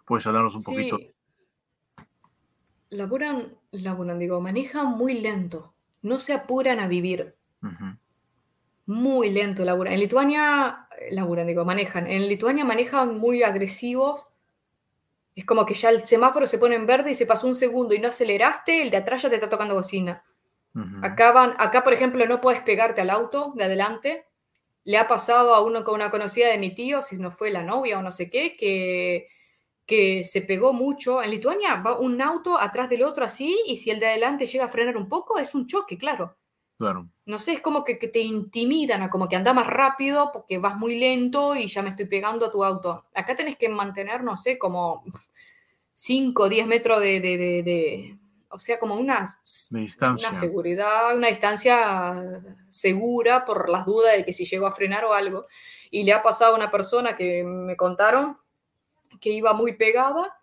¿Puedes 0.04 0.26
hablarnos 0.26 0.54
un 0.54 0.62
poquito? 0.62 0.96
Sí. 0.98 1.12
Laburan, 2.90 3.54
laburan, 3.72 4.18
digo, 4.18 4.40
manejan 4.40 4.96
muy 4.96 5.20
lento. 5.20 5.74
No 6.02 6.18
se 6.18 6.32
apuran 6.32 6.80
a 6.80 6.88
vivir. 6.88 7.36
Muy 8.86 9.30
lento 9.30 9.64
laburan. 9.64 9.92
En 9.92 10.00
Lituania, 10.00 10.88
eh, 10.98 11.14
laburan, 11.14 11.46
digo, 11.46 11.64
manejan. 11.64 12.06
En 12.06 12.28
Lituania 12.28 12.64
manejan 12.64 13.18
muy 13.18 13.42
agresivos. 13.42 14.26
Es 15.40 15.46
como 15.46 15.64
que 15.64 15.72
ya 15.72 15.88
el 15.88 16.04
semáforo 16.04 16.46
se 16.46 16.58
pone 16.58 16.74
en 16.74 16.84
verde 16.84 17.12
y 17.12 17.14
se 17.14 17.24
pasó 17.24 17.46
un 17.46 17.54
segundo 17.54 17.94
y 17.94 17.98
no 17.98 18.08
aceleraste, 18.08 18.82
el 18.82 18.90
de 18.90 18.98
atrás 18.98 19.22
ya 19.22 19.30
te 19.30 19.36
está 19.36 19.48
tocando 19.48 19.74
bocina. 19.74 20.22
Acá, 21.00 21.32
van, 21.32 21.54
acá, 21.56 21.82
por 21.82 21.94
ejemplo, 21.94 22.26
no 22.26 22.42
puedes 22.42 22.60
pegarte 22.60 23.00
al 23.00 23.08
auto 23.08 23.54
de 23.56 23.64
adelante. 23.64 24.26
Le 24.84 24.98
ha 24.98 25.08
pasado 25.08 25.54
a 25.54 25.64
uno 25.64 25.82
con 25.82 25.94
una 25.94 26.10
conocida 26.10 26.48
de 26.48 26.58
mi 26.58 26.74
tío, 26.74 27.02
si 27.02 27.16
no 27.16 27.30
fue 27.30 27.50
la 27.50 27.62
novia 27.62 27.98
o 27.98 28.02
no 28.02 28.12
sé 28.12 28.28
qué, 28.28 28.54
que, 28.54 29.28
que 29.86 30.24
se 30.24 30.42
pegó 30.42 30.74
mucho. 30.74 31.22
En 31.22 31.30
Lituania 31.30 31.76
va 31.76 31.98
un 31.98 32.20
auto 32.20 32.60
atrás 32.60 32.90
del 32.90 33.02
otro 33.02 33.24
así 33.24 33.62
y 33.66 33.78
si 33.78 33.90
el 33.90 33.98
de 33.98 34.08
adelante 34.08 34.44
llega 34.44 34.66
a 34.66 34.68
frenar 34.68 34.98
un 34.98 35.08
poco, 35.08 35.38
es 35.38 35.54
un 35.54 35.66
choque, 35.66 35.96
claro 35.96 36.36
Claro, 36.80 37.10
no 37.26 37.38
sé, 37.38 37.52
es 37.52 37.60
como 37.60 37.84
que, 37.84 37.98
que 37.98 38.08
te 38.08 38.20
intimidan 38.20 39.02
a 39.02 39.10
como 39.10 39.28
que 39.28 39.36
anda 39.36 39.52
más 39.52 39.66
rápido 39.66 40.30
porque 40.32 40.56
vas 40.56 40.78
muy 40.78 40.98
lento 40.98 41.54
y 41.54 41.66
ya 41.66 41.82
me 41.82 41.90
estoy 41.90 42.06
pegando 42.06 42.46
a 42.46 42.50
tu 42.50 42.64
auto. 42.64 43.04
Acá 43.14 43.36
tenés 43.36 43.58
que 43.58 43.68
mantener, 43.68 44.24
no 44.24 44.38
sé, 44.38 44.58
como 44.58 45.04
5 46.02 46.44
o 46.44 46.48
10 46.48 46.66
metros 46.66 46.98
de, 47.00 47.20
de- 47.20 47.36
de- 47.36 47.62
de- 47.62 48.16
o 48.48 48.58
sea, 48.58 48.78
como 48.78 48.94
una, 48.96 49.26
una 50.28 50.40
seguridad, 50.40 51.14
una 51.16 51.28
distancia 51.28 52.42
segura 52.70 53.44
por 53.44 53.68
las 53.68 53.84
dudas 53.86 54.16
de 54.16 54.24
que 54.24 54.32
si 54.32 54.44
llego 54.46 54.66
a 54.66 54.72
frenar 54.72 55.04
o 55.04 55.12
algo. 55.12 55.46
Y 55.90 56.02
le 56.04 56.12
ha 56.12 56.22
pasado 56.22 56.52
a 56.52 56.56
una 56.56 56.70
persona 56.70 57.16
que 57.16 57.44
me 57.44 57.76
contaron 57.76 58.38
que 59.20 59.30
iba 59.30 59.52
muy 59.52 59.74
pegada 59.76 60.34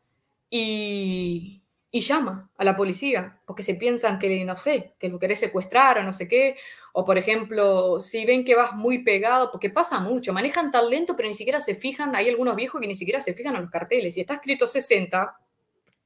y, 0.49 1.61
y 1.91 1.99
llama 2.01 2.49
a 2.57 2.63
la 2.63 2.75
policía, 2.75 3.39
porque 3.45 3.63
se 3.63 3.75
piensan 3.75 4.19
que, 4.19 4.45
no 4.45 4.55
sé, 4.57 4.93
que 4.99 5.09
lo 5.09 5.19
querés 5.19 5.39
secuestrar 5.39 5.97
o 5.99 6.03
no 6.03 6.13
sé 6.13 6.27
qué. 6.27 6.55
O, 6.93 7.03
por 7.05 7.17
ejemplo, 7.17 7.99
si 7.99 8.25
ven 8.25 8.45
que 8.45 8.55
vas 8.55 8.73
muy 8.73 9.03
pegado, 9.03 9.51
porque 9.51 9.69
pasa 9.69 9.99
mucho, 9.99 10.33
manejan 10.33 10.71
tan 10.71 10.89
lento, 10.89 11.15
pero 11.15 11.27
ni 11.29 11.35
siquiera 11.35 11.59
se 11.61 11.75
fijan, 11.75 12.15
hay 12.15 12.29
algunos 12.29 12.55
viejos 12.55 12.79
que 12.81 12.87
ni 12.87 12.95
siquiera 12.95 13.21
se 13.21 13.33
fijan 13.33 13.55
en 13.55 13.63
los 13.63 13.71
carteles. 13.71 14.13
Si 14.13 14.21
está 14.21 14.35
escrito 14.35 14.65
60, 14.65 15.37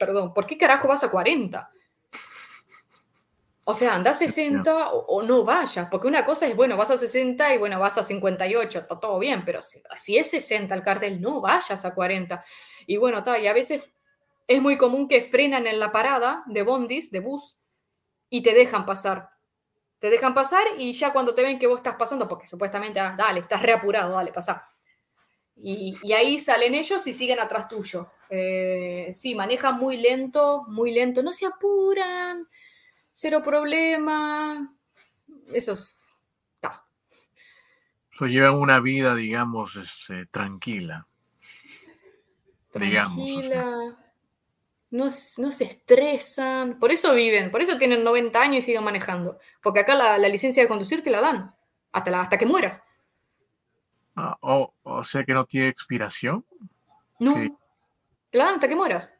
perdón, 0.02 0.34
¿por 0.34 0.48
qué 0.48 0.58
carajo 0.58 0.88
vas 0.88 1.04
a 1.04 1.12
40? 1.12 1.70
O 3.68 3.76
sea, 3.76 3.94
anda 3.94 4.10
a 4.10 4.16
60 4.16 4.94
o, 4.94 5.06
o 5.06 5.22
no 5.22 5.44
vayas, 5.44 5.88
porque 5.92 6.08
una 6.08 6.26
cosa 6.26 6.48
es, 6.48 6.56
bueno, 6.56 6.76
vas 6.76 6.90
a 6.90 6.98
60 6.98 7.54
y 7.54 7.60
bueno, 7.60 7.80
vas 7.80 8.00
a 8.00 8.04
58, 8.04 8.80
está 8.80 9.00
todo 9.00 9.20
bien, 9.20 9.46
pero 9.46 9.62
si, 9.62 9.80
si 10.00 10.18
es 10.18 10.32
60 10.32 10.74
el 10.74 10.82
cartel, 10.82 11.22
no 11.22 11.40
vayas 11.40 11.86
a 11.86 11.94
40. 11.94 12.44
Y 12.88 12.98
bueno, 12.98 13.20
está, 13.20 13.38
y 13.38 13.46
a 13.46 13.54
veces 13.54 13.94
es 14.48 14.60
muy 14.60 14.76
común 14.76 15.08
que 15.08 15.22
frenan 15.22 15.68
en 15.68 15.80
la 15.80 15.92
parada 15.92 16.42
de 16.48 16.64
bondis, 16.64 17.12
de 17.12 17.20
bus, 17.20 17.56
y 18.28 18.42
te 18.42 18.56
dejan 18.56 18.88
pasar. 18.88 19.30
Te 20.00 20.10
dejan 20.10 20.34
pasar 20.34 20.64
y 20.80 20.94
ya 20.94 21.14
cuando 21.14 21.36
te 21.36 21.44
ven 21.44 21.60
que 21.60 21.68
vos 21.68 21.78
estás 21.78 21.94
pasando, 21.94 22.28
porque 22.28 22.48
supuestamente, 22.48 23.00
ah, 23.00 23.14
dale, 23.16 23.42
estás 23.42 23.62
reapurado, 23.62 24.16
dale, 24.16 24.34
pasa. 24.34 24.68
Y, 25.64 25.96
y 26.04 26.14
ahí 26.14 26.40
salen 26.40 26.74
ellos 26.74 27.06
y 27.06 27.14
siguen 27.14 27.40
atrás 27.40 27.68
tuyo. 27.68 28.12
Eh, 28.30 29.12
sí, 29.14 29.36
manejan 29.36 29.78
muy 29.78 29.98
lento, 29.98 30.64
muy 30.68 30.92
lento, 30.92 31.22
no 31.22 31.32
se 31.34 31.46
apuran, 31.46 32.48
cero 33.12 33.42
problema. 33.44 34.74
Eso 35.54 35.74
es. 35.74 36.00
ta. 36.60 36.86
So, 38.10 38.26
llevan 38.26 38.56
una 38.56 38.80
vida, 38.80 39.14
digamos, 39.16 39.76
este, 39.76 40.26
tranquila. 40.28 41.08
Digamos, 42.74 43.30
o 43.30 43.42
sea. 43.42 43.50
Tranquila. 43.50 43.98
No, 44.92 45.10
se 45.12 45.64
estresan. 45.64 46.78
Por 46.80 46.92
eso 46.92 47.14
viven, 47.14 47.50
por 47.52 47.62
eso 47.62 47.78
tienen 47.78 48.04
90 48.04 48.42
años 48.42 48.58
y 48.60 48.62
siguen 48.64 48.84
manejando. 48.84 49.40
Porque 49.64 49.80
acá 49.82 49.96
la, 49.96 50.18
la 50.18 50.28
licencia 50.28 50.62
de 50.64 50.68
conducir 50.70 51.02
te 51.04 51.10
la 51.10 51.22
dan. 51.22 51.56
Hasta, 51.94 52.12
la- 52.12 52.22
hasta 52.22 52.38
que 52.38 52.46
mueras. 52.46 52.82
Ah, 54.16 54.38
o, 54.42 54.74
o 54.84 55.04
sea 55.04 55.24
que 55.24 55.34
no 55.34 55.46
tiene 55.46 55.68
expiración. 55.70 56.46
No. 57.20 57.36
Dan 58.32 58.56
hasta 58.56 58.68
que 58.68 58.76
mueras. 58.76 59.12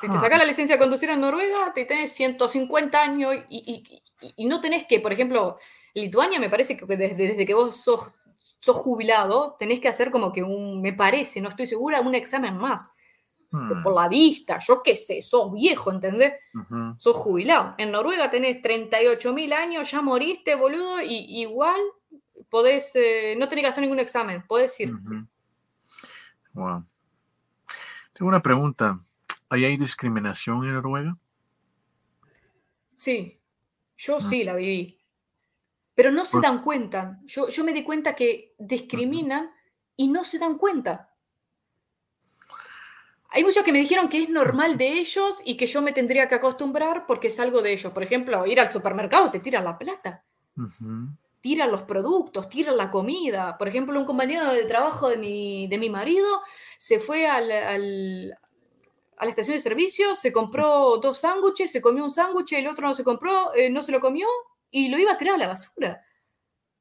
Si 0.00 0.08
te 0.08 0.16
Ah. 0.16 0.20
sacas 0.20 0.38
la 0.38 0.44
licencia 0.44 0.76
de 0.76 0.80
conducir 0.82 1.10
en 1.10 1.20
Noruega, 1.20 1.72
te 1.72 1.84
tenés 1.84 2.12
150 2.12 3.00
años 3.00 3.34
y, 3.48 3.58
y- 3.58 4.02
y- 4.26 4.34
y 4.36 4.44
no 4.46 4.60
tenés 4.60 4.86
que, 4.86 4.98
por 5.00 5.12
ejemplo, 5.12 5.58
Lituania 5.94 6.40
me 6.40 6.50
parece 6.50 6.76
que 6.76 6.84
desde, 6.86 7.14
desde 7.14 7.46
que 7.46 7.54
vos 7.54 7.76
sos, 7.76 8.12
sos 8.58 8.76
jubilado, 8.76 9.54
tenés 9.58 9.78
que 9.78 9.88
hacer 9.88 10.10
como 10.10 10.32
que 10.32 10.42
un, 10.42 10.80
me 10.82 10.92
parece, 10.92 11.40
no 11.40 11.48
estoy 11.50 11.66
segura, 11.66 12.00
un 12.00 12.14
examen 12.14 12.56
más. 12.56 12.92
Hmm, 13.52 13.84
por 13.84 13.94
la 13.94 14.08
vista, 14.08 14.58
yo 14.58 14.82
qué 14.82 14.96
sé, 14.96 15.22
sos 15.22 15.52
viejo, 15.52 15.92
¿entendés? 15.92 16.32
Sos 16.98 17.14
jubilado. 17.16 17.74
En 17.78 17.92
Noruega 17.92 18.28
tenés 18.28 18.60
38.000 18.62 19.52
años, 19.52 19.88
ya 19.92 20.02
moriste, 20.02 20.56
boludo, 20.56 21.00
y 21.02 21.40
igual 21.42 21.80
podés, 22.54 22.94
eh, 22.94 23.34
no 23.36 23.48
tenés 23.48 23.64
que 23.64 23.68
hacer 23.70 23.82
ningún 23.82 23.98
examen, 23.98 24.46
podés 24.46 24.78
ir. 24.78 24.92
Wow. 26.52 26.84
Tengo 28.12 28.28
una 28.28 28.40
pregunta. 28.40 29.00
¿Ahí 29.48 29.64
hay 29.64 29.76
discriminación 29.76 30.64
en 30.64 30.74
Noruega? 30.74 31.16
Sí, 32.94 33.40
yo 33.96 34.18
Mm. 34.18 34.20
sí 34.20 34.44
la 34.44 34.54
viví. 34.54 35.00
Pero 35.96 36.12
no 36.12 36.24
se 36.24 36.40
dan 36.40 36.62
cuenta. 36.62 37.18
Yo, 37.24 37.48
yo 37.48 37.64
me 37.64 37.72
di 37.72 37.82
cuenta 37.82 38.14
que 38.14 38.54
discriminan 38.56 39.50
y 39.96 40.06
no 40.06 40.24
se 40.24 40.38
dan 40.38 40.56
cuenta. 40.56 41.10
Hay 43.30 43.42
muchos 43.42 43.64
que 43.64 43.72
me 43.72 43.80
dijeron 43.80 44.08
que 44.08 44.22
es 44.22 44.28
normal 44.30 44.78
de 44.78 44.92
ellos 45.00 45.42
y 45.44 45.56
que 45.56 45.66
yo 45.66 45.82
me 45.82 45.92
tendría 45.92 46.28
que 46.28 46.36
acostumbrar 46.36 47.04
porque 47.04 47.26
es 47.26 47.40
algo 47.40 47.62
de 47.62 47.72
ellos. 47.72 47.92
Por 47.92 48.04
ejemplo, 48.04 48.46
ir 48.46 48.60
al 48.60 48.70
supermercado 48.70 49.28
te 49.32 49.40
tiran 49.40 49.64
la 49.64 49.76
plata, 49.76 50.22
tiran 51.44 51.70
los 51.70 51.82
productos, 51.82 52.48
tiran 52.48 52.78
la 52.78 52.90
comida. 52.90 53.58
Por 53.58 53.68
ejemplo, 53.68 54.00
un 54.00 54.06
compañero 54.06 54.50
de 54.50 54.64
trabajo 54.64 55.10
de 55.10 55.18
mi, 55.18 55.66
de 55.68 55.76
mi 55.76 55.90
marido 55.90 56.26
se 56.78 56.98
fue 56.98 57.26
al, 57.26 57.52
al- 57.52 58.38
a 59.18 59.24
la 59.26 59.30
estación 59.30 59.54
de 59.54 59.60
servicio, 59.60 60.14
se 60.16 60.32
compró 60.32 60.96
dos 60.96 61.18
sándwiches, 61.18 61.70
se 61.70 61.82
comió 61.82 62.02
un 62.02 62.10
sándwich, 62.10 62.54
el 62.54 62.66
otro 62.66 62.88
no 62.88 62.94
se 62.94 63.04
compró, 63.04 63.54
eh, 63.54 63.68
no 63.68 63.82
se 63.82 63.92
lo 63.92 64.00
comió 64.00 64.26
y 64.70 64.88
lo 64.88 64.96
iba 64.96 65.12
a 65.12 65.18
tirar 65.18 65.34
a 65.34 65.38
la 65.38 65.48
basura. 65.48 66.02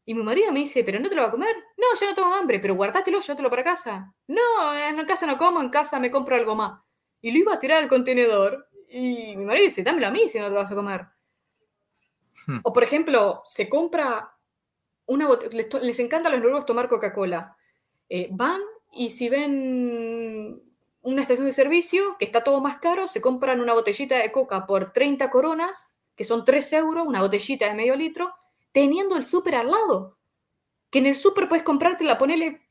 Y 0.05 0.14
mi 0.14 0.24
marido 0.24 0.53
me 0.53 0.61
dice, 0.61 0.82
¿pero 0.86 0.97
no 1.01 1.09
te 1.09 1.16
lo 1.16 1.24
va 1.24 1.28
a 1.28 1.32
comer? 1.32 1.53
No, 1.76 1.99
yo 1.99 2.07
no 2.07 2.16
tengo 2.16 2.34
hambre, 2.34 2.61
pero 2.61 2.76
guardátelo, 2.76 3.20
llévatelo 3.20 3.49
para 3.49 3.66
casa. 3.66 4.14
No, 4.28 4.74
en 4.74 5.05
casa 5.05 5.26
no 5.26 5.38
como, 5.38 5.61
en 5.61 5.72
casa 5.72 5.99
me 5.99 6.09
compro 6.09 6.38
algo 6.38 6.55
más. 6.55 6.80
Y 7.22 7.34
lo 7.34 7.39
iba 7.39 7.53
a 7.53 7.59
tirar 7.59 7.84
al 7.84 7.89
contenedor. 7.89 8.70
Y 8.88 9.36
mi 9.36 9.43
marido 9.43 9.66
dice, 9.66 9.84
dámelo 9.84 10.07
a 10.07 10.11
mí 10.11 10.30
si 10.30 10.39
no 10.39 10.45
te 10.45 10.51
lo 10.51 10.55
vas 10.61 10.72
a 10.72 10.76
comer. 10.76 11.05
Hmm. 12.47 12.59
O 12.64 12.72
por 12.72 12.84
ejemplo, 12.84 13.43
se 13.45 13.68
compra 13.68 14.32
una 15.06 15.30
les, 15.51 15.74
les 15.82 15.99
encanta 15.99 16.30
a 16.30 16.32
los 16.32 16.39
noruegos 16.39 16.66
tomar 16.66 16.89
Coca-Cola. 16.89 17.58
Eh, 18.10 18.30
van 18.32 18.62
y 18.91 19.10
si 19.10 19.30
ven 19.30 20.62
una 21.01 21.22
estación 21.22 21.47
de 21.47 21.54
servicio 21.54 22.16
que 22.18 22.26
está 22.26 22.43
todo 22.43 22.62
más 22.62 22.78
caro, 22.78 23.08
se 23.08 23.22
compran 23.22 23.60
una 23.60 23.74
botellita 23.74 24.18
de 24.18 24.32
coca 24.32 24.66
por 24.66 24.93
30 24.93 25.30
coronas, 25.30 25.88
que 26.16 26.24
son 26.24 26.45
3 26.45 26.74
euros, 26.74 27.08
una 27.08 27.22
botellita 27.22 27.68
de 27.68 27.76
medio 27.76 27.95
litro, 27.95 28.34
teniendo 28.72 29.18
el 29.18 29.26
súper 29.26 29.56
al 29.56 29.72
lado. 29.72 30.18
Que 30.89 30.99
en 30.99 31.08
el 31.08 31.16
súper 31.16 31.49
puedes 31.49 31.64
comprártela, 31.64 32.18
ponele 32.18 32.62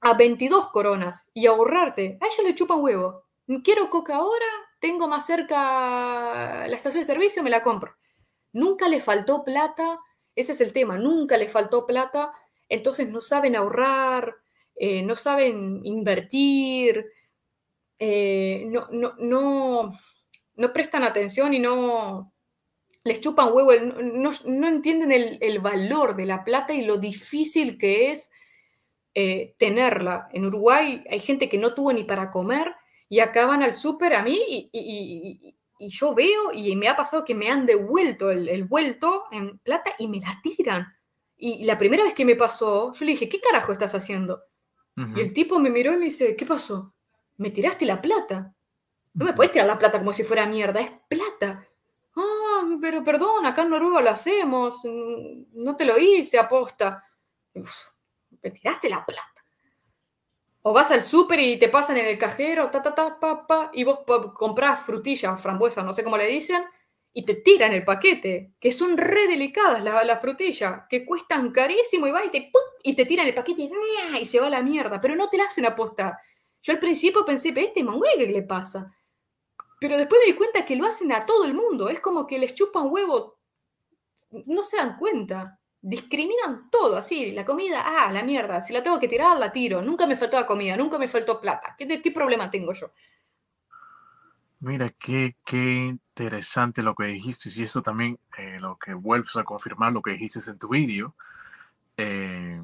a 0.00 0.14
22 0.14 0.68
coronas 0.68 1.30
y 1.34 1.46
ahorrarte. 1.46 2.18
A 2.20 2.26
ellos 2.26 2.44
le 2.44 2.54
chupan 2.54 2.80
huevo. 2.80 3.24
Quiero 3.64 3.90
coca 3.90 4.16
ahora, 4.16 4.46
tengo 4.78 5.08
más 5.08 5.26
cerca 5.26 6.66
la 6.68 6.76
estación 6.76 7.00
de 7.00 7.06
servicio, 7.06 7.42
me 7.42 7.50
la 7.50 7.62
compro. 7.62 7.96
Nunca 8.52 8.88
le 8.88 9.00
faltó 9.00 9.44
plata, 9.44 9.98
ese 10.34 10.52
es 10.52 10.60
el 10.60 10.72
tema, 10.72 10.96
nunca 10.96 11.36
le 11.36 11.48
faltó 11.48 11.86
plata, 11.86 12.32
entonces 12.68 13.08
no 13.08 13.20
saben 13.20 13.56
ahorrar, 13.56 14.36
eh, 14.76 15.02
no 15.02 15.16
saben 15.16 15.80
invertir, 15.84 17.04
eh, 17.98 18.64
no, 18.66 18.88
no, 18.92 19.14
no, 19.18 19.92
no 20.56 20.72
prestan 20.72 21.04
atención 21.04 21.54
y 21.54 21.58
no 21.58 22.32
les 23.04 23.20
chupan 23.20 23.52
huevo, 23.52 23.72
no, 24.02 24.30
no 24.46 24.68
entienden 24.68 25.12
el, 25.12 25.38
el 25.40 25.58
valor 25.60 26.16
de 26.16 26.26
la 26.26 26.44
plata 26.44 26.74
y 26.74 26.82
lo 26.84 26.98
difícil 26.98 27.78
que 27.78 28.12
es 28.12 28.30
eh, 29.14 29.54
tenerla. 29.58 30.28
En 30.32 30.46
Uruguay 30.46 31.04
hay 31.10 31.20
gente 31.20 31.48
que 31.48 31.58
no 31.58 31.74
tuvo 31.74 31.92
ni 31.92 32.04
para 32.04 32.30
comer 32.30 32.74
y 33.08 33.20
acaban 33.20 33.62
al 33.62 33.74
súper 33.74 34.14
a 34.14 34.22
mí 34.22 34.70
y- 34.72 35.56
y- 35.80 35.88
yo 35.88 36.14
veo 36.14 36.52
y 36.52 36.76
me 36.76 36.88
ha 36.88 36.96
pasado 36.96 37.24
que 37.24 37.34
me 37.34 37.48
han 37.50 37.66
devuelto 37.66 38.30
el, 38.30 38.48
el 38.48 38.64
vuelto 38.64 39.24
en 39.32 39.58
plata 39.58 39.92
y 39.98 40.06
me 40.08 40.20
la 40.20 40.38
tiran. 40.42 40.86
Y 41.36 41.64
la 41.64 41.78
primera 41.78 42.04
vez 42.04 42.14
que 42.14 42.24
me 42.24 42.36
pasó, 42.36 42.92
yo 42.92 43.04
le 43.04 43.12
dije, 43.12 43.28
¿qué 43.28 43.40
carajo 43.40 43.72
estás 43.72 43.94
haciendo? 43.94 44.42
Y 45.16 45.20
el 45.20 45.32
tipo 45.32 45.58
me 45.58 45.70
miró 45.70 45.92
y 45.92 45.96
me 45.96 46.04
dice, 46.06 46.36
¿qué 46.36 46.44
pasó? 46.44 46.94
Me 47.38 47.50
tiraste 47.50 47.86
la 47.86 48.00
plata. 48.02 48.54
No 49.14 49.24
me 49.24 49.32
puedes 49.32 49.50
tirar 49.52 49.66
la 49.66 49.78
plata 49.78 49.98
como 49.98 50.12
si 50.12 50.22
fuera 50.24 50.46
mierda, 50.46 50.80
es 50.80 50.90
plata. 51.08 51.66
Ah, 52.16 52.68
pero 52.80 53.02
perdón, 53.02 53.46
acá 53.46 53.62
en 53.62 53.70
Noruega 53.70 54.02
lo 54.02 54.10
hacemos. 54.10 54.80
mm, 54.84 55.44
No 55.64 55.74
te 55.76 55.84
lo 55.86 55.96
hice, 55.98 56.38
aposta. 56.38 57.02
Uf, 57.54 57.72
me 58.42 58.50
tiraste 58.50 58.90
la 58.90 59.04
plata. 59.06 59.39
O 60.62 60.72
vas 60.72 60.90
al 60.90 61.02
súper 61.02 61.40
y 61.40 61.58
te 61.58 61.68
pasan 61.68 61.96
en 61.96 62.06
el 62.06 62.18
cajero, 62.18 62.70
ta, 62.70 62.82
ta, 62.82 62.94
ta, 62.94 63.18
pa, 63.18 63.46
pa, 63.46 63.70
y 63.72 63.84
vos 63.84 64.00
comprás 64.36 64.84
frutillas, 64.84 65.40
frambuesas, 65.40 65.84
no 65.84 65.94
sé 65.94 66.04
cómo 66.04 66.18
le 66.18 66.26
dicen, 66.26 66.62
y 67.14 67.24
te 67.24 67.34
tiran 67.36 67.72
el 67.72 67.84
paquete, 67.84 68.52
que 68.60 68.70
son 68.70 68.96
re 68.98 69.26
delicadas 69.26 69.82
las 69.82 70.04
las 70.04 70.20
frutillas, 70.20 70.82
que 70.88 71.04
cuestan 71.06 71.50
carísimo 71.50 72.06
y 72.06 72.10
va 72.12 72.24
y 72.24 72.30
te, 72.30 72.50
¡pum! 72.52 72.62
y 72.82 72.94
te 72.94 73.06
tiran 73.06 73.26
el 73.26 73.34
paquete 73.34 73.62
y, 73.62 73.70
y 74.20 74.24
se 74.26 74.38
va 74.38 74.46
a 74.48 74.50
la 74.50 74.62
mierda, 74.62 75.00
pero 75.00 75.16
no 75.16 75.28
te 75.30 75.38
la 75.38 75.44
hacen 75.44 75.64
aposta. 75.66 76.20
Yo 76.62 76.72
al 76.74 76.78
principio 76.78 77.24
pensé, 77.24 77.52
"Pero 77.52 77.66
este 77.66 77.82
mangue, 77.82 78.08
¿qué 78.18 78.26
le 78.26 78.42
pasa? 78.42 78.92
Pero 79.80 79.96
después 79.98 80.20
me 80.22 80.32
di 80.32 80.36
cuenta 80.38 80.66
que 80.66 80.76
lo 80.76 80.86
hacen 80.86 81.12
a 81.12 81.26
todo 81.26 81.44
el 81.46 81.54
mundo, 81.54 81.88
es 81.90 82.00
como 82.00 82.26
que 82.26 82.38
les 82.38 82.54
chupan 82.54 82.88
huevo, 82.90 83.38
no 84.46 84.64
se 84.64 84.78
dan 84.78 84.98
cuenta. 84.98 85.59
Discriminan 85.82 86.68
todo, 86.70 86.96
así, 86.96 87.32
la 87.32 87.44
comida, 87.44 87.82
ah, 87.84 88.12
la 88.12 88.22
mierda, 88.22 88.62
si 88.62 88.72
la 88.72 88.82
tengo 88.82 89.00
que 89.00 89.08
tirar, 89.08 89.38
la 89.38 89.50
tiro. 89.50 89.80
Nunca 89.80 90.06
me 90.06 90.16
faltó 90.16 90.38
la 90.38 90.46
comida, 90.46 90.76
nunca 90.76 90.98
me 90.98 91.08
faltó 91.08 91.40
plata. 91.40 91.74
¿Qué, 91.78 92.02
qué 92.02 92.10
problema 92.10 92.50
tengo 92.50 92.72
yo? 92.74 92.92
Mira, 94.60 94.90
qué, 94.90 95.36
qué 95.42 95.86
interesante 95.86 96.82
lo 96.82 96.94
que 96.94 97.04
dijiste. 97.04 97.48
Y 97.54 97.62
esto 97.62 97.80
también 97.80 98.18
eh, 98.36 98.58
lo 98.60 98.78
que 98.78 98.92
vuelves 98.92 99.34
a 99.36 99.44
confirmar 99.44 99.92
lo 99.92 100.02
que 100.02 100.12
dijiste 100.12 100.38
en 100.50 100.58
tu 100.58 100.68
vídeo. 100.68 101.14
Eh, 101.96 102.62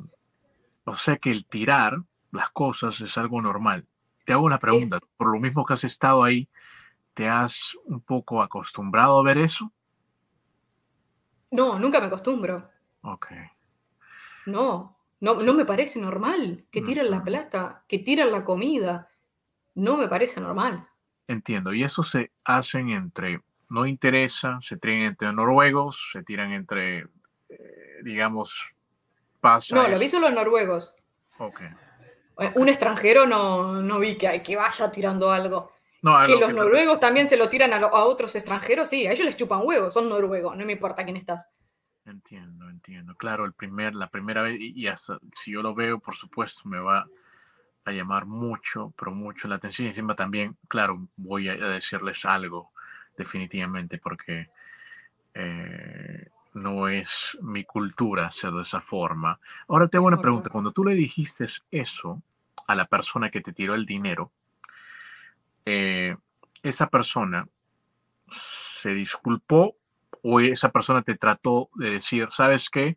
o 0.84 0.94
sea 0.94 1.16
que 1.16 1.30
el 1.30 1.46
tirar 1.46 2.02
las 2.32 2.50
cosas 2.50 3.00
es 3.00 3.16
algo 3.16 3.40
normal. 3.40 3.86
Te 4.26 4.34
hago 4.34 4.44
una 4.44 4.58
pregunta. 4.58 5.00
Por 5.16 5.32
lo 5.32 5.40
mismo 5.40 5.64
que 5.64 5.72
has 5.72 5.84
estado 5.84 6.22
ahí, 6.22 6.48
¿te 7.14 7.28
has 7.28 7.76
un 7.86 8.00
poco 8.00 8.42
acostumbrado 8.42 9.18
a 9.18 9.22
ver 9.22 9.38
eso? 9.38 9.72
No, 11.50 11.78
nunca 11.78 11.98
me 12.00 12.06
acostumbro. 12.06 12.75
Ok. 13.06 13.26
No, 14.46 14.96
no, 15.20 15.34
no 15.36 15.54
me 15.54 15.64
parece 15.64 15.98
normal 16.00 16.66
que 16.70 16.82
tiren 16.82 17.10
la 17.10 17.22
plata, 17.22 17.84
que 17.88 17.98
tiren 17.98 18.30
la 18.32 18.44
comida. 18.44 19.08
No 19.74 19.96
me 19.96 20.08
parece 20.08 20.40
normal. 20.40 20.88
Entiendo. 21.28 21.72
Y 21.74 21.82
eso 21.82 22.02
se 22.02 22.32
hacen 22.44 22.90
entre, 22.90 23.40
no 23.68 23.86
interesa, 23.86 24.58
se 24.60 24.76
tiran 24.76 25.00
entre 25.00 25.32
noruegos, 25.32 26.10
se 26.12 26.22
tiran 26.22 26.52
entre, 26.52 27.08
eh, 27.48 28.00
digamos, 28.04 28.68
pasa. 29.40 29.74
No, 29.74 29.88
lo 29.88 29.98
vi 29.98 30.08
solo 30.08 30.28
en 30.28 30.34
noruegos. 30.36 30.94
Ok. 31.38 31.60
Eh, 32.38 32.52
Un 32.54 32.68
extranjero 32.68 33.26
no, 33.26 33.82
no 33.82 33.98
vi 33.98 34.16
que, 34.16 34.42
que 34.42 34.56
vaya 34.56 34.90
tirando 34.90 35.30
algo. 35.30 35.72
No, 36.02 36.22
Que 36.24 36.32
lo 36.34 36.40
los 36.40 36.54
noruegos 36.54 37.00
también 37.00 37.28
se 37.28 37.36
lo 37.36 37.48
tiran 37.48 37.72
a, 37.72 37.80
lo- 37.80 37.94
a 37.94 38.04
otros 38.04 38.36
extranjeros, 38.36 38.88
sí, 38.88 39.06
a 39.06 39.12
ellos 39.12 39.26
les 39.26 39.36
chupan 39.36 39.62
huevos, 39.64 39.92
son 39.92 40.08
noruegos, 40.08 40.56
no 40.56 40.64
me 40.64 40.72
importa 40.74 41.02
quién 41.04 41.16
estás. 41.16 41.50
Entiendo, 42.06 42.70
entiendo. 42.70 43.16
Claro, 43.16 43.44
el 43.44 43.52
primer, 43.52 43.96
la 43.96 44.08
primera 44.08 44.42
vez, 44.42 44.58
y 44.60 44.86
hasta 44.86 45.18
si 45.34 45.50
yo 45.50 45.62
lo 45.62 45.74
veo, 45.74 45.98
por 45.98 46.14
supuesto, 46.14 46.68
me 46.68 46.78
va 46.78 47.08
a 47.84 47.92
llamar 47.92 48.26
mucho, 48.26 48.92
pero 48.96 49.12
mucho 49.12 49.48
la 49.48 49.56
atención. 49.56 49.86
Y 49.86 49.88
encima 49.88 50.14
también, 50.14 50.56
claro, 50.68 51.08
voy 51.16 51.48
a 51.48 51.56
decirles 51.56 52.24
algo, 52.24 52.70
definitivamente, 53.16 53.98
porque 53.98 54.50
eh, 55.34 56.28
no 56.54 56.88
es 56.88 57.36
mi 57.42 57.64
cultura 57.64 58.30
ser 58.30 58.52
de 58.52 58.62
esa 58.62 58.80
forma. 58.80 59.40
Ahora 59.66 59.88
te 59.88 59.96
hago 59.96 60.06
una 60.06 60.20
pregunta. 60.20 60.48
Cuando 60.48 60.70
tú 60.70 60.84
le 60.84 60.94
dijiste 60.94 61.46
eso 61.72 62.22
a 62.68 62.74
la 62.76 62.86
persona 62.86 63.30
que 63.30 63.40
te 63.40 63.52
tiró 63.52 63.74
el 63.74 63.84
dinero, 63.84 64.30
eh, 65.64 66.16
esa 66.62 66.88
persona 66.88 67.48
se 68.28 68.94
disculpó 68.94 69.76
o 70.28 70.40
esa 70.40 70.70
persona 70.72 71.02
te 71.02 71.14
trató 71.16 71.70
de 71.76 71.90
decir, 71.90 72.28
¿sabes 72.32 72.68
qué? 72.68 72.96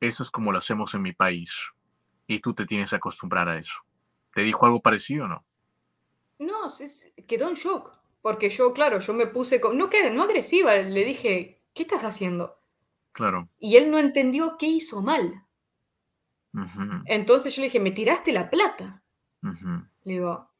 Eso 0.00 0.22
es 0.22 0.30
como 0.30 0.52
lo 0.52 0.58
hacemos 0.58 0.94
en 0.94 1.02
mi 1.02 1.12
país 1.12 1.50
y 2.26 2.40
tú 2.40 2.52
te 2.54 2.66
tienes 2.66 2.90
que 2.90 2.96
acostumbrar 2.96 3.48
a 3.48 3.56
eso. 3.58 3.74
¿Te 4.34 4.42
dijo 4.42 4.66
algo 4.66 4.80
parecido 4.82 5.24
o 5.24 5.28
no? 5.28 5.44
No, 6.38 6.68
se- 6.68 7.14
quedó 7.26 7.48
en 7.48 7.54
shock, 7.54 7.96
porque 8.20 8.50
yo, 8.50 8.72
claro, 8.74 8.98
yo 8.98 9.14
me 9.14 9.26
puse, 9.26 9.60
co- 9.60 9.72
no, 9.72 9.88
no 10.12 10.22
agresiva, 10.22 10.74
le 10.74 11.04
dije, 11.04 11.62
¿qué 11.72 11.82
estás 11.82 12.04
haciendo? 12.04 12.58
Claro. 13.12 13.48
Y 13.58 13.76
él 13.76 13.90
no 13.90 13.98
entendió 13.98 14.56
qué 14.58 14.66
hizo 14.66 15.00
mal. 15.00 15.44
Entonces 17.06 17.54
yo 17.56 17.60
le 17.62 17.66
dije, 17.68 17.80
me 17.80 17.92
tiraste 17.92 18.32
la 18.32 18.50
plata. 18.50 19.02
Le 20.04 20.12
digo, 20.14 20.50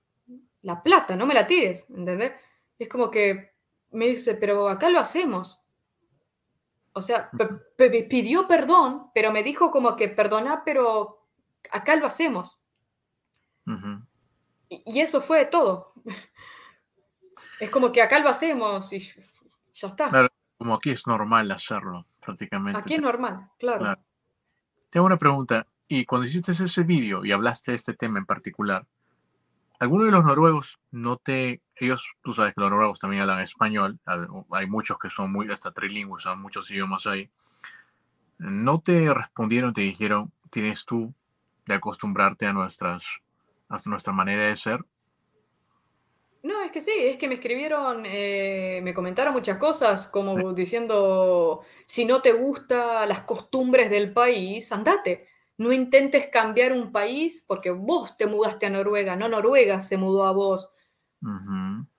la 0.63 0.83
plata, 0.83 1.17
no 1.17 1.27
me 1.27 1.35
la 1.35 1.47
tires, 1.47 1.87
¿entendés? 1.91 2.33
Es 2.79 2.89
como 2.89 3.11
que 3.11 3.53
me 3.91 4.09
dice, 4.09 4.35
pero 4.35 4.69
acá 4.69 4.89
lo 4.89 5.01
hacemos. 5.01 5.62
O 6.95 7.03
sea, 7.03 7.31
pidió 7.77 8.47
perdón, 8.47 9.11
pero 9.15 9.33
me 9.33 9.43
dijo 9.43 9.71
como 9.71 9.97
que 9.97 10.09
perdona, 10.09 10.63
pero 10.65 11.27
acá 11.71 11.97
lo 11.97 12.07
hacemos. 12.07 12.59
Y, 14.69 14.83
y 14.85 15.01
eso 15.01 15.21
fue 15.21 15.47
todo. 15.47 15.95
Es 17.61 17.71
como 17.71 17.93
que 17.93 18.03
acá 18.03 18.19
lo 18.19 18.29
hacemos 18.29 18.93
y 18.93 18.99
ya 19.73 19.89
está. 19.89 20.11
Claro, 20.11 20.29
Como 20.59 20.75
aquí 20.75 20.91
es 20.91 21.07
normal 21.07 21.51
hacerlo, 21.51 22.07
prácticamente. 22.21 22.81
Aquí 22.81 22.95
es 22.95 23.01
normal, 23.03 23.51
claro. 23.59 23.81
Claro. 23.81 24.03
Te 24.91 24.99
hago 24.99 25.07
una 25.07 25.17
pregunta. 25.17 25.67
Y 25.89 26.05
cuando 26.05 26.27
hiciste 26.27 26.53
ese 26.53 26.83
vídeo 26.83 27.25
y 27.25 27.33
hablaste 27.33 27.71
de 27.71 27.77
este 27.77 27.95
tema 27.95 28.19
en 28.19 28.27
particular, 28.27 28.87
¿alguno 29.83 30.05
de 30.05 30.13
los 30.13 30.25
noruegos 30.25 30.79
no 30.93 31.17
te... 31.17 31.61
Ellos, 31.75 32.15
tú 32.23 32.33
sabes 32.33 32.55
que 32.55 32.61
los 32.61 32.71
noruegos 32.71 33.01
también 33.01 33.23
hablan 33.23 33.41
español, 33.41 33.99
hay 34.53 34.67
muchos 34.69 34.97
que 34.97 35.09
son 35.09 35.33
muy 35.33 35.51
hasta 35.51 35.73
trilingües, 35.73 36.25
hay 36.25 36.37
muchos 36.37 36.71
idiomas 36.71 37.05
ahí. 37.09 37.29
¿No 38.39 38.81
te 38.81 39.13
respondieron, 39.13 39.73
te 39.73 39.81
dijeron, 39.81 40.33
tienes 40.51 40.85
tú 40.85 41.13
de 41.67 41.75
acostumbrarte 41.75 42.47
a 42.47 42.53
nuestras, 42.53 43.05
a 43.69 43.81
nuestra 43.87 44.13
manera 44.13 44.47
de 44.47 44.55
ser? 44.55 44.85
No, 46.45 46.63
es 46.63 46.71
que 46.71 46.81
sí, 46.81 46.93
es 46.97 47.19
que 47.19 47.27
me 47.27 47.35
escribieron, 47.35 48.05
eh, 48.07 48.81
me 48.85 48.95
comentaron 48.95 49.33
muchas 49.35 49.59
cosas, 49.59 50.07
como 50.07 50.53
diciendo, 50.53 51.63
si 51.87 52.05
no 52.05 52.23
te 52.23 52.33
gustan 52.35 53.09
las 53.09 53.23
costumbres 53.23 53.91
del 53.91 54.13
país, 54.13 54.71
andate. 54.71 55.32
No 55.59 55.73
intentes 55.73 56.29
cambiar 56.29 56.73
un 56.73 56.93
país 56.93 57.45
porque 57.47 57.71
vos 57.71 58.17
te 58.17 58.27
mudaste 58.27 58.67
a 58.67 58.71
Noruega, 58.71 59.17
no 59.17 59.29
Noruega 59.29 59.81
se 59.81 59.97
mudó 59.97 60.25
a 60.25 60.33
vos. 60.33 60.73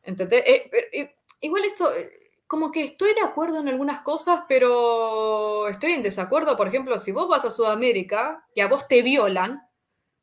¿Entendés? 0.04 0.44
Eh, 0.46 0.70
eh, 0.92 1.16
igual 1.42 1.64
eso, 1.64 1.96
eh, 1.96 2.32
como 2.48 2.72
que 2.72 2.84
estoy 2.84 3.14
de 3.14 3.22
acuerdo 3.22 3.60
en 3.60 3.70
algunas 3.70 4.02
cosas, 4.02 4.42
pero 4.48 5.68
estoy 5.68 5.94
en 5.94 6.04
desacuerdo. 6.04 6.58
Por 6.58 6.68
ejemplo, 6.68 7.00
si 7.00 7.12
vos 7.12 7.28
vas 7.28 7.46
a 7.46 7.52
Sudamérica 7.52 8.46
y 8.54 8.62
a 8.62 8.68
vos 8.68 8.88
te 8.88 9.02
violan, 9.02 9.62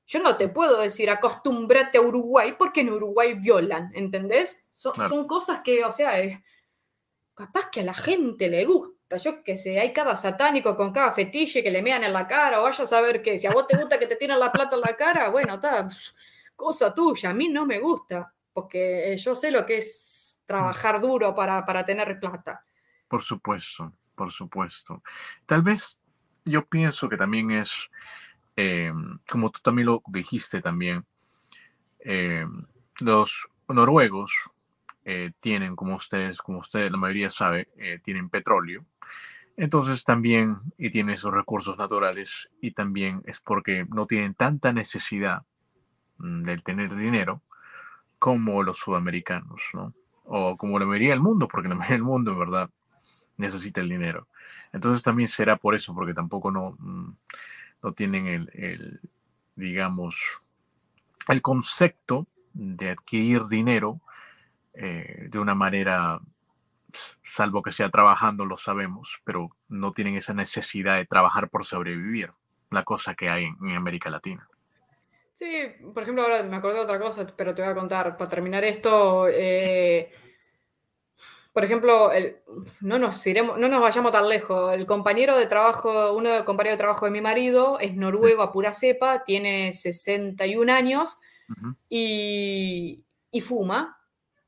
yo 0.07 0.23
no 0.23 0.37
te 0.37 0.49
puedo 0.49 0.81
decir 0.81 1.09
acostúmbrate 1.09 1.99
a 1.99 2.03
Uruguay 2.03 2.55
porque 2.59 2.81
en 2.81 2.91
Uruguay 2.91 3.35
violan, 3.35 3.91
¿entendés? 3.95 4.67
Son, 4.73 4.95
son 5.09 5.27
cosas 5.27 5.61
que, 5.63 5.85
o 5.85 5.93
sea, 5.93 6.13
capaz 7.35 7.71
que 7.71 7.81
a 7.81 7.85
la 7.85 7.95
gente 7.95 8.49
le 8.49 8.65
gusta. 8.65 9.00
Yo 9.19 9.43
qué 9.43 9.57
sé, 9.57 9.81
hay 9.81 9.93
cada 9.93 10.17
satánico 10.17 10.77
con 10.77 10.93
cada 10.93 11.13
fetiche 11.13 11.63
que 11.63 11.71
le 11.71 11.83
mean 11.83 12.05
en 12.05 12.13
la 12.13 12.29
cara, 12.29 12.61
o 12.61 12.63
vaya 12.63 12.85
a 12.85 12.87
saber 12.87 13.23
que 13.23 13.39
si 13.39 13.47
a 13.47 13.51
vos 13.51 13.67
te 13.67 13.77
gusta 13.77 13.99
que 13.99 14.07
te 14.07 14.17
tiran 14.17 14.39
la 14.39 14.53
plata 14.53 14.77
en 14.77 14.83
la 14.83 14.97
cara, 14.97 15.29
bueno, 15.31 15.55
está, 15.55 15.89
cosa 16.55 16.95
tuya, 16.95 17.31
a 17.31 17.35
mí 17.35 17.49
no 17.49 17.67
me 17.67 17.81
gusta, 17.81 18.33
porque 18.53 19.17
yo 19.19 19.35
sé 19.35 19.51
lo 19.51 19.67
que 19.67 19.79
es 19.79 20.43
trabajar 20.47 21.01
duro 21.01 21.35
para, 21.35 21.65
para 21.65 21.85
tener 21.85 22.21
plata. 22.21 22.65
Por 23.09 23.23
supuesto, 23.23 23.93
por 24.15 24.31
supuesto. 24.31 25.03
Tal 25.47 25.63
vez 25.63 25.99
yo 26.45 26.65
pienso 26.67 27.09
que 27.09 27.17
también 27.17 27.51
es, 27.51 27.91
eh, 28.57 28.93
como 29.29 29.51
tú 29.51 29.61
también 29.61 29.87
lo 29.87 30.03
dijiste 30.07 30.61
también, 30.61 31.05
eh, 32.01 32.47
los 33.01 33.49
noruegos 33.69 34.51
eh, 35.11 35.33
tienen, 35.41 35.77
como 35.77 35.97
ustedes, 35.97 36.39
como 36.39 36.59
ustedes, 36.59 36.91
la 36.91 36.99
mayoría 36.99 37.31
sabe, 37.31 37.69
tienen 38.03 38.29
petróleo. 38.31 38.85
Entonces 39.57 40.05
también, 40.05 40.57
y 40.79 40.91
tienen 40.91 41.15
esos 41.15 41.33
recursos 41.33 41.77
naturales, 41.77 42.49
y 42.61 42.71
también 42.71 43.23
es 43.27 43.41
porque 43.41 43.87
no 43.95 44.07
tienen 44.07 44.35
tanta 44.35 44.73
necesidad 44.73 45.43
mm, 46.19 46.43
del 46.45 46.63
tener 46.63 46.95
dinero 46.95 47.43
como 48.19 48.63
los 48.63 48.79
sudamericanos, 48.79 49.63
¿no? 49.75 49.95
o 50.33 50.57
como 50.57 50.79
la 50.79 50.87
mayoría 50.87 51.11
del 51.11 51.21
mundo, 51.21 51.49
porque 51.49 51.69
la 51.69 51.75
mayoría 51.75 51.97
del 51.97 52.05
mundo 52.05 52.31
en 52.31 52.39
verdad 52.39 52.71
necesita 53.37 53.81
el 53.81 53.89
dinero. 53.89 54.29
Entonces 54.73 55.03
también 55.03 55.29
será 55.29 55.57
por 55.57 55.75
eso, 55.75 55.93
porque 55.95 56.15
tampoco 56.15 56.53
no, 56.53 56.77
mm, 56.79 57.17
no 57.83 57.93
tienen 57.93 58.27
el, 58.29 59.01
digamos, 59.57 60.41
el 61.29 61.43
concepto 61.43 62.27
de 62.53 62.91
adquirir 62.91 63.47
dinero 63.47 64.01
eh, 64.75 65.27
de 65.29 65.39
una 65.39 65.55
manera, 65.55 66.21
salvo 67.23 67.63
que 67.63 67.73
sea 67.73 67.91
trabajando, 67.91 68.45
lo 68.45 68.57
sabemos, 68.57 69.21
pero 69.25 69.51
no 69.69 69.91
tienen 69.91 70.15
esa 70.15 70.35
necesidad 70.35 70.97
de 70.97 71.07
trabajar 71.07 71.49
por 71.49 71.65
sobrevivir, 71.65 72.33
la 72.71 72.85
cosa 72.85 73.15
que 73.15 73.29
hay 73.29 73.47
en, 73.47 73.77
América 73.77 74.11
Latina. 74.11 74.49
Sí, 75.35 75.51
por 75.95 76.03
ejemplo, 76.03 76.23
ahora 76.23 76.43
me 76.43 76.57
acordé 76.57 76.77
de 76.77 76.85
otra 76.85 77.01
cosa, 77.01 77.27
pero 77.37 77.55
te 77.55 77.63
voy 77.63 77.71
a 77.71 77.75
contar, 77.75 78.17
para 78.17 78.31
terminar 78.31 78.63
esto, 78.65 79.27
eh, 79.29 80.13
por 81.53 81.65
ejemplo, 81.65 82.11
no, 82.81 82.99
nos 82.99 83.27
iremos, 83.27 83.59
no 83.59 83.69
nos 83.69 83.81
vayamos 83.81 84.13
tan 84.13 84.29
lejos. 84.29 84.73
El 84.73 84.87
compañero 84.87 85.37
de 85.37 85.47
trabajo, 85.47 86.13
uno 86.13 86.31
de 86.31 86.37
los 86.37 86.45
compañeros 86.45 86.79
de 86.79 86.83
trabajo 86.83 87.07
de 87.07 87.11
mi 87.11 87.21
marido 87.21 87.81
es 87.81 87.95
noruego 87.97 88.43
a 88.43 88.53
pura 88.53 88.73
cepa, 88.73 89.25
tiene 89.25 89.73
61 89.73 90.73
años 90.73 91.19
y, 91.89 93.05
fuma. 93.43 94.00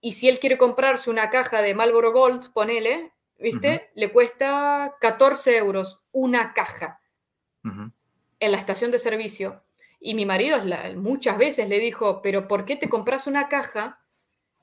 Y 0.05 0.14
si 0.14 0.28
él 0.28 0.40
quiere 0.40 0.59
comprarse 0.59 1.09
una 1.09 1.30
caja 1.30 1.62
de 1.62 1.74
Marlboro 1.74 2.12
Gold, 2.12 2.53
ponele, 2.53 3.12
¿viste? 3.38 3.90
Le 3.94 4.11
cuesta 4.11 4.96
14 5.00 5.57
euros 5.57 6.03
una 6.11 6.53
caja 6.53 7.00
en 7.62 8.53
la 8.53 8.59
estación 8.59 8.90
de 8.90 8.98
servicio. 8.98 9.62
Y 10.00 10.14
mi 10.14 10.26
marido 10.26 10.59
muchas 10.96 11.38
veces 11.38 11.68
le 11.68 11.78
dijo, 11.78 12.20
pero 12.20 12.48
¿por 12.48 12.64
qué 12.64 12.74
te 12.74 12.88
compras 12.88 13.28
una 13.28 13.48
caja 13.48 14.00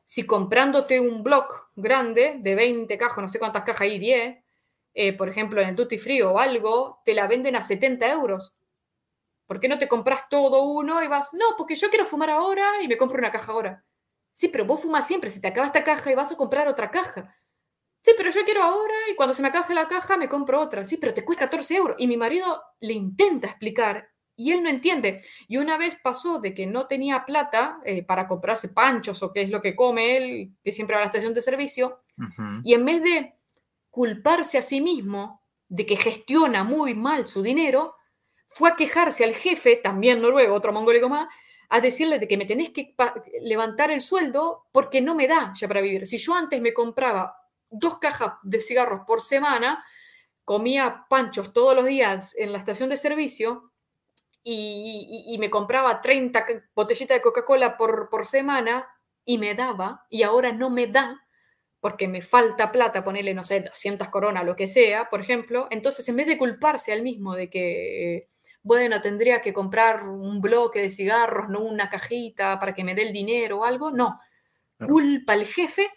si 0.03 0.25
comprándote 0.25 0.99
un 0.99 1.23
block 1.23 1.69
grande 1.75 2.35
de 2.39 2.55
20 2.55 2.97
cajas, 2.97 3.19
no 3.19 3.29
sé 3.29 3.39
cuántas 3.39 3.63
cajas 3.63 3.81
hay, 3.81 3.97
10, 3.97 4.43
eh, 4.93 5.13
por 5.13 5.29
ejemplo, 5.29 5.61
en 5.61 5.69
el 5.69 5.75
Duty 5.77 5.97
Free 5.97 6.21
o 6.21 6.37
algo, 6.37 7.01
te 7.05 7.13
la 7.13 7.27
venden 7.27 7.55
a 7.55 7.61
70 7.61 8.11
euros. 8.11 8.59
¿Por 9.47 9.61
qué 9.61 9.69
no 9.69 9.79
te 9.79 9.87
compras 9.87 10.27
todo 10.27 10.63
uno 10.63 11.01
y 11.01 11.07
vas, 11.07 11.33
no, 11.33 11.55
porque 11.57 11.75
yo 11.75 11.89
quiero 11.89 12.05
fumar 12.05 12.29
ahora 12.29 12.81
y 12.81 12.89
me 12.89 12.97
compro 12.97 13.19
una 13.19 13.31
caja 13.31 13.53
ahora? 13.53 13.85
Sí, 14.39 14.47
pero 14.47 14.63
vos 14.63 14.81
fumas 14.81 15.05
siempre, 15.05 15.29
si 15.29 15.41
te 15.41 15.49
acaba 15.49 15.67
esta 15.67 15.83
caja 15.83 16.09
y 16.09 16.15
vas 16.15 16.31
a 16.31 16.37
comprar 16.37 16.69
otra 16.69 16.89
caja. 16.89 17.35
Sí, 18.01 18.13
pero 18.15 18.31
yo 18.31 18.45
quiero 18.45 18.63
ahora 18.63 18.95
y 19.11 19.15
cuando 19.15 19.35
se 19.35 19.41
me 19.41 19.49
acabe 19.49 19.73
la 19.73 19.89
caja 19.89 20.15
me 20.15 20.29
compro 20.29 20.61
otra. 20.61 20.85
Sí, 20.85 20.95
pero 20.95 21.13
te 21.13 21.25
cuesta 21.25 21.43
14 21.49 21.75
euros. 21.75 21.97
Y 21.99 22.07
mi 22.07 22.15
marido 22.15 22.63
le 22.79 22.93
intenta 22.93 23.47
explicar 23.47 24.07
y 24.37 24.53
él 24.53 24.63
no 24.63 24.69
entiende. 24.69 25.25
Y 25.49 25.57
una 25.57 25.77
vez 25.77 25.97
pasó 26.01 26.39
de 26.39 26.53
que 26.53 26.65
no 26.67 26.87
tenía 26.87 27.25
plata 27.25 27.81
eh, 27.83 28.01
para 28.01 28.29
comprarse 28.29 28.69
panchos 28.69 29.21
o 29.23 29.33
qué 29.33 29.41
es 29.41 29.49
lo 29.49 29.61
que 29.61 29.75
come 29.75 30.15
él, 30.15 30.53
que 30.63 30.71
siempre 30.71 30.95
va 30.95 31.01
a 31.01 31.03
la 31.03 31.07
estación 31.07 31.33
de 31.33 31.41
servicio, 31.41 31.99
y 32.63 32.73
en 32.73 32.85
vez 32.85 33.03
de 33.03 33.35
culparse 33.89 34.57
a 34.57 34.61
sí 34.61 34.79
mismo 34.79 35.43
de 35.67 35.85
que 35.85 35.97
gestiona 35.97 36.63
muy 36.63 36.93
mal 36.93 37.27
su 37.27 37.41
dinero, 37.41 37.95
fue 38.47 38.69
a 38.69 38.75
quejarse 38.77 39.25
al 39.25 39.35
jefe, 39.35 39.75
también 39.75 40.21
noruego, 40.21 40.55
otro 40.55 40.71
mongólico 40.71 41.09
más, 41.09 41.27
a 41.69 41.79
decirle 41.79 42.19
de 42.19 42.27
que 42.27 42.37
me 42.37 42.45
tenés 42.45 42.71
que 42.71 42.95
levantar 43.41 43.91
el 43.91 44.01
sueldo 44.01 44.65
porque 44.71 45.01
no 45.01 45.15
me 45.15 45.27
da 45.27 45.53
ya 45.55 45.67
para 45.67 45.81
vivir. 45.81 46.07
Si 46.07 46.17
yo 46.17 46.33
antes 46.33 46.59
me 46.61 46.73
compraba 46.73 47.35
dos 47.69 47.99
cajas 47.99 48.33
de 48.43 48.59
cigarros 48.59 49.01
por 49.05 49.21
semana, 49.21 49.83
comía 50.43 51.05
panchos 51.09 51.53
todos 51.53 51.75
los 51.75 51.85
días 51.85 52.35
en 52.37 52.51
la 52.51 52.57
estación 52.57 52.89
de 52.89 52.97
servicio, 52.97 53.69
y, 54.43 55.37
me 55.39 55.49
compraba 55.49 56.01
30 56.01 56.45
botellitas 56.73 57.17
de 57.17 57.21
Coca-Cola 57.21 57.77
por, 57.77 58.09
por 58.09 58.25
semana 58.25 58.87
y 59.25 59.37
me 59.37 59.53
daba, 59.53 60.05
y 60.09 60.23
ahora 60.23 60.51
no 60.51 60.69
me 60.69 60.87
da, 60.87 61.21
porque 61.79 62.07
me 62.07 62.21
falta 62.21 62.71
plata, 62.71 63.03
ponerle, 63.03 63.33
no 63.33 63.43
sé, 63.43 63.61
200 63.61 64.09
coronas, 64.09 64.45
lo 64.45 64.55
que 64.55 64.67
sea, 64.67 65.09
por 65.09 65.21
ejemplo, 65.21 65.67
entonces 65.69 66.07
en 66.09 66.15
vez 66.15 66.27
de 66.27 66.37
culparse 66.37 66.91
al 66.91 67.03
mismo 67.03 67.35
de 67.35 67.49
que, 67.49 68.27
bueno, 68.61 69.01
tendría 69.01 69.41
que 69.41 69.53
comprar 69.53 70.03
un 70.03 70.41
bloque 70.41 70.81
de 70.81 70.89
cigarros, 70.89 71.49
no 71.49 71.61
una 71.61 71.89
cajita 71.89 72.59
para 72.59 72.73
que 72.73 72.83
me 72.83 72.95
dé 72.95 73.03
el 73.03 73.13
dinero 73.13 73.59
o 73.59 73.63
algo, 73.63 73.91
no, 73.91 74.19
culpa 74.77 75.33
al 75.33 75.45
jefe 75.45 75.89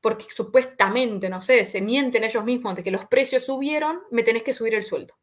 porque 0.00 0.26
supuestamente, 0.30 1.28
no 1.28 1.42
sé, 1.42 1.64
se 1.66 1.82
mienten 1.82 2.24
ellos 2.24 2.44
mismos 2.44 2.74
de 2.74 2.82
que 2.82 2.90
los 2.90 3.04
precios 3.04 3.44
subieron, 3.44 4.00
me 4.10 4.22
tenés 4.22 4.42
que 4.42 4.54
subir 4.54 4.74
el 4.74 4.84
sueldo 4.84 5.20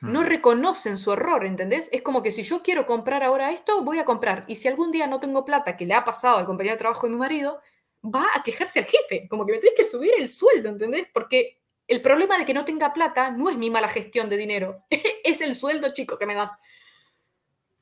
no 0.00 0.22
reconocen 0.22 0.96
su 0.96 1.12
error, 1.12 1.44
¿entendés? 1.44 1.88
Es 1.92 2.02
como 2.02 2.22
que 2.22 2.30
si 2.30 2.42
yo 2.42 2.62
quiero 2.62 2.86
comprar 2.86 3.22
ahora 3.22 3.52
esto, 3.52 3.82
voy 3.82 3.98
a 3.98 4.04
comprar. 4.04 4.44
Y 4.46 4.54
si 4.54 4.68
algún 4.68 4.92
día 4.92 5.06
no 5.06 5.20
tengo 5.20 5.44
plata, 5.44 5.76
que 5.76 5.86
le 5.86 5.94
ha 5.94 6.04
pasado 6.04 6.38
al 6.38 6.46
compañero 6.46 6.74
de 6.74 6.78
trabajo 6.78 7.06
de 7.06 7.12
mi 7.12 7.18
marido, 7.18 7.60
va 8.04 8.26
a 8.34 8.42
quejarse 8.42 8.80
al 8.80 8.84
jefe. 8.84 9.26
Como 9.28 9.44
que 9.44 9.52
me 9.52 9.58
tenés 9.58 9.76
que 9.76 9.84
subir 9.84 10.12
el 10.18 10.28
sueldo, 10.28 10.68
¿entendés? 10.68 11.06
Porque 11.12 11.57
el 11.88 12.02
problema 12.02 12.38
de 12.38 12.44
que 12.44 12.54
no 12.54 12.64
tenga 12.64 12.92
plata 12.92 13.30
no 13.30 13.50
es 13.50 13.56
mi 13.56 13.70
mala 13.70 13.88
gestión 13.88 14.28
de 14.28 14.36
dinero, 14.36 14.84
es 15.24 15.40
el 15.40 15.54
sueldo 15.54 15.92
chico 15.92 16.18
que 16.18 16.26
me 16.26 16.34
das. 16.34 16.52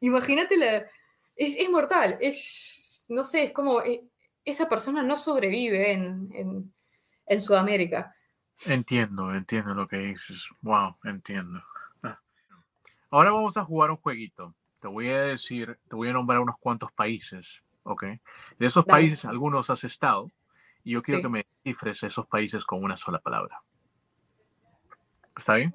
Imagínate 0.00 0.56
la... 0.56 0.86
Es, 1.36 1.68
mortal, 1.68 2.16
es, 2.20 3.04
no 3.08 3.26
sé, 3.26 3.44
es 3.44 3.52
como, 3.52 3.82
eh, 3.82 4.02
esa 4.42 4.70
persona 4.70 5.02
no 5.02 5.18
sobrevive 5.18 5.92
en, 5.92 6.72
en 7.26 7.40
Sudamérica. 7.40 8.16
Entiendo, 8.64 9.34
entiendo 9.34 9.74
lo 9.74 9.86
que 9.86 9.98
dices. 9.98 10.48
Wow, 10.62 10.96
entiendo. 11.04 11.62
Ahora 13.10 13.30
vamos 13.30 13.56
a 13.56 13.64
jugar 13.64 13.90
un 13.90 13.96
jueguito. 13.96 14.54
Te 14.80 14.88
voy 14.88 15.08
a 15.10 15.22
decir, 15.22 15.78
te 15.88 15.96
voy 15.96 16.08
a 16.08 16.12
nombrar 16.12 16.40
unos 16.40 16.58
cuantos 16.58 16.92
países, 16.92 17.62
¿ok? 17.82 18.04
De 18.58 18.66
esos 18.66 18.84
países, 18.84 19.24
algunos 19.24 19.70
has 19.70 19.84
estado, 19.84 20.30
y 20.84 20.92
yo 20.92 21.02
quiero 21.02 21.22
que 21.22 21.28
me 21.28 21.46
cifres 21.62 22.02
esos 22.02 22.26
países 22.26 22.64
con 22.64 22.82
una 22.82 22.96
sola 22.96 23.18
palabra. 23.18 23.62
¿Está 25.36 25.54
bien? 25.56 25.74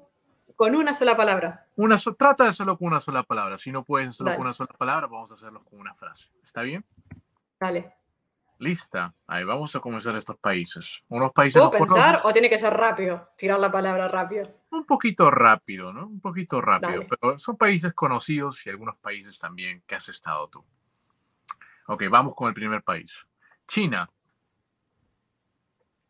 Con 0.56 0.74
una 0.74 0.94
sola 0.94 1.16
palabra. 1.16 1.66
Una 1.76 1.96
trata 1.96 2.44
de 2.44 2.50
hacerlo 2.50 2.76
con 2.76 2.88
una 2.88 3.00
sola 3.00 3.22
palabra. 3.22 3.58
Si 3.58 3.72
no 3.72 3.84
puedes 3.84 4.08
hacerlo 4.08 4.32
con 4.32 4.42
una 4.42 4.52
sola 4.52 4.72
palabra, 4.76 5.06
vamos 5.06 5.30
a 5.30 5.34
hacerlo 5.34 5.64
con 5.64 5.80
una 5.80 5.94
frase. 5.94 6.28
¿Está 6.42 6.62
bien? 6.62 6.84
Dale. 7.58 7.94
Lista. 8.58 9.14
Ahí 9.26 9.44
vamos 9.44 9.74
a 9.74 9.80
comenzar 9.80 10.14
estos 10.16 10.36
países. 10.36 11.02
Unos 11.08 11.32
países. 11.32 11.60
¿Puedo 11.60 11.70
pensar 11.70 12.20
o 12.24 12.32
tiene 12.32 12.48
que 12.48 12.58
ser 12.58 12.72
rápido? 12.72 13.30
Tirar 13.36 13.58
la 13.58 13.72
palabra 13.72 14.08
rápido. 14.08 14.48
Un 14.70 14.84
poquito 14.84 15.30
rápido, 15.30 15.92
¿no? 15.92 16.06
Un 16.06 16.20
poquito 16.20 16.60
rápido. 16.60 17.04
Pero 17.08 17.38
son 17.38 17.56
países 17.56 17.92
conocidos 17.92 18.64
y 18.66 18.70
algunos 18.70 18.96
países 18.98 19.38
también 19.38 19.82
que 19.86 19.94
has 19.94 20.08
estado 20.08 20.48
tú. 20.48 20.64
Ok, 21.88 22.04
vamos 22.08 22.34
con 22.34 22.48
el 22.48 22.54
primer 22.54 22.82
país. 22.82 23.26
China. 23.66 24.08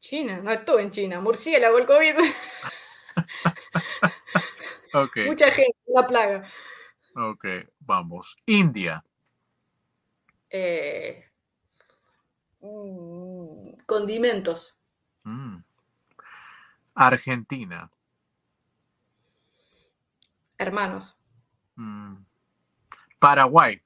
China, 0.00 0.40
no 0.42 0.50
estuve 0.50 0.82
en 0.82 0.90
China. 0.90 1.20
Murciélago, 1.20 1.78
el 1.78 1.86
COVID. 1.86 2.14
okay. 4.94 5.26
Mucha 5.26 5.50
gente, 5.50 5.76
una 5.86 6.06
plaga. 6.06 6.48
Ok, 7.14 7.44
vamos. 7.80 8.36
India. 8.46 9.04
Eh, 10.50 11.32
Mm, 12.62 13.74
condimentos. 13.86 14.76
Mm. 15.24 15.64
Argentina. 16.94 17.90
Hermanos. 20.58 21.16
Mm. 21.74 22.24
Paraguay. 23.18 23.82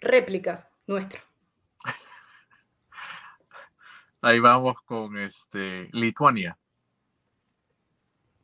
Réplica 0.00 0.68
nuestra. 0.88 1.20
Ahí 4.24 4.38
vamos 4.38 4.76
con 4.84 5.18
este 5.18 5.88
Lituania. 5.90 6.56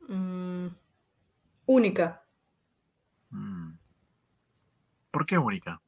Mm, 0.09 0.67
única. 1.67 2.21
Mm. 3.29 3.71
¿Por 5.09 5.25
qué 5.25 5.37
única? 5.37 5.81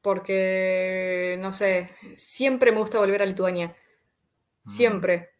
Porque, 0.00 1.36
no 1.38 1.52
sé, 1.52 1.90
siempre 2.16 2.72
me 2.72 2.78
gusta 2.78 2.98
volver 2.98 3.22
a 3.22 3.26
Lituania. 3.26 3.76
Mm. 4.64 4.68
Siempre. 4.68 5.30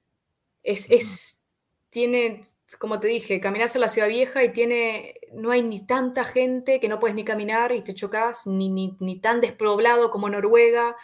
Es, 0.63 0.89
es, 0.89 1.45
tiene, 1.91 2.45
como 2.79 3.01
te 3.01 3.09
dije, 3.09 3.41
caminas 3.41 3.75
a 3.75 3.81
la 3.81 3.89
ciudad 3.89 4.07
vieja 4.07 4.45
y 4.45 4.53
tiene, 4.53 5.17
no 5.33 5.51
hay 5.51 5.63
ni 5.65 5.85
tanta 5.85 6.23
gente 6.23 6.79
que 6.79 6.89
no 6.89 7.01
puedes 7.01 7.17
ni 7.17 7.25
caminar 7.25 7.73
y 7.73 7.83
te 7.83 7.95
chocas, 7.95 8.47
ni, 8.47 8.69
ni, 8.69 8.97
ni 9.01 9.19
tan 9.19 9.41
despoblado 9.41 10.13
como 10.13 10.31
Noruega. 10.31 10.95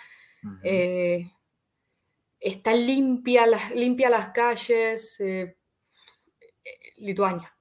Eh, 0.63 1.33
está 2.41 2.73
limpia 2.75 3.47
las, 3.47 3.71
limpia 3.73 4.09
las 4.11 4.31
calles. 4.31 5.19
eh, 5.21 5.57
eh, 6.65 6.93
Lituania. 6.99 7.55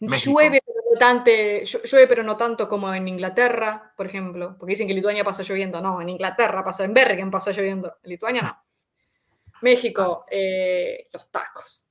Llueve 0.00 0.62
pero, 0.64 0.82
no 0.94 1.24
llu- 1.24 1.82
llueve, 1.84 2.06
pero 2.06 2.22
no 2.22 2.36
tanto 2.36 2.68
como 2.68 2.92
en 2.94 3.08
Inglaterra, 3.08 3.92
por 3.96 4.06
ejemplo, 4.06 4.56
porque 4.58 4.72
dicen 4.72 4.86
que 4.86 4.94
Lituania 4.94 5.24
pasa 5.24 5.42
lloviendo. 5.42 5.80
No, 5.80 6.00
en 6.00 6.08
Inglaterra 6.10 6.62
pasa, 6.64 6.84
en 6.84 6.94
Bergen 6.94 7.30
pasa 7.30 7.50
lloviendo. 7.52 7.96
En 8.02 8.10
Lituania 8.10 8.42
no. 8.42 8.64
México, 9.62 10.24
eh, 10.30 11.08
los 11.12 11.30
tacos, 11.30 11.84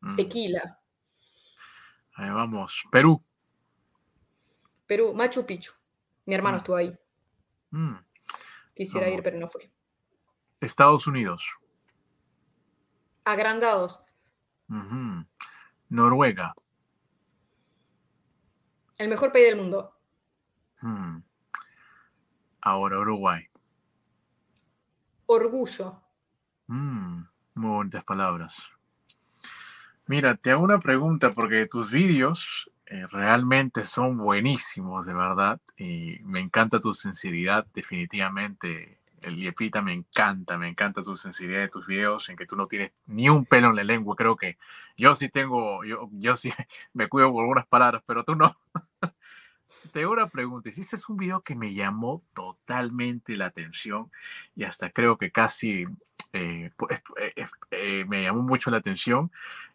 Mm. 0.00 0.16
tequila. 0.16 0.80
Ahí 2.16 2.30
vamos. 2.30 2.84
Perú. 2.90 3.22
Perú, 4.86 5.14
Machu 5.14 5.46
Picchu. 5.46 5.72
Mi 6.26 6.34
hermano 6.34 6.56
Mm. 6.56 6.60
estuvo 6.60 6.76
ahí. 6.76 6.98
Mm. 7.70 7.94
Quisiera 8.74 9.08
ir, 9.08 9.22
pero 9.22 9.38
no 9.38 9.48
fui. 9.48 9.70
Estados 10.64 11.06
Unidos. 11.06 11.46
Agrandados. 13.24 14.02
Noruega. 15.88 16.54
El 18.98 19.08
mejor 19.08 19.32
país 19.32 19.46
del 19.46 19.56
mundo. 19.56 19.94
Ahora 22.60 22.98
Uruguay. 22.98 23.46
Orgullo. 25.26 26.00
Mm, 26.66 27.22
Muy 27.54 27.70
bonitas 27.70 28.04
palabras. 28.04 28.56
Mira, 30.06 30.36
te 30.36 30.50
hago 30.50 30.62
una 30.62 30.78
pregunta 30.80 31.30
porque 31.30 31.66
tus 31.66 31.90
vídeos 31.90 32.70
eh, 32.86 33.06
realmente 33.10 33.84
son 33.84 34.18
buenísimos, 34.18 35.06
de 35.06 35.14
verdad. 35.14 35.60
Y 35.76 36.18
me 36.22 36.40
encanta 36.40 36.78
tu 36.78 36.92
sinceridad, 36.92 37.66
definitivamente. 37.72 39.00
El 39.24 39.36
Liepita 39.36 39.82
me 39.82 39.92
encanta, 39.92 40.58
me 40.58 40.68
encanta 40.68 41.02
tu 41.02 41.16
sinceridad 41.16 41.60
de 41.62 41.68
tus 41.68 41.86
videos, 41.86 42.28
en 42.28 42.36
que 42.36 42.46
tú 42.46 42.56
no 42.56 42.66
tienes 42.66 42.92
ni 43.06 43.28
un 43.28 43.44
pelo 43.46 43.70
en 43.70 43.76
la 43.76 43.84
lengua. 43.84 44.16
Creo 44.16 44.36
que 44.36 44.58
yo 44.96 45.14
sí 45.14 45.28
tengo, 45.28 45.84
yo, 45.84 46.08
yo 46.12 46.36
sí 46.36 46.52
me 46.92 47.08
cuido 47.08 47.32
por 47.32 47.42
algunas 47.42 47.66
palabras, 47.66 48.02
pero 48.06 48.24
tú 48.24 48.34
no. 48.34 48.56
Te 49.92 50.02
hago 50.02 50.12
una 50.12 50.28
pregunta. 50.28 50.68
Hiciste 50.68 50.96
un 51.08 51.16
video 51.16 51.42
que 51.42 51.54
me 51.54 51.74
llamó 51.74 52.20
totalmente 52.34 53.36
la 53.36 53.46
atención 53.46 54.10
y 54.56 54.64
hasta 54.64 54.90
creo 54.90 55.18
que 55.18 55.30
casi 55.30 55.86
eh, 56.32 56.70
eh, 57.16 57.46
eh, 57.70 58.04
me 58.08 58.22
llamó 58.22 58.42
mucho 58.42 58.70
la 58.70 58.78
atención 58.78 59.30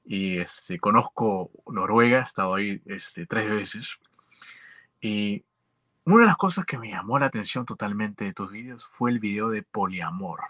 y 0.06 0.40
este, 0.40 0.80
conozco 0.80 1.52
Noruega, 1.68 2.20
he 2.20 2.24
estado 2.24 2.56
ahí 2.56 2.82
este, 2.86 3.26
tres 3.26 3.50
veces 3.50 4.00
y 5.02 5.46
una 6.14 6.24
de 6.24 6.28
las 6.28 6.38
cosas 6.38 6.66
que 6.66 6.78
me 6.78 6.90
llamó 6.90 7.20
la 7.20 7.28
atención 7.28 7.66
totalmente 7.66 8.26
de 8.26 8.34
tus 8.34 8.52
videos 8.52 8.86
fue 8.86 9.12
el 9.12 9.20
video 9.20 9.50
de 9.50 9.64
poliamor, 9.64 10.42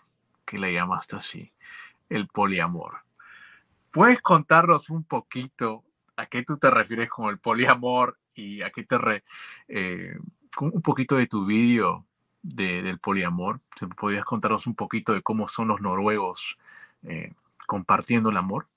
que 0.45 0.57
le 0.57 0.73
llamaste 0.73 1.17
así, 1.17 1.51
el 2.09 2.27
poliamor. 2.27 2.99
¿Puedes 3.91 4.21
contarnos 4.21 4.89
un 4.89 5.03
poquito 5.03 5.83
a 6.15 6.27
qué 6.27 6.43
tú 6.43 6.57
te 6.57 6.69
refieres 6.69 7.09
con 7.09 7.29
el 7.29 7.39
poliamor 7.39 8.17
y 8.33 8.61
a 8.61 8.69
qué 8.71 8.83
te 8.83 9.23
eh, 9.67 10.17
un 10.61 10.81
poquito 10.81 11.15
de 11.15 11.27
tu 11.27 11.45
vídeo 11.45 12.05
de, 12.41 12.81
del 12.81 12.99
poliamor? 12.99 13.59
¿Te 13.77 13.87
¿Podrías 13.87 14.25
contarnos 14.25 14.67
un 14.67 14.75
poquito 14.75 15.13
de 15.13 15.21
cómo 15.21 15.47
son 15.47 15.67
los 15.67 15.81
noruegos 15.81 16.57
eh, 17.03 17.33
compartiendo 17.65 18.29
el 18.29 18.37
amor? 18.37 18.67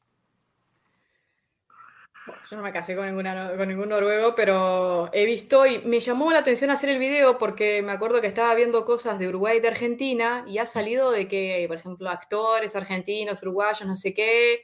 Yo 2.48 2.56
no 2.56 2.62
me 2.62 2.72
casé 2.72 2.94
con, 2.94 3.06
ninguna, 3.06 3.56
con 3.56 3.68
ningún 3.68 3.88
noruego, 3.88 4.34
pero 4.36 5.10
he 5.12 5.24
visto 5.24 5.66
y 5.66 5.78
me 5.80 5.98
llamó 5.98 6.30
la 6.30 6.38
atención 6.38 6.70
hacer 6.70 6.90
el 6.90 6.98
video 6.98 7.36
porque 7.36 7.82
me 7.82 7.90
acuerdo 7.92 8.20
que 8.20 8.28
estaba 8.28 8.54
viendo 8.54 8.84
cosas 8.84 9.18
de 9.18 9.28
Uruguay 9.28 9.58
y 9.58 9.60
de 9.60 9.68
Argentina 9.68 10.44
y 10.46 10.58
ha 10.58 10.66
salido 10.66 11.10
de 11.10 11.26
que, 11.26 11.64
por 11.66 11.78
ejemplo, 11.78 12.08
actores 12.08 12.76
argentinos, 12.76 13.42
uruguayos, 13.42 13.88
no 13.88 13.96
sé 13.96 14.14
qué, 14.14 14.60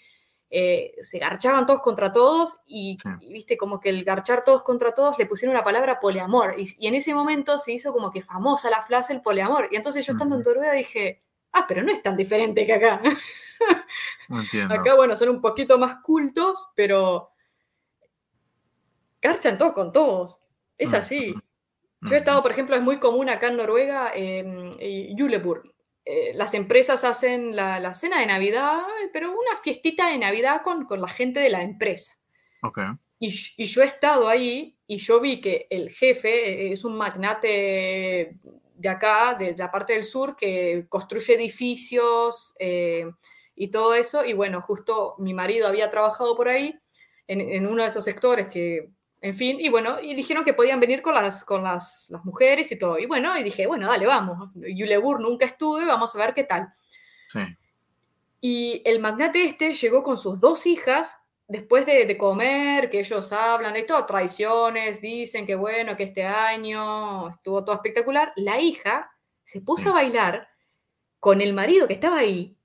eh, 0.51 0.93
se 1.03 1.19
garchaban 1.19 1.67
todos 1.67 1.81
contra 1.81 2.13
todos 2.13 2.61
y, 2.65 2.97
Sí. 3.03 3.09
y 3.21 3.33
viste 3.33 3.57
como 3.57 3.81
que 3.81 3.91
el 3.91 4.05
garchar 4.05 4.45
todos 4.45 4.63
contra 4.63 4.95
todos 4.95 5.19
le 5.19 5.27
pusieron 5.27 5.55
la 5.55 5.65
palabra 5.65 5.99
poliamor 6.01 6.55
y, 6.59 6.75
y 6.79 6.87
en 6.87 6.95
ese 6.95 7.13
momento 7.13 7.59
se 7.59 7.73
hizo 7.73 7.93
como 7.93 8.11
que 8.11 8.23
famosa 8.23 8.71
la 8.71 8.83
frase 8.83 9.13
el 9.13 9.21
poliamor 9.21 9.69
y 9.71 9.77
entonces 9.77 10.07
yo 10.07 10.13
estando 10.13 10.37
en. 10.37 10.43
Noruega 10.43 10.73
dije, 10.73 11.23
ah, 11.53 11.67
pero 11.69 11.83
no 11.83 11.91
es 11.93 12.03
tan 12.03 12.17
diferente 12.17 12.65
que 12.65 12.75
acá. 12.75 13.01
No 14.29 14.41
entiendo. 14.43 14.73
Acá, 14.73 14.95
bueno, 14.95 15.17
son 15.17 15.31
un 15.31 15.41
poquito 15.41 15.79
más 15.79 15.97
cultos, 16.03 16.69
pero 16.77 17.31
garchan 19.23 19.59
todos 19.59 19.73
con 19.75 19.93
todos. 19.93 20.39
Es 20.79 20.93
Mm, 20.93 20.95
así. 20.95 21.35
mm, 22.01 22.09
Yo 22.09 22.15
he 22.17 22.19
estado, 22.19 22.43
por 22.43 22.53
ejemplo, 22.53 22.77
es 22.77 22.83
muy 22.83 22.99
común 23.01 23.29
acá 23.31 23.49
en 23.49 23.57
Noruega, 23.59 24.13
en 24.15 24.73
Juleburg. 25.19 25.75
Eh, 26.05 26.33
las 26.35 26.55
empresas 26.55 27.05
hacen 27.05 27.55
la, 27.57 27.81
la 27.81 27.95
cena 27.95 28.21
de 28.21 28.27
Navidad, 28.27 28.81
pero 29.13 29.31
una 29.33 29.57
fiestita 29.63 30.09
de 30.11 30.19
Navidad 30.19 30.63
con, 30.63 30.87
con 30.87 31.01
la 31.01 31.09
gente 31.09 31.41
de 31.41 31.51
la 31.51 31.63
empresa. 31.63 32.15
Y, 33.21 33.29
y 33.57 33.65
yo 33.67 33.83
he 33.83 33.87
estado 33.87 34.29
ahí 34.29 34.79
y 34.87 34.99
yo 34.99 35.21
vi 35.21 35.41
que 35.41 35.67
el 35.71 35.91
jefe 35.91 36.73
es 36.73 36.85
un 36.85 36.97
magnate 36.97 38.39
de 38.75 38.89
acá, 38.89 39.35
de 39.35 39.57
la 39.57 39.71
parte 39.71 39.95
del 39.95 40.05
sur, 40.05 40.37
que 40.37 40.87
construye 40.89 41.35
edificios 41.35 42.55
eh, 42.61 43.11
y 43.57 43.69
todo 43.71 43.95
eso. 43.95 44.25
Y 44.25 44.33
bueno, 44.35 44.63
justo 44.63 45.15
mi 45.19 45.35
marido 45.35 45.67
había 45.69 45.91
trabajado 45.91 46.37
por 46.37 46.49
ahí, 46.49 46.75
en, 47.27 47.41
en 47.41 47.67
uno 47.67 47.83
de 47.83 47.89
esos 47.89 48.05
sectores 48.05 48.49
que, 48.49 48.91
en 49.21 49.35
fin, 49.37 49.59
y 49.61 49.69
bueno, 49.69 50.01
y 50.01 50.15
dijeron 50.15 50.45
que 50.45 50.55
podían 50.55 50.79
venir 50.81 51.03
con 51.03 51.15
las, 51.15 51.45
con 51.45 51.63
las, 51.63 52.09
las 52.11 52.25
mujeres 52.25 52.71
y 52.71 52.79
todo. 52.79 52.99
Y 52.99 53.07
bueno, 53.07 53.37
y 53.37 53.43
dije, 53.43 53.67
bueno, 53.67 53.89
dale, 53.89 54.07
vamos. 54.07 54.51
Yulebur 54.55 55.21
nunca 55.21 55.47
estuve, 55.47 55.85
vamos 55.85 56.15
a 56.15 56.19
ver 56.19 56.35
qué 56.35 56.45
tal. 56.45 56.73
Sí. 57.29 57.41
Y 58.41 58.83
el 58.85 59.01
magnate 59.01 59.45
este 59.45 59.75
llegó 59.75 60.03
con 60.03 60.17
sus 60.19 60.39
dos 60.41 60.67
hijas 60.67 61.17
después 61.49 61.87
de, 61.87 62.05
de 62.05 62.17
comer, 62.19 62.91
que 62.91 63.01
ellos 63.01 63.33
hablan 63.33 63.75
de 63.75 63.83
todo, 63.83 64.07
traiciones, 64.07 65.01
dicen 65.01 65.47
que 65.47 65.57
bueno, 65.57 65.97
que 65.97 66.05
este 66.05 66.25
año 66.25 67.31
estuvo 67.31 67.65
todo 67.65 67.75
espectacular. 67.75 68.33
La 68.37 68.61
hija 68.61 69.11
se 69.45 69.61
puso 69.63 69.85
Sí. 69.85 69.89
a 69.89 69.93
bailar 69.93 70.49
con 71.19 71.41
el 71.41 71.55
marido 71.55 71.89
que 71.89 71.95
estaba 71.95 72.19
ahí, 72.19 72.57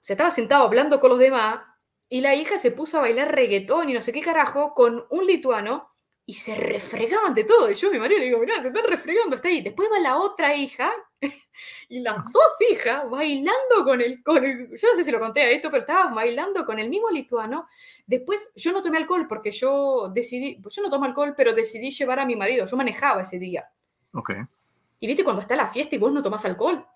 se 0.00 0.14
estaba 0.14 0.30
sentado 0.30 0.64
hablando 0.64 1.00
con 1.00 1.10
los 1.10 1.18
demás, 1.18 1.60
y 2.08 2.22
la 2.22 2.34
hija 2.34 2.56
se 2.56 2.70
puso 2.70 2.96
a 2.96 3.02
bailar 3.02 3.34
reggaetón 3.34 3.90
y 3.90 3.92
no 3.92 4.00
sé 4.00 4.12
qué 4.12 4.22
carajo 4.22 4.72
con 4.72 5.04
un 5.10 5.26
lituano 5.26 5.90
y 6.30 6.34
se 6.34 6.54
refregaban 6.54 7.32
de 7.32 7.44
todo. 7.44 7.70
Y 7.70 7.74
yo 7.74 7.88
a 7.88 7.90
mi 7.90 7.98
marido 7.98 8.18
le 8.18 8.26
digo, 8.26 8.38
mirá, 8.38 8.60
se 8.60 8.68
están 8.68 8.84
refregando, 8.84 9.36
está 9.36 9.48
ahí. 9.48 9.62
Después 9.62 9.88
va 9.90 9.98
la 9.98 10.18
otra 10.18 10.54
hija 10.54 10.92
y 11.88 12.00
las 12.00 12.18
dos 12.30 12.52
hijas 12.70 13.08
bailando 13.08 13.82
con 13.82 14.02
el, 14.02 14.22
con 14.22 14.44
el- 14.44 14.68
yo 14.76 14.88
no 14.90 14.94
sé 14.94 15.04
si 15.04 15.10
lo 15.10 15.18
conté 15.20 15.40
a 15.40 15.50
esto, 15.50 15.70
pero 15.70 15.80
estaban 15.80 16.14
bailando 16.14 16.66
con 16.66 16.78
el 16.78 16.90
mismo 16.90 17.08
lituano. 17.08 17.66
Después 18.06 18.52
yo 18.56 18.72
no 18.72 18.82
tomé 18.82 18.98
alcohol 18.98 19.26
porque 19.26 19.50
yo 19.52 20.10
decidí, 20.12 20.60
yo 20.68 20.82
no 20.82 20.90
tomo 20.90 21.06
alcohol, 21.06 21.32
pero 21.34 21.54
decidí 21.54 21.90
llevar 21.90 22.20
a 22.20 22.26
mi 22.26 22.36
marido, 22.36 22.66
yo 22.66 22.76
manejaba 22.76 23.22
ese 23.22 23.38
día. 23.38 23.66
Ok. 24.12 24.32
Y 25.00 25.06
viste 25.06 25.24
cuando 25.24 25.40
está 25.40 25.56
la 25.56 25.68
fiesta 25.68 25.96
y 25.96 25.98
vos 25.98 26.12
no 26.12 26.22
tomás 26.22 26.44
alcohol, 26.44 26.86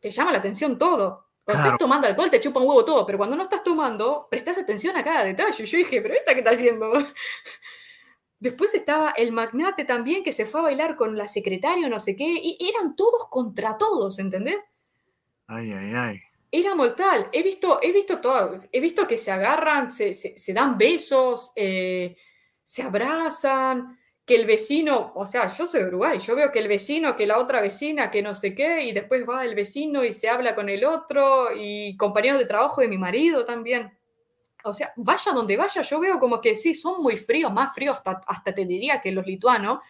te 0.00 0.10
llama 0.10 0.32
la 0.32 0.38
atención 0.38 0.76
todo. 0.76 1.26
Cuando 1.44 1.62
Claro. 1.62 1.76
estás 1.76 1.78
tomando 1.78 2.08
alcohol 2.08 2.28
te 2.30 2.40
chupa 2.40 2.58
un 2.58 2.66
huevo 2.66 2.84
todo, 2.84 3.06
pero 3.06 3.18
cuando 3.18 3.36
no 3.36 3.44
estás 3.44 3.62
tomando, 3.62 4.26
prestás 4.28 4.58
atención 4.58 4.96
a 4.96 5.04
cada 5.04 5.22
detalle. 5.24 5.64
Yo 5.64 5.76
dije, 5.78 6.00
pero 6.02 6.14
esta 6.14 6.32
qué 6.32 6.40
está 6.40 6.50
haciendo. 6.50 6.92
Después 8.40 8.74
estaba 8.74 9.10
el 9.12 9.32
magnate 9.32 9.84
también 9.84 10.22
que 10.24 10.32
se 10.32 10.46
fue 10.46 10.60
a 10.60 10.64
bailar 10.64 10.96
con 10.96 11.16
la 11.16 11.28
secretaria 11.28 11.88
no 11.88 12.00
sé 12.00 12.16
qué, 12.16 12.26
y 12.42 12.58
eran 12.74 12.94
todos 12.96 13.28
contra 13.30 13.76
todos, 13.78 14.18
¿entendés? 14.18 14.62
Ay, 15.46 15.72
ay, 15.72 15.94
ay. 15.94 16.20
Era 16.50 16.74
mortal. 16.74 17.28
He 17.32 17.42
visto, 17.42 17.80
he 17.82 17.92
visto 17.92 18.20
todo. 18.20 18.54
He 18.72 18.80
visto 18.80 19.06
que 19.06 19.16
se 19.16 19.30
agarran, 19.32 19.90
se, 19.92 20.14
se- 20.14 20.38
se 20.38 20.52
dan 20.52 20.78
besos, 20.78 21.52
eh, 21.56 22.16
se 22.62 22.82
abrazan, 22.82 23.98
que 24.24 24.36
el 24.36 24.46
vecino, 24.46 25.12
o 25.16 25.26
sea, 25.26 25.52
yo 25.52 25.66
soy 25.66 25.82
de 25.82 25.88
Uruguay, 25.88 26.18
yo 26.18 26.34
veo 26.34 26.50
que 26.50 26.58
el 26.60 26.68
vecino, 26.68 27.14
que 27.16 27.26
la 27.26 27.38
otra 27.38 27.60
vecina, 27.60 28.10
que 28.10 28.22
no 28.22 28.34
sé 28.34 28.54
qué, 28.54 28.84
y 28.84 28.92
después 28.92 29.28
va 29.28 29.44
el 29.44 29.54
vecino 29.54 30.02
y 30.04 30.12
se 30.14 30.30
habla 30.30 30.54
con 30.54 30.68
el 30.70 30.84
otro, 30.84 31.48
y 31.54 31.96
compañeros 31.98 32.38
de 32.38 32.46
trabajo 32.46 32.80
de 32.80 32.88
mi 32.88 32.96
marido 32.98 33.44
también. 33.44 33.93
O 34.64 34.74
sea, 34.74 34.92
vaya 34.96 35.32
donde 35.32 35.56
vaya, 35.56 35.82
yo 35.82 36.00
veo 36.00 36.18
como 36.18 36.40
que 36.40 36.56
sí, 36.56 36.74
son 36.74 37.02
muy 37.02 37.16
fríos, 37.16 37.52
más 37.52 37.74
fríos 37.74 37.96
hasta, 37.96 38.20
hasta 38.26 38.54
te 38.54 38.64
diría 38.64 39.00
que 39.00 39.12
los 39.12 39.26
lituanos, 39.26 39.80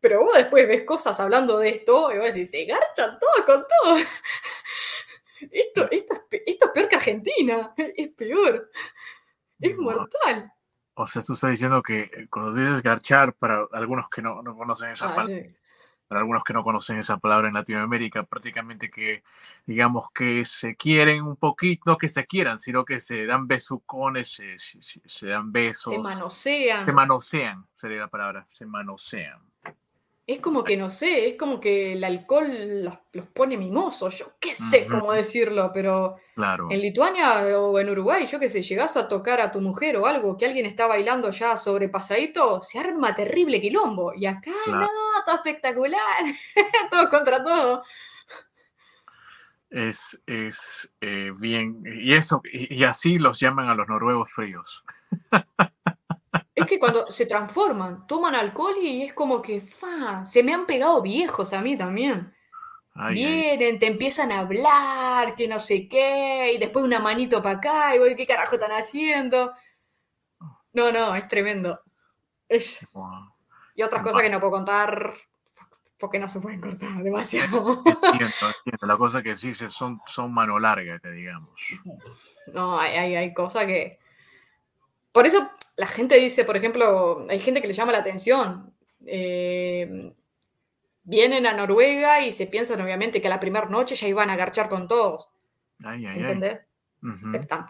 pero 0.00 0.24
vos 0.24 0.36
después 0.36 0.68
ves 0.68 0.84
cosas 0.84 1.18
hablando 1.18 1.58
de 1.58 1.70
esto 1.70 2.12
y 2.12 2.18
vos 2.18 2.26
decís, 2.26 2.50
se 2.50 2.64
garchan 2.64 3.18
todo 3.18 3.46
con 3.46 3.64
todo. 3.68 3.96
esto, 5.50 5.88
esto, 5.90 6.14
es, 6.14 6.42
esto 6.46 6.66
es 6.66 6.70
peor 6.72 6.88
que 6.88 6.96
Argentina, 6.96 7.74
es 7.76 8.08
peor, 8.10 8.70
es 9.60 9.76
mortal. 9.76 10.52
O 10.94 11.06
sea, 11.06 11.20
tú 11.22 11.34
estás 11.34 11.50
diciendo 11.50 11.82
que 11.82 12.02
eh, 12.02 12.26
cuando 12.30 12.54
dices 12.54 12.82
garchar, 12.82 13.34
para 13.34 13.66
algunos 13.72 14.08
que 14.08 14.22
no, 14.22 14.42
no 14.42 14.56
conocen 14.56 14.90
esa 14.90 15.14
Ah, 15.14 15.26
sí. 15.26 15.54
Para 16.08 16.20
algunos 16.20 16.44
que 16.44 16.52
no 16.52 16.62
conocen 16.64 16.98
esa 16.98 17.18
palabra 17.18 17.48
en 17.48 17.54
Latinoamérica, 17.54 18.22
prácticamente 18.24 18.90
que, 18.90 19.22
digamos, 19.66 20.10
que 20.14 20.44
se 20.44 20.76
quieren 20.76 21.22
un 21.24 21.36
poquito, 21.36 21.82
no 21.86 21.98
que 21.98 22.08
se 22.08 22.24
quieran, 22.26 22.58
sino 22.58 22.84
que 22.84 23.00
se 23.00 23.26
dan 23.26 23.46
besucones, 23.48 24.28
se, 24.32 24.58
se- 24.58 25.26
dan 25.26 25.52
besos, 25.52 25.92
Se 25.94 25.98
manosean. 25.98 26.86
se 26.86 26.92
manosean, 26.92 27.66
sería 27.74 28.00
la 28.00 28.08
palabra, 28.08 28.46
se 28.48 28.66
manosean. 28.66 29.40
Es 30.28 30.40
como 30.40 30.64
que 30.64 30.76
no 30.76 30.90
sé, 30.90 31.28
es 31.28 31.36
como 31.38 31.60
que 31.60 31.92
el 31.92 32.02
alcohol 32.02 32.82
los, 32.84 32.98
los 33.12 33.28
pone 33.28 33.56
mimosos. 33.56 34.18
Yo 34.18 34.32
qué 34.40 34.56
sé 34.56 34.88
cómo 34.88 35.12
decirlo, 35.12 35.70
pero 35.72 36.16
Claro, 36.34 36.66
en 36.68 36.80
Lituania 36.82 37.58
o 37.58 37.78
en 37.78 37.88
Uruguay, 37.90 38.26
yo 38.26 38.40
qué 38.40 38.50
sé, 38.50 38.60
llegás 38.62 38.96
a 38.96 39.06
tocar 39.08 39.40
a 39.40 39.52
tu 39.52 39.60
mujer 39.60 39.96
o 39.96 40.06
algo, 40.06 40.36
que 40.36 40.46
alguien 40.46 40.66
está 40.66 40.86
bailando 40.88 41.30
ya 41.30 41.56
sobrepasadito, 41.56 42.60
se 42.60 42.78
arma 42.80 43.14
terrible 43.14 43.60
quilombo. 43.60 44.12
Y 44.14 44.26
acá 44.26 44.52
Claro. 44.64 44.80
no, 44.80 45.24
todo 45.24 45.36
espectacular, 45.36 46.24
todo 46.90 47.08
contra 47.08 47.42
todo. 47.44 47.84
es, 49.70 50.20
es 50.26 50.90
eh, 51.00 51.32
bien, 51.38 51.82
y 51.84 52.14
eso, 52.14 52.40
y, 52.52 52.74
y 52.74 52.84
así 52.84 53.18
los 53.18 53.40
llaman 53.40 53.68
a 53.68 53.74
los 53.74 53.88
noruegos 53.88 54.30
fríos. 54.32 54.84
Es 56.66 56.70
que 56.70 56.78
cuando 56.80 57.08
se 57.10 57.26
transforman, 57.26 58.06
toman 58.08 58.34
alcohol 58.34 58.74
y 58.82 59.04
es 59.04 59.12
como 59.14 59.40
que, 59.40 59.60
fa, 59.60 60.26
se 60.26 60.42
me 60.42 60.52
han 60.52 60.66
pegado 60.66 61.00
viejos 61.00 61.52
a 61.52 61.60
mí 61.60 61.78
también. 61.78 62.34
Ay, 62.92 63.06
ay, 63.06 63.14
Vienen, 63.14 63.78
te 63.78 63.86
empiezan 63.86 64.32
a 64.32 64.40
hablar, 64.40 65.36
que 65.36 65.46
no 65.46 65.60
sé 65.60 65.88
qué, 65.88 66.52
y 66.52 66.58
después 66.58 66.84
una 66.84 66.98
manito 66.98 67.40
para 67.42 67.58
acá, 67.58 67.94
y 67.94 68.00
voy, 68.00 68.16
¿qué 68.16 68.26
carajo 68.26 68.56
están 68.56 68.72
haciendo? 68.72 69.52
No, 70.72 70.90
no, 70.90 71.14
es 71.14 71.28
tremendo. 71.28 71.80
Es- 72.48 72.84
wow. 72.92 73.32
Y 73.76 73.82
otras 73.82 74.02
cosas 74.02 74.22
que 74.22 74.30
no 74.30 74.40
puedo 74.40 74.52
contar 74.52 75.14
porque 75.98 76.18
no 76.18 76.28
se 76.28 76.40
pueden 76.40 76.60
cortar 76.60 77.02
demasiado. 77.02 77.82
Entiendo, 77.86 78.34
entiendo. 78.42 78.86
La 78.86 78.96
cosa 78.96 79.22
que 79.22 79.36
sí 79.36 79.54
son, 79.54 80.00
son 80.06 80.34
mano 80.34 80.58
larga, 80.58 80.98
que 80.98 81.10
digamos. 81.10 81.60
No, 82.52 82.78
hay, 82.78 82.96
hay, 82.96 83.16
hay 83.16 83.34
cosas 83.34 83.66
que... 83.66 83.98
Por 85.16 85.26
eso 85.26 85.50
la 85.76 85.86
gente 85.86 86.16
dice, 86.16 86.44
por 86.44 86.56
ejemplo, 86.56 87.26
hay 87.28 87.40
gente 87.40 87.60
que 87.62 87.68
le 87.68 87.72
llama 87.74 87.92
la 87.92 87.98
atención. 87.98 88.72
eh, 89.06 90.12
vienen 91.04 91.46
a 91.46 91.52
Noruega 91.52 92.20
y 92.20 92.32
se 92.32 92.46
piensan 92.48 92.80
obviamente 92.80 93.20
que 93.20 93.28
a 93.28 93.30
la 93.30 93.38
primera 93.40 93.66
noche 93.66 93.94
ya 93.94 94.08
iban 94.08 94.28
a 94.30 94.36
garchar 94.36 94.68
con 94.68 94.88
todos. 94.88 95.28
Ay, 95.84 96.04
ay, 96.04 96.06
ay. 96.06 96.20
¿Entendés? 96.20 96.60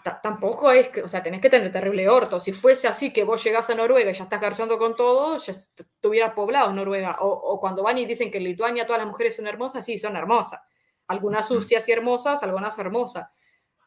Ta- 0.02 0.20
tampoco 0.22 0.70
es 0.70 0.88
que, 0.88 1.02
o 1.02 1.08
sea, 1.08 1.22
tenés 1.22 1.40
que 1.42 1.50
tener 1.50 1.70
terrible 1.70 2.08
orto. 2.08 2.40
Si 2.40 2.52
fuese 2.52 2.88
así 2.88 3.12
que 3.12 3.24
vos 3.24 3.42
llegás 3.44 3.68
a 3.68 3.74
Noruega 3.74 4.10
y 4.10 4.14
ya 4.14 4.24
estás 4.24 4.40
garchando 4.40 4.78
con 4.78 4.96
todo, 4.96 5.36
ya 5.36 5.52
est- 5.52 5.80
estuviera 5.80 6.34
poblado 6.34 6.72
Noruega. 6.72 7.18
O, 7.20 7.28
o 7.28 7.60
cuando 7.60 7.82
van 7.82 7.98
y 7.98 8.06
dicen 8.06 8.30
que 8.30 8.38
en 8.38 8.44
Lituania 8.44 8.86
todas 8.86 9.00
las 9.00 9.08
mujeres 9.08 9.36
son 9.36 9.46
hermosas, 9.46 9.84
sí, 9.84 9.98
son 9.98 10.16
hermosas. 10.16 10.60
Algunas 11.08 11.46
sucias 11.46 11.86
y 11.88 11.92
hermosas, 11.92 12.42
algunas 12.42 12.78
hermosas. 12.78 13.28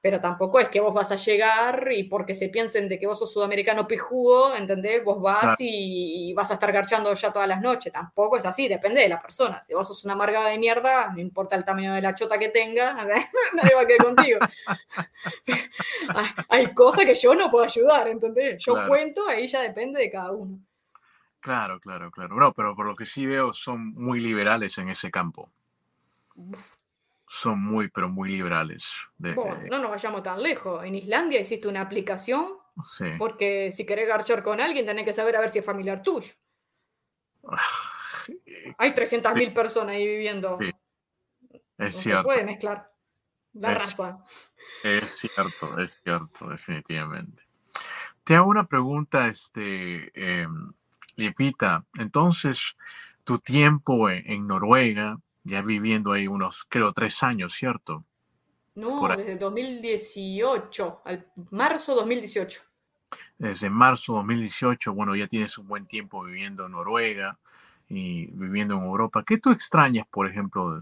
Pero 0.01 0.21
tampoco 0.21 0.59
es 0.59 0.69
que 0.69 0.79
vos 0.79 0.93
vas 0.93 1.11
a 1.11 1.17
llegar 1.17 1.89
y 1.91 2.03
porque 2.03 2.33
se 2.33 2.49
piensen 2.49 2.87
de 2.87 2.97
que 2.97 3.05
vos 3.05 3.19
sos 3.19 3.33
sudamericano 3.33 3.87
pijudo, 3.87 4.55
¿entendés? 4.55 5.03
Vos 5.03 5.21
vas 5.21 5.59
y, 5.59 6.29
y 6.29 6.33
vas 6.33 6.51
a 6.51 6.53
estar 6.53 6.71
garchando 6.71 7.13
ya 7.13 7.33
todas 7.33 7.47
las 7.47 7.59
noches. 7.59 7.91
Tampoco 7.91 8.37
es 8.37 8.45
así, 8.45 8.67
depende 8.67 9.01
de 9.01 9.09
la 9.09 9.19
persona. 9.19 9.61
Si 9.61 9.73
vos 9.73 9.87
sos 9.87 10.05
una 10.05 10.13
amargada 10.13 10.49
de 10.49 10.57
mierda, 10.57 11.11
no 11.13 11.19
importa 11.19 11.55
el 11.55 11.65
tamaño 11.65 11.93
de 11.93 12.01
la 12.01 12.15
chota 12.15 12.39
que 12.39 12.49
tenga, 12.49 12.93
nadie 13.53 13.75
va 13.75 13.81
a 13.81 13.85
querer 13.85 14.03
contigo. 14.03 14.39
hay, 16.49 16.73
cosas 16.73 17.05
que 17.05 17.15
yo 17.15 17.35
no 17.35 17.51
puedo 17.51 17.65
ayudar, 17.65 18.07
¿entendés? 18.07 18.63
Yo 18.63 18.73
Claro. 18.73 18.89
cuento, 18.89 19.27
ahí 19.27 19.47
ya 19.47 19.61
depende 19.61 19.99
de 19.99 20.09
cada 20.09 20.31
uno. 20.31 20.59
Claro, 21.39 21.79
claro, 21.79 22.11
claro. 22.11 22.35
No, 22.35 22.53
pero 22.53 22.75
por 22.75 22.85
lo 22.85 22.95
que 22.95 23.05
sí 23.05 23.25
veo, 23.25 23.53
son 23.53 23.93
muy 23.93 24.19
liberales 24.19 24.77
en 24.77 24.89
ese 24.89 25.09
campo. 25.09 25.49
Son 27.31 27.61
muy, 27.63 27.89
pero 27.89 28.09
muy 28.09 28.29
liberales. 28.29 28.91
De, 29.17 29.33
Bueno, 29.35 29.55
de- 29.59 29.69
no 29.69 29.77
nos 29.77 29.91
vayamos 29.91 30.23
tan 30.23 30.41
lejos. 30.41 30.83
En 30.83 30.95
Islandia 30.95 31.39
existe 31.39 31.67
una 31.67 31.81
aplicación 31.81 32.53
sí. 32.83 33.05
porque 33.19 33.71
si 33.71 33.85
querés 33.85 34.07
garchar 34.07 34.41
con 34.41 34.59
alguien 34.59 34.85
tenés 34.85 35.05
que 35.05 35.13
saber 35.13 35.35
a 35.35 35.39
ver 35.41 35.51
si 35.51 35.59
es 35.59 35.65
familiar 35.65 36.01
tuyo. 36.01 36.31
Eh, 38.45 38.73
Hay 38.77 38.93
300.000 38.93 39.53
personas 39.53 39.95
ahí 39.95 40.07
viviendo. 40.07 40.57
Sí, 40.59 40.71
No 41.77 41.85
Es 41.85 41.95
se 41.95 42.01
cierto, 42.01 42.23
puede 42.23 42.43
mezclar. 42.43 42.91
La 43.53 43.73
Es- 43.73 43.81
raza. 43.81 44.23
es 44.83 45.17
cierto, 45.19 45.77
es 45.79 45.99
cierto, 46.03 46.47
definitivamente. 46.49 47.43
Te 48.23 48.35
hago 48.35 48.49
una 48.49 48.65
pregunta, 48.67 49.27
este, 49.27 50.11
eh, 50.13 50.47
Lipita. 51.15 51.85
Entonces, 51.97 52.75
tu 53.23 53.39
tiempo 53.39 54.09
en, 54.09 54.23
en 54.31 54.47
Noruega, 54.47 55.17
ya 55.43 55.61
viviendo 55.61 56.11
ahí 56.11 56.27
unos, 56.27 56.65
creo, 56.69 56.93
tres 56.93 57.23
años, 57.23 57.53
¿cierto? 57.53 58.05
No, 58.75 58.99
Por 58.99 59.17
desde 59.17 59.37
2018, 59.37 61.01
al 61.05 61.31
marzo 61.51 61.93
2018. 61.93 62.61
Desde 63.39 63.69
marzo 63.71 64.13
2018, 64.13 64.93
bueno, 64.93 65.15
ya 65.15 65.27
tienes 65.27 65.57
un 65.57 65.67
buen 65.67 65.85
tiempo 65.87 66.23
viviendo 66.23 66.65
en 66.65 66.73
Noruega 66.73 67.39
y 67.87 68.27
viviendo 68.27 68.75
en 68.75 68.83
Europa. 68.83 69.23
¿Qué 69.25 69.37
tú 69.39 69.51
extrañas, 69.51 70.05
por 70.07 70.27
ejemplo, 70.27 70.81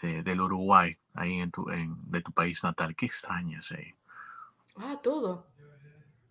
de- 0.00 0.22
del 0.22 0.40
Uruguay, 0.40 0.96
ahí 1.14 1.40
en 1.40 1.50
tu, 1.50 1.68
en- 1.70 1.96
de 2.10 2.20
tu 2.22 2.30
país 2.32 2.62
natal? 2.62 2.94
¿Qué 2.94 3.06
extrañas 3.06 3.72
ahí? 3.72 3.94
Ah, 4.76 5.00
todo. 5.02 5.46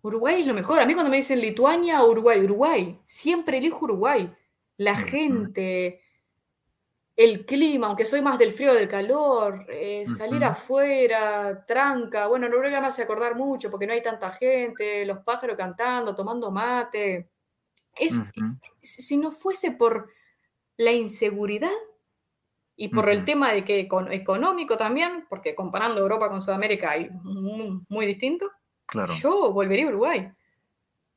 Uruguay 0.02 0.42
es 0.42 0.46
lo 0.48 0.54
mejor. 0.54 0.80
A 0.80 0.86
mí 0.86 0.94
cuando 0.94 1.10
me 1.10 1.18
dicen 1.18 1.40
Lituania 1.40 2.02
o 2.02 2.10
Uruguay, 2.10 2.40
Uruguay, 2.44 3.00
siempre 3.06 3.58
elijo 3.58 3.86
Uruguay. 3.86 4.34
La 4.78 4.98
gente, 4.98 6.03
el 7.16 7.46
clima, 7.46 7.86
aunque 7.86 8.04
soy 8.06 8.22
más 8.22 8.38
del 8.38 8.52
frío 8.52 8.74
del 8.74 8.88
calor, 8.88 9.66
eh, 9.68 10.04
salir 10.06 10.42
afuera, 10.44 11.64
tranca. 11.64 12.26
Bueno, 12.26 12.48
Noruega 12.48 12.80
me 12.80 12.88
hace 12.88 13.02
acordar 13.02 13.36
mucho 13.36 13.70
porque 13.70 13.86
no 13.86 13.92
hay 13.92 14.02
tanta 14.02 14.32
gente, 14.32 15.06
los 15.06 15.18
pájaros 15.20 15.56
cantando, 15.56 16.14
tomando 16.16 16.50
mate. 16.50 17.30
Es, 17.96 18.14
Ujú. 18.14 18.58
si 18.82 19.02
si 19.02 19.16
no 19.16 19.30
fuese 19.30 19.72
por 19.72 20.10
la 20.76 20.90
inseguridad 20.90 21.70
y 22.76 22.88
por 22.88 23.08
el 23.08 23.24
tema 23.24 23.52
de 23.52 23.64
que 23.64 23.88
econ- 23.88 24.12
económico 24.12 24.76
también, 24.76 25.26
porque 25.28 25.54
comparando 25.54 26.00
Europa 26.00 26.28
con 26.28 26.42
Sudamérica 26.42 26.90
hay 26.90 27.08
muy, 27.22 27.80
muy 27.88 28.06
distinto, 28.06 28.50
Claro. 28.86 29.14
yo 29.14 29.52
volvería 29.52 29.86
a 29.86 29.88
Uruguay. 29.90 30.32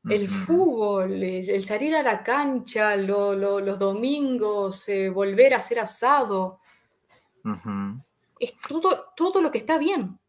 El 0.10 0.28
fútbol, 0.30 1.12
el 1.24 1.64
salir 1.64 1.96
a 1.96 2.04
la 2.04 2.24
cancha 2.24 2.96
lo- 2.96 3.36
lo- 3.36 3.60
los 3.60 3.78
domingos, 3.80 4.88
eh, 4.90 5.10
volver 5.10 5.54
a 5.54 5.58
hacer 5.58 5.80
asado, 5.80 6.60
es 8.40 8.54
todo, 8.68 9.14
todo 9.16 9.42
lo 9.42 9.52
que 9.52 9.58
está 9.60 9.78
bien. 9.78 10.20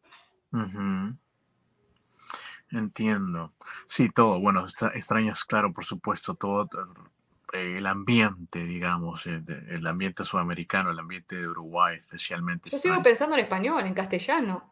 Entiendo. 2.71 3.53
Sí, 3.87 4.09
todo. 4.09 4.39
Bueno, 4.39 4.61
extra- 4.65 4.91
extrañas, 4.93 5.43
claro, 5.43 5.73
por 5.73 5.85
supuesto, 5.85 6.35
todo 6.35 6.69
eh, 7.51 7.77
el 7.77 7.87
ambiente, 7.87 8.63
digamos, 8.63 9.25
eh, 9.25 9.41
el 9.69 9.87
ambiente 9.87 10.23
sudamericano, 10.23 10.91
el 10.91 10.99
ambiente 10.99 11.35
de 11.35 11.47
Uruguay, 11.47 11.97
especialmente. 11.97 12.69
Yo 12.69 12.77
sigo 12.77 13.01
pensando 13.01 13.35
en 13.35 13.41
español, 13.41 13.83
en 13.85 13.93
castellano. 13.95 14.71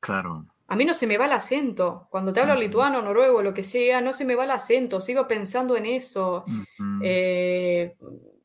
Claro. 0.00 0.44
A 0.70 0.76
mí 0.76 0.84
no 0.84 0.92
se 0.94 1.06
me 1.06 1.16
va 1.18 1.24
el 1.24 1.32
acento. 1.32 2.06
Cuando 2.10 2.32
te 2.32 2.40
hablo 2.40 2.52
Ujú. 2.52 2.62
lituano, 2.62 3.00
noruego, 3.02 3.42
lo 3.42 3.54
que 3.54 3.62
sea, 3.62 4.00
no 4.02 4.12
se 4.12 4.24
me 4.26 4.34
va 4.34 4.44
el 4.44 4.50
acento. 4.50 5.00
Sigo 5.00 5.26
pensando 5.26 5.76
en 5.76 5.86
eso. 5.86 6.44
Ujú. 6.46 7.00
Eh, 7.02 7.96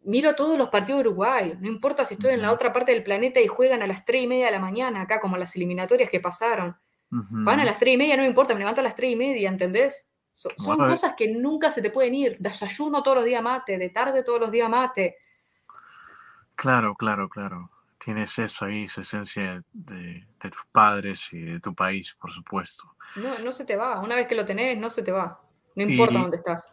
miro 0.05 0.33
todos 0.33 0.57
los 0.57 0.69
partidos 0.69 1.03
de 1.03 1.09
Uruguay. 1.09 1.57
No 1.59 1.67
importa 1.67 2.05
si 2.05 2.13
estoy 2.13 2.33
en 2.33 2.41
la 2.41 2.51
otra 2.53 2.71
parte 2.71 2.93
del 2.93 3.03
planeta 3.03 3.41
y 3.41 3.47
juegan 3.47 3.81
a 3.81 3.87
las 3.87 4.05
3 4.05 4.23
y 4.23 4.27
media 4.27 4.45
de 4.45 4.53
la 4.53 4.59
mañana, 4.59 5.01
acá 5.01 5.19
como 5.19 5.35
las 5.37 5.55
eliminatorias 5.57 6.09
que 6.09 6.19
pasaron. 6.21 6.75
Van 7.09 7.59
a 7.59 7.65
las 7.65 7.77
3 7.77 7.93
y 7.93 7.97
media, 7.97 8.15
no 8.15 8.23
me 8.23 8.27
importa, 8.29 8.53
me 8.53 8.59
levanto 8.59 8.81
a 8.81 8.83
las 8.83 8.95
3 8.95 9.11
y 9.11 9.15
media, 9.15 9.49
¿entendés? 9.49 10.09
So- 10.31 10.49
son 10.57 10.81
eh. 10.81 10.87
cosas 10.87 11.13
que 11.15 11.27
nunca 11.27 11.69
se 11.71 11.81
te 11.81 11.91
pueden 11.91 12.15
ir. 12.15 12.37
Desayuno 12.39 13.03
todos 13.03 13.17
los 13.17 13.25
días 13.25 13.43
mate, 13.43 13.77
de 13.77 13.89
tarde 13.89 14.23
todos 14.23 14.39
los 14.39 14.49
días 14.49 14.67
mate. 14.69 15.17
Claro, 16.55 16.95
claro, 16.95 17.27
claro. 17.29 17.69
Tienes 18.03 18.37
eso 18.37 18.65
ahí, 18.65 18.83
esa 18.83 19.01
esencia 19.01 19.63
de, 19.71 20.25
de 20.41 20.49
tus 20.49 20.65
padres 20.71 21.29
y 21.31 21.39
de 21.41 21.59
tu 21.59 21.73
país, 21.73 22.15
por 22.19 22.31
supuesto. 22.31 22.95
No, 23.15 23.39
no 23.39 23.53
se 23.53 23.63
te 23.65 23.75
va. 23.75 24.01
Una 24.01 24.15
vez 24.15 24.27
que 24.27 24.35
lo 24.35 24.45
tenés, 24.45 24.77
no 24.77 24.89
se 24.89 25.03
te 25.03 25.11
va. 25.11 25.39
No 25.75 25.83
importa 25.83 26.15
Y, 26.15 26.21
dónde 26.21 26.37
estás. 26.37 26.67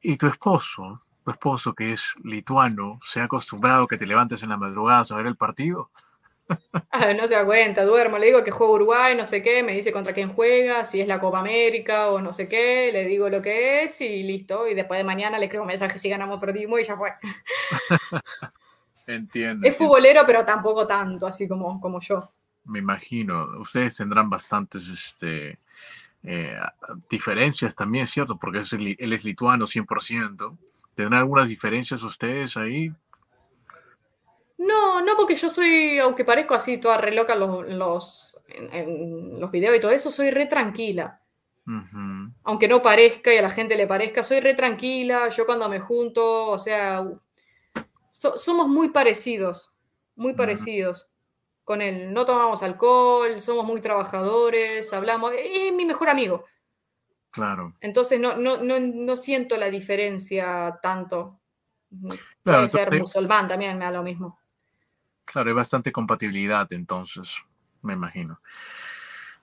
y 0.00 0.16
tu 0.16 0.26
esposo, 0.26 1.02
tu 1.24 1.30
esposo 1.30 1.74
que 1.74 1.92
es 1.92 2.14
lituano, 2.24 2.98
¿se 3.02 3.20
ha 3.20 3.24
acostumbrado 3.24 3.84
a 3.84 3.88
que 3.88 3.98
te 3.98 4.06
levantes 4.06 4.42
en 4.42 4.48
la 4.48 4.56
madrugada 4.56 5.04
a 5.10 5.16
ver 5.16 5.26
el 5.26 5.36
partido? 5.36 5.90
Ah, 6.90 7.12
no 7.12 7.28
se 7.28 7.34
da 7.34 7.44
cuenta, 7.44 7.84
duermo, 7.84 8.16
le 8.16 8.24
digo 8.26 8.42
que 8.42 8.50
juega 8.50 8.72
Uruguay, 8.72 9.14
no 9.14 9.26
sé 9.26 9.42
qué, 9.42 9.62
me 9.62 9.72
dice 9.74 9.92
contra 9.92 10.14
quién 10.14 10.32
juega, 10.32 10.86
si 10.86 10.98
es 10.98 11.06
la 11.06 11.20
Copa 11.20 11.40
América 11.40 12.08
o 12.08 12.22
no 12.22 12.32
sé 12.32 12.48
qué, 12.48 12.90
le 12.90 13.04
digo 13.04 13.28
lo 13.28 13.42
que 13.42 13.84
es 13.84 14.00
y 14.00 14.22
listo. 14.22 14.66
Y 14.66 14.72
después 14.74 14.96
de 14.96 15.04
mañana 15.04 15.38
le 15.38 15.44
escribo 15.44 15.64
un 15.64 15.68
mensaje 15.68 15.98
si 15.98 16.08
ganamos 16.08 16.40
perdimos 16.40 16.80
y 16.80 16.84
ya 16.84 16.96
fue. 16.96 17.10
Entiendo. 19.08 19.66
Es 19.66 19.74
futbolero, 19.74 20.22
pero 20.26 20.44
tampoco 20.44 20.86
tanto, 20.86 21.26
así 21.26 21.48
como, 21.48 21.80
como 21.80 21.98
yo. 21.98 22.30
me 22.66 22.78
imagino. 22.78 23.58
Ustedes 23.58 23.96
tendrán 23.96 24.28
bastantes 24.28 24.86
este, 24.86 25.58
eh, 26.22 26.58
diferencias 27.08 27.74
también, 27.74 28.06
¿cierto? 28.06 28.36
Porque 28.36 28.58
es, 28.58 28.72
él 28.74 29.12
es 29.12 29.24
lituano 29.24 29.66
100%. 29.66 30.58
¿Tendrán 30.94 31.20
algunas 31.20 31.48
diferencias 31.48 32.02
ustedes 32.02 32.58
ahí? 32.58 32.92
No, 34.58 35.00
no, 35.00 35.16
porque 35.16 35.36
yo 35.36 35.48
soy, 35.48 35.98
aunque 36.00 36.26
parezco 36.26 36.54
así 36.54 36.76
toda 36.76 36.98
re 36.98 37.14
loca 37.14 37.34
los, 37.34 37.66
los, 37.66 38.36
en, 38.48 39.40
los 39.40 39.50
videos 39.50 39.74
y 39.74 39.80
todo 39.80 39.92
eso, 39.92 40.10
soy 40.10 40.30
re 40.30 40.46
tranquila. 40.46 41.22
Aunque 42.44 42.68
no 42.68 42.82
parezca 42.82 43.32
y 43.32 43.36
a 43.36 43.42
la 43.42 43.50
gente 43.50 43.76
le 43.76 43.86
parezca, 43.86 44.22
soy 44.22 44.40
re 44.40 44.54
tranquila. 44.54 45.28
Yo 45.30 45.46
cuando 45.46 45.68
me 45.68 45.80
junto, 45.80 46.50
o 46.50 46.58
sea, 46.58 47.06
somos 48.36 48.68
muy 48.68 48.90
parecidos, 48.90 49.76
muy 50.16 50.34
parecidos 50.34 51.08
con 51.64 51.82
él. 51.82 52.12
No 52.12 52.24
tomamos 52.24 52.62
alcohol, 52.62 53.40
somos 53.40 53.64
muy 53.64 53.80
trabajadores, 53.80 54.92
hablamos. 54.92 55.32
Es 55.36 55.72
mi 55.72 55.84
mejor 55.84 56.08
amigo. 56.08 56.44
Claro. 57.30 57.74
Entonces 57.80 58.18
no, 58.18 58.36
no, 58.36 58.56
no, 58.58 58.80
no 58.80 59.16
siento 59.16 59.56
la 59.56 59.70
diferencia 59.70 60.78
tanto. 60.82 61.40
Puede 62.42 62.68
ser 62.68 62.98
musulmán 62.98 63.48
también, 63.48 63.78
me 63.78 63.84
da 63.84 63.90
lo 63.90 64.02
mismo. 64.02 64.38
Claro, 65.24 65.50
hay 65.50 65.54
bastante 65.54 65.92
compatibilidad 65.92 66.66
entonces, 66.72 67.34
me 67.82 67.92
imagino. 67.92 68.40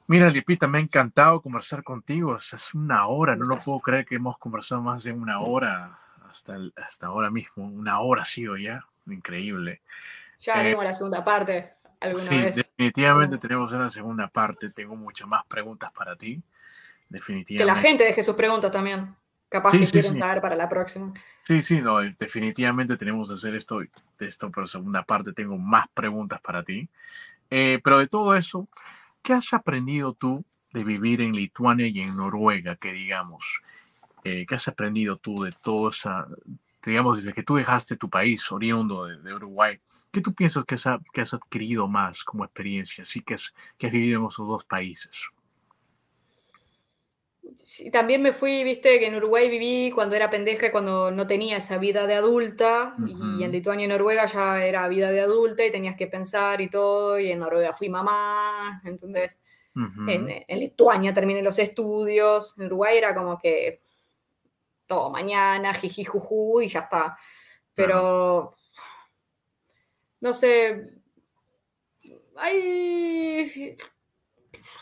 Mira, 0.08 0.30
Lipita, 0.30 0.68
me 0.68 0.80
ha 0.80 0.82
encantado 0.82 1.42
conversar 1.42 1.84
contigo. 1.84 2.36
Es 2.36 2.74
una 2.74 3.08
hora, 3.08 3.36
no 3.36 3.46
lo 3.46 3.60
puedo 3.60 3.80
creer 3.80 4.06
que 4.06 4.16
hemos 4.16 4.38
conversado 4.38 4.82
más 4.82 5.04
de 5.04 5.12
una 5.12 5.40
hora 5.40 6.00
hasta, 6.36 6.58
hasta 6.76 7.08
ahora 7.08 7.30
mismo. 7.30 7.66
Una 7.66 8.00
hora 8.00 8.24
ha 8.24 8.26
sido 8.26 8.58
ya. 8.58 8.86
Increíble. 9.08 9.82
Ya 10.40 10.56
haremos 10.56 10.84
eh, 10.84 10.88
la 10.88 10.94
segunda 10.94 11.24
parte. 11.24 11.74
¿alguna 12.00 12.24
sí, 12.24 12.38
definitivamente 12.38 13.38
tenemos 13.38 13.72
una 13.72 13.90
segunda 13.90 14.28
parte. 14.28 14.70
Tengo 14.70 14.96
muchas 14.96 15.28
más 15.28 15.46
preguntas 15.46 15.92
para 15.92 16.16
ti. 16.16 16.42
Definitivamente. 17.10 17.72
Que 17.72 17.82
la 17.82 17.88
gente 17.88 18.04
deje 18.04 18.24
sus 18.24 18.36
preguntas 18.36 18.72
también. 18.72 19.16
Capaz 19.50 19.72
que 19.72 19.86
quieren 19.88 20.16
saber 20.16 20.42
para 20.42 20.56
la 20.56 20.68
próxima. 20.68 21.14
Sí, 21.44 21.62
sí, 21.62 21.80
no, 21.80 22.00
definitivamente 22.00 22.98
tenemos 22.98 23.30
que 23.30 23.36
hacer 23.36 23.54
esto, 23.56 23.80
esto, 24.20 24.52
pero 24.52 24.66
segunda 24.66 25.04
parte 25.04 25.32
tengo 25.32 25.58
más 25.58 25.88
preguntas 25.94 26.42
para 26.42 26.64
ti. 26.64 26.90
Eh, 27.52 27.80
pero 27.84 28.00
de 28.00 28.08
todo 28.08 28.36
eso, 28.36 28.68
¿qué 29.22 29.34
has 29.34 29.54
aprendido 29.54 30.14
tú 30.14 30.44
de 30.74 30.84
vivir 30.84 31.22
en 31.22 31.34
Lituania 31.34 31.88
y 31.88 32.02
en 32.02 32.18
Noruega, 32.18 32.76
que 32.76 32.92
digamos? 32.92 33.62
Eh, 34.26 34.44
¿Qué 34.48 34.56
has 34.56 34.68
aprendido 34.68 35.18
tú 35.18 35.44
de 35.44 35.54
todo 35.62 35.90
esa, 35.90 36.28
digamos, 36.84 37.18
desde 37.18 37.32
que 37.32 37.44
tú 37.44 37.56
dejaste 37.56 37.96
tu 37.96 38.10
país, 38.10 38.52
oriundo 38.52 39.06
de, 39.06 39.34
Uruguay? 39.34 39.80
¿Qué 40.12 40.20
tú 40.20 40.34
piensas 40.34 40.66
que 40.66 40.74
has, 40.74 40.86
que 41.14 41.22
has 41.22 41.34
adquirido 41.36 41.88
más 41.88 42.24
como 42.24 42.44
experiencia, 42.44 43.06
sí 43.06 43.22
que 43.22 43.36
has, 43.36 43.54
que 43.78 43.86
has 43.86 43.94
vivido 43.94 44.20
en 44.20 44.26
esos 44.26 44.48
dos 44.48 44.66
países? 44.66 45.30
también 47.92 48.22
me 48.22 48.34
fui, 48.34 48.64
viste, 48.64 49.00
que 49.00 49.08
en 49.08 49.16
Uruguay 49.16 49.50
viví 49.50 49.92
cuando 49.92 50.16
era 50.16 50.30
pendeja, 50.30 50.72
cuando 50.72 51.12
no 51.12 51.28
tenía 51.28 51.58
esa 51.58 51.78
vida 51.78 52.08
de 52.08 52.16
adulta, 52.16 52.96
y 53.38 53.44
en 53.44 53.52
Lituania 53.52 53.86
y 53.86 53.88
Noruega 53.88 54.26
ya 54.26 54.66
era 54.66 54.88
vida 54.88 55.12
de 55.12 55.22
adulta 55.22 55.66
y 55.66 55.72
tenías 55.72 55.96
que 55.96 56.08
pensar 56.08 56.62
y 56.62 56.70
todo, 56.70 57.20
y 57.20 57.32
en 57.32 57.40
Noruega 57.40 57.74
fui 57.74 57.90
mamá, 57.90 58.82
entonces 58.84 59.40
en, 59.76 60.60
Lituania 60.60 61.14
terminé 61.14 61.42
los 61.42 61.60
estudios, 61.60 62.58
en 62.58 62.68
Uruguay 62.68 62.98
era 62.98 63.14
como 63.14 63.40
que 63.40 63.85
todo 64.86 65.10
mañana, 65.10 65.74
jiji, 65.74 66.04
juju, 66.04 66.62
y 66.62 66.70
ya 66.70 66.82
está. 66.82 67.18
Pero, 67.74 68.56
no 70.22 70.34
sé, 70.34 70.90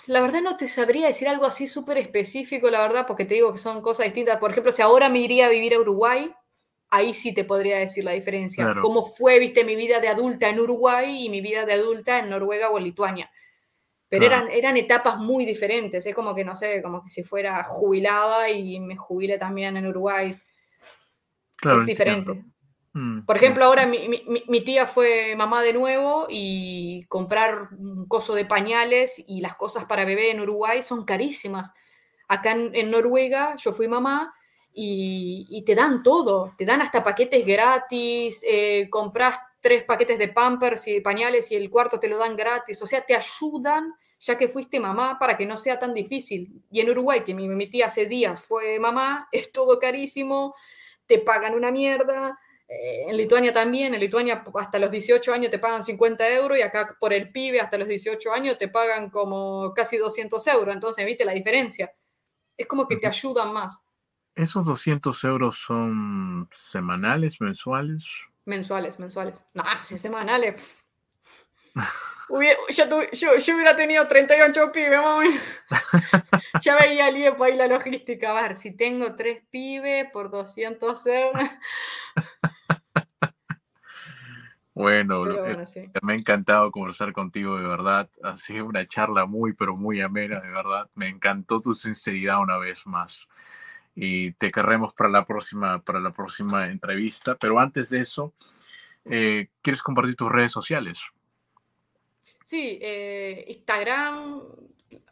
la 0.08 0.22
verdad 0.22 0.42
no 0.42 0.58
te 0.58 0.68
sabría 0.68 1.08
decir 1.08 1.28
algo 1.28 1.46
así 1.46 1.68
súper 1.68 1.98
específico, 1.98 2.70
la 2.70 2.82
verdad, 2.82 3.06
porque 3.08 3.26
te 3.26 3.36
digo 3.36 3.52
que 3.52 3.60
son 3.60 3.82
cosas 3.82 4.06
distintas. 4.06 4.38
Por 4.38 4.52
ejemplo, 4.52 4.72
si 4.72 4.82
ahora 4.82 5.10
me 5.10 5.20
iría 5.20 5.48
a 5.48 5.50
vivir 5.50 5.74
a 5.74 5.80
Uruguay, 5.80 6.34
ahí 6.90 7.14
sí 7.14 7.34
te 7.34 7.44
podría 7.44 7.80
decir 7.80 8.04
la 8.04 8.12
diferencia. 8.12 8.76
Cómo 8.82 9.06
fue, 9.06 9.40
viste, 9.40 9.64
mi 9.64 9.76
vida 9.76 10.00
de 10.00 10.10
adulta 10.10 10.50
en 10.50 10.60
Uruguay 10.60 11.26
y 11.26 11.30
mi 11.30 11.42
vida 11.42 11.66
de 11.66 11.74
adulta 11.74 12.20
en 12.20 12.30
Noruega 12.30 12.70
o 12.70 12.78
en 12.78 12.84
Lituania. 12.84 13.32
Pero 14.14 14.28
eran, 14.28 14.48
eran 14.52 14.78
etapas 14.78 15.18
muy 15.18 15.44
diferentes. 15.44 16.06
Es 16.06 16.14
como 16.14 16.36
que, 16.36 16.46
no 16.46 16.56
sé, 16.56 16.84
como 16.84 17.02
que 17.02 17.10
si 17.10 17.24
fuera 17.24 17.64
jubilada 17.64 18.48
y 18.48 18.80
me 18.80 18.96
jubile 18.96 19.40
también 19.40 19.76
en 19.76 19.88
Uruguay. 19.88 20.30
es 20.30 21.86
diferente. 21.88 22.46
Mm, 22.94 23.26
Por 23.26 23.36
ejemplo, 23.36 23.66
ahora 23.66 23.88
mi, 23.88 24.62
tía 24.62 24.86
fue 24.86 25.36
mamá 25.36 25.64
de 25.64 25.74
nuevo 25.74 26.28
y 26.30 27.06
comprar 27.06 27.70
un 27.76 28.08
coso 28.08 28.36
de 28.36 28.46
pañales 28.46 29.16
y 29.28 29.42
las 29.42 29.56
cosas 29.56 29.86
para 29.86 30.06
bebé 30.06 30.30
en 30.30 30.42
Uruguay 30.42 30.84
son 30.84 31.06
carísimas. 31.06 31.72
Acá 32.28 32.52
en, 32.52 32.92
Noruega 32.92 33.56
yo 33.56 33.72
fui 33.72 33.88
mamá 33.88 34.32
y, 34.76 35.64
te 35.66 35.74
dan 35.74 36.04
todo, 36.04 36.54
te 36.56 36.66
dan 36.66 36.84
hasta 36.84 37.04
paquetes 37.04 37.44
gratis, 37.48 38.46
eh, 38.48 38.88
compras 38.92 39.40
tres 39.60 39.86
paquetes 39.86 40.20
de 40.20 40.28
pampers 40.28 40.88
y 40.88 41.02
pañales 41.02 41.50
y 41.52 41.56
el 41.56 41.72
cuarto 41.72 42.00
te 42.00 42.10
lo 42.10 42.20
dan 42.20 42.36
gratis, 42.36 42.80
o 42.80 42.86
sea, 42.86 43.02
te 43.02 43.16
ayudan 43.16 43.92
ya 44.26 44.38
que 44.38 44.48
fuiste 44.48 44.80
mamá 44.80 45.18
para 45.20 45.38
que 45.38 45.46
no 45.46 45.58
sea 45.58 45.78
tan 45.80 45.94
difícil. 45.94 46.64
Y 46.72 46.80
en 46.80 46.90
Uruguay, 46.90 47.24
que 47.24 47.34
mi, 47.34 47.48
mi 47.48 47.68
tía 47.68 47.88
hace 47.88 48.06
días 48.06 48.44
fue 48.44 48.80
mamá, 48.80 49.28
es 49.32 49.52
todo 49.52 49.80
carísimo, 49.80 50.56
te 51.06 51.20
pagan 51.20 51.54
una 51.54 51.72
mierda, 51.72 52.38
eh, 52.68 53.10
en 53.10 53.18
Lituania 53.18 53.54
también, 53.54 53.94
en 53.94 54.00
Lituania 54.00 54.44
hasta 54.56 54.80
los 54.80 54.90
18 54.90 55.34
años 55.34 55.52
te 55.52 55.60
pagan 55.60 55.84
50 55.84 56.30
euros 56.34 56.58
y 56.58 56.62
acá 56.62 56.96
por 57.00 57.14
el 57.14 57.32
pibe 57.32 57.60
hasta 57.60 57.78
los 57.78 57.88
18 57.88 58.32
años 58.32 58.58
te 58.58 58.70
pagan 58.70 59.10
como 59.10 59.74
casi 59.74 59.98
200 59.98 60.46
euros. 60.48 60.74
Entonces, 60.74 61.06
¿viste 61.06 61.26
la 61.26 61.34
diferencia? 61.34 61.94
Es 62.58 62.68
como 62.68 62.88
que 62.88 62.98
te 62.98 63.08
ayudan 63.08 63.52
más. 63.52 63.82
¿Esos 64.36 64.66
200 64.66 65.24
euros 65.26 65.60
son 65.60 66.48
semanales, 66.52 67.40
mensuales? 67.42 68.08
Mensuales, 68.46 69.00
mensuales. 69.00 69.36
No, 69.54 69.64
si 69.84 69.98
semanales. 69.98 70.83
Yo, 72.70 73.56
hubiera 73.56 73.76
tenido 73.76 74.08
38 74.08 74.72
pibes, 74.72 75.02
mami. 75.02 75.40
ya 76.62 76.78
veía 76.78 77.10
el 77.10 77.18
IEPA 77.18 77.46
ahí 77.46 77.56
la 77.56 77.68
logística. 77.68 78.32
A 78.32 78.42
ver, 78.42 78.56
si 78.56 78.76
tengo 78.76 79.16
tres 79.16 79.44
pibes 79.50 80.10
por 80.12 80.30
200 80.30 81.08
euros. 81.08 81.50
Bueno, 84.76 85.30
eh, 85.30 85.66
me 86.02 86.14
ha 86.14 86.16
encantado 86.16 86.72
conversar 86.72 87.14
contigo, 87.14 87.60
de 87.60 87.68
verdad. 87.68 88.10
Ha 88.24 88.36
sido 88.36 88.66
una 88.66 88.88
charla 88.88 89.28
muy, 89.28 89.54
pero 89.54 89.76
muy 89.76 90.02
amena, 90.02 90.40
de 90.40 90.50
verdad. 90.50 90.90
Me 90.96 91.08
encantó 91.10 91.60
tu 91.60 91.76
sinceridad 91.76 92.40
una 92.40 92.58
vez 92.58 92.88
más. 92.88 93.28
Y 93.94 94.32
te 94.34 94.52
querremos 94.52 94.94
para 94.96 95.12
la 95.12 95.26
próxima, 95.26 95.80
para 95.84 96.00
la 96.00 96.12
próxima 96.12 96.68
entrevista. 96.70 97.36
Pero 97.36 97.60
antes 97.60 97.92
de 97.92 98.00
eso, 98.00 98.34
eh, 99.06 99.50
¿quieres 99.62 99.84
compartir 99.84 100.16
tus 100.16 100.32
redes 100.32 100.52
sociales? 100.52 101.00
Sí, 102.54 102.78
eh, 102.84 103.46
Instagram, 103.48 104.44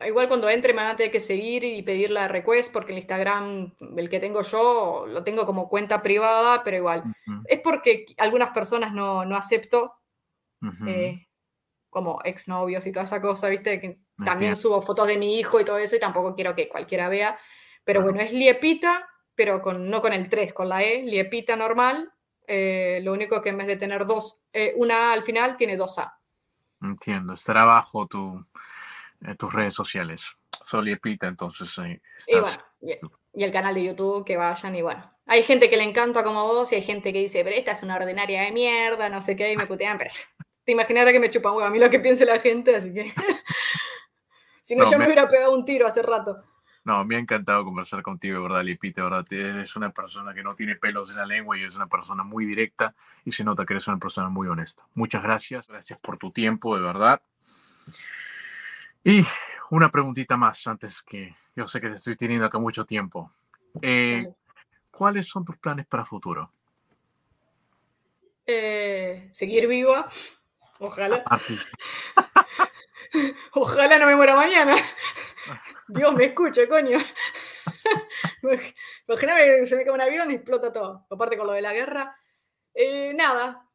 igual 0.05 0.27
cuando 0.27 0.47
entre 0.47 0.73
me 0.73 0.83
van 0.83 0.91
a 0.91 0.95
tener 0.95 1.11
que 1.11 1.19
seguir 1.19 1.63
y 1.63 1.81
pedir 1.81 2.11
la 2.11 2.27
request 2.27 2.71
porque 2.71 2.91
el 2.91 2.99
Instagram, 2.99 3.73
el 3.97 4.09
que 4.11 4.19
tengo 4.19 4.43
yo, 4.43 5.07
lo 5.07 5.23
tengo 5.23 5.43
como 5.43 5.67
cuenta 5.67 6.03
privada, 6.03 6.63
pero 6.63 6.77
igual. 6.77 7.03
Es 7.45 7.59
porque 7.61 8.05
algunas 8.19 8.51
personas 8.51 8.93
no, 8.93 9.25
no 9.25 9.35
acepto 9.35 9.95
eh, 10.85 11.29
como 11.89 12.21
exnovios 12.23 12.85
y 12.85 12.91
toda 12.91 13.05
esa 13.05 13.19
cosa, 13.19 13.49
¿viste? 13.49 13.81
Que 13.81 13.97
también 14.23 14.55
subo 14.55 14.79
fotos 14.83 15.07
de 15.07 15.17
mi 15.17 15.39
hijo 15.39 15.59
y 15.59 15.65
todo 15.65 15.79
eso 15.79 15.95
y 15.95 15.99
tampoco 15.99 16.35
quiero 16.35 16.53
que 16.53 16.69
cualquiera 16.69 17.09
vea. 17.09 17.39
Pero 17.83 18.03
bueno, 18.03 18.21
es 18.21 18.33
Liepita, 18.33 19.09
pero 19.33 19.63
con, 19.63 19.89
no 19.89 19.99
con 19.99 20.13
el 20.13 20.29
3, 20.29 20.53
con 20.53 20.69
la 20.69 20.83
E, 20.83 21.01
Liepita 21.01 21.55
normal. 21.55 22.13
Eh, 22.45 22.99
lo 23.01 23.13
único 23.13 23.41
que 23.41 23.49
en 23.49 23.57
vez 23.57 23.65
de 23.65 23.77
tener 23.77 24.05
dos, 24.05 24.43
una 24.75 25.09
A 25.09 25.13
al 25.13 25.23
final, 25.23 25.57
tiene 25.57 25.75
dos 25.75 25.97
A. 25.97 26.20
Entiendo, 26.81 27.33
estará 27.33 27.61
abajo 27.61 28.07
tu, 28.07 28.45
en 29.21 29.37
tus 29.37 29.53
redes 29.53 29.73
sociales. 29.73 30.25
Soliepita, 30.63 31.27
entonces 31.27 31.77
ahí 31.79 31.99
estás. 32.17 32.59
Y, 32.81 33.43
el 33.43 33.51
canal 33.51 33.75
de 33.75 33.83
YouTube, 33.85 34.25
que 34.25 34.37
vayan 34.37 34.75
y 34.75 34.81
bueno. 34.81 35.09
Hay 35.25 35.43
gente 35.43 35.69
que 35.69 35.77
le 35.77 35.83
encanta 35.83 36.23
como 36.23 36.45
vos 36.45 36.71
y 36.71 36.75
hay 36.75 36.81
gente 36.81 37.13
que 37.13 37.19
dice, 37.19 37.43
pero 37.43 37.55
esta 37.55 37.71
es 37.71 37.83
una 37.83 37.95
ordinaria 37.95 38.41
de 38.41 38.51
mierda, 38.51 39.07
no 39.07 39.21
sé 39.21 39.35
qué, 39.35 39.53
y 39.53 39.57
me 39.57 39.65
putean, 39.65 39.97
pero 39.97 40.11
te 40.65 40.71
imaginarás 40.73 41.13
que 41.13 41.19
me 41.19 41.31
chupan 41.31 41.53
huevo 41.53 41.65
a 41.65 41.69
mí 41.69 41.79
lo 41.79 41.89
que 41.89 41.99
piense 41.99 42.25
la 42.25 42.39
gente, 42.39 42.75
así 42.75 42.93
que... 42.93 43.13
si 44.61 44.75
no, 44.75 44.89
yo 44.89 44.97
me... 44.97 45.05
hubiera 45.05 45.29
pegado 45.29 45.53
un 45.53 45.63
tiro 45.63 45.87
hace 45.87 46.01
rato. 46.01 46.43
No, 46.83 47.05
me 47.05 47.15
ha 47.15 47.19
encantado 47.19 47.63
conversar 47.63 48.01
contigo, 48.01 48.41
¿verdad, 48.41 48.63
Lipita? 48.63 49.03
¿verdad? 49.03 49.31
Eres 49.31 49.75
una 49.75 49.91
persona 49.91 50.33
que 50.33 50.41
no 50.41 50.55
tiene 50.55 50.75
pelos 50.75 51.11
en 51.11 51.17
la 51.17 51.25
lengua 51.25 51.57
y 51.57 51.63
es 51.63 51.75
una 51.75 51.87
persona 51.87 52.23
muy 52.23 52.45
directa 52.45 52.95
y 53.23 53.31
se 53.31 53.43
nota 53.43 53.65
que 53.65 53.73
eres 53.73 53.87
una 53.87 53.99
persona 53.99 54.29
muy 54.29 54.47
honesta. 54.47 54.83
Muchas 54.95 55.21
gracias, 55.21 55.67
gracias 55.67 55.99
por 55.99 56.17
tu 56.17 56.31
tiempo, 56.31 56.75
de 56.75 56.81
verdad. 56.81 57.21
Y 59.03 59.23
una 59.69 59.89
preguntita 59.89 60.37
más 60.37 60.65
antes 60.65 61.03
que 61.03 61.35
yo 61.55 61.67
sé 61.67 61.81
que 61.81 61.89
te 61.89 61.95
estoy 61.95 62.15
teniendo 62.15 62.45
acá 62.45 62.57
mucho 62.57 62.85
tiempo. 62.85 63.31
Eh, 63.81 64.27
¿Cuáles 64.89 65.27
son 65.27 65.45
tus 65.45 65.57
planes 65.57 65.85
para 65.85 66.03
futuro? 66.03 66.51
Eh, 68.45 69.29
seguir 69.31 69.67
viva, 69.67 70.09
ojalá. 70.79 71.23
Ojalá 73.53 73.99
no 73.99 74.07
me 74.07 74.15
muera 74.15 74.35
mañana. 74.35 74.75
Dios 75.91 76.13
me 76.13 76.25
escuche, 76.25 76.67
coño. 76.67 76.97
Imagíname 79.07 79.41
que 79.61 79.67
se 79.67 79.75
me 79.75 79.83
cae 79.83 79.93
un 79.93 80.01
avión 80.01 80.31
y 80.31 80.35
explota 80.35 80.71
todo. 80.71 81.05
Aparte 81.09 81.37
con 81.37 81.47
lo 81.47 81.53
de 81.53 81.61
la 81.61 81.73
guerra. 81.73 82.15
Eh, 82.73 83.13
nada. 83.13 83.67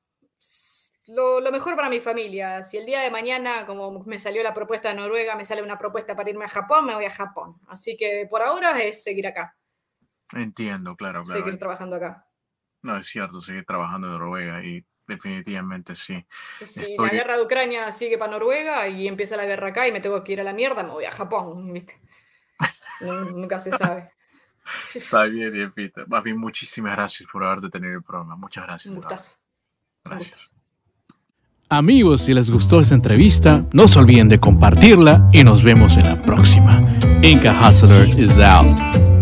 Lo, 1.09 1.41
lo, 1.41 1.53
mejor 1.53 1.77
para 1.77 1.89
mi 1.89 2.01
familia. 2.01 2.63
Si 2.63 2.79
el 2.79 2.87
día 2.87 3.01
de 3.01 3.11
mañana, 3.11 3.67
como 3.67 4.03
me 4.05 4.19
salió 4.19 4.43
la 4.43 4.55
propuesta 4.55 4.89
de 4.89 4.95
Noruega, 4.95 5.37
me 5.37 5.45
sale 5.45 5.63
una 5.63 5.79
propuesta 5.79 6.17
para 6.17 6.31
irme 6.31 6.47
a 6.47 6.49
Japón, 6.49 6.87
me 6.87 6.95
voy 6.95 7.05
a 7.05 7.11
Japón. 7.11 7.61
Así 7.69 7.97
que 7.97 8.27
por 8.29 8.43
ahora 8.43 8.83
es 8.83 9.05
seguir 9.05 9.27
acá. 9.27 9.57
Entiendo, 10.33 10.97
claro, 10.97 11.23
claro. 11.23 11.41
Seguir 11.41 11.59
trabajando 11.59 11.97
acá. 11.97 12.27
No, 12.83 12.97
es 12.97 13.07
cierto, 13.07 13.41
seguir 13.41 13.65
trabajando 13.65 14.09
en 14.09 14.13
Noruega 14.15 14.65
y 14.65 14.85
definitivamente 15.07 15.95
sí. 15.95 16.27
Si 16.65 16.97
la 16.97 17.09
guerra 17.09 17.37
de 17.37 17.45
Ucrania 17.45 17.93
sigue 17.93 18.19
para 18.19 18.33
Noruega 18.33 18.89
y 18.89 19.07
empieza 19.07 19.37
la 19.37 19.47
guerra 19.47 19.69
acá 19.69 19.87
y 19.87 19.93
me 19.93 20.01
tengo 20.01 20.23
que 20.25 20.33
ir 20.33 20.41
a 20.41 20.45
la 20.45 20.53
mierda, 20.53 20.83
me 20.83 20.91
voy 20.91 21.05
a 21.05 21.13
Japón, 21.13 21.73
¿viste? 21.73 22.01
Nunca 23.01 23.61
se 23.61 23.77
sabe. 23.77 24.11
Está 24.95 25.25
bien, 25.25 25.53
bien, 25.53 25.93
Más 26.09 26.25
bien, 26.25 26.39
muchísimas 26.39 26.93
gracias 26.97 27.29
por 27.31 27.45
haberte 27.45 27.69
tenido 27.69 27.95
el 27.95 28.03
programa. 28.03 28.37
Muchas 28.37 28.65
gracias. 28.67 28.91
Un 28.91 28.97
gustazo. 28.97 29.37
Gracias. 30.05 30.55
Amigos, 31.69 32.23
si 32.23 32.33
les 32.33 32.51
gustó 32.51 32.81
esta 32.81 32.95
entrevista, 32.95 33.65
no 33.73 33.89
se 33.89 33.99
olviden 33.99 34.29
de 34.29 34.39
compartirla 34.39 35.29
y 35.33 35.43
nos 35.43 35.65
vemos 35.65 35.97
en 35.97 36.05
la 36.05 36.23
próxima. 36.23 36.81
Inca 37.23 37.53
Hustler 37.61 38.09
is 38.21 38.39
out. 38.39 39.16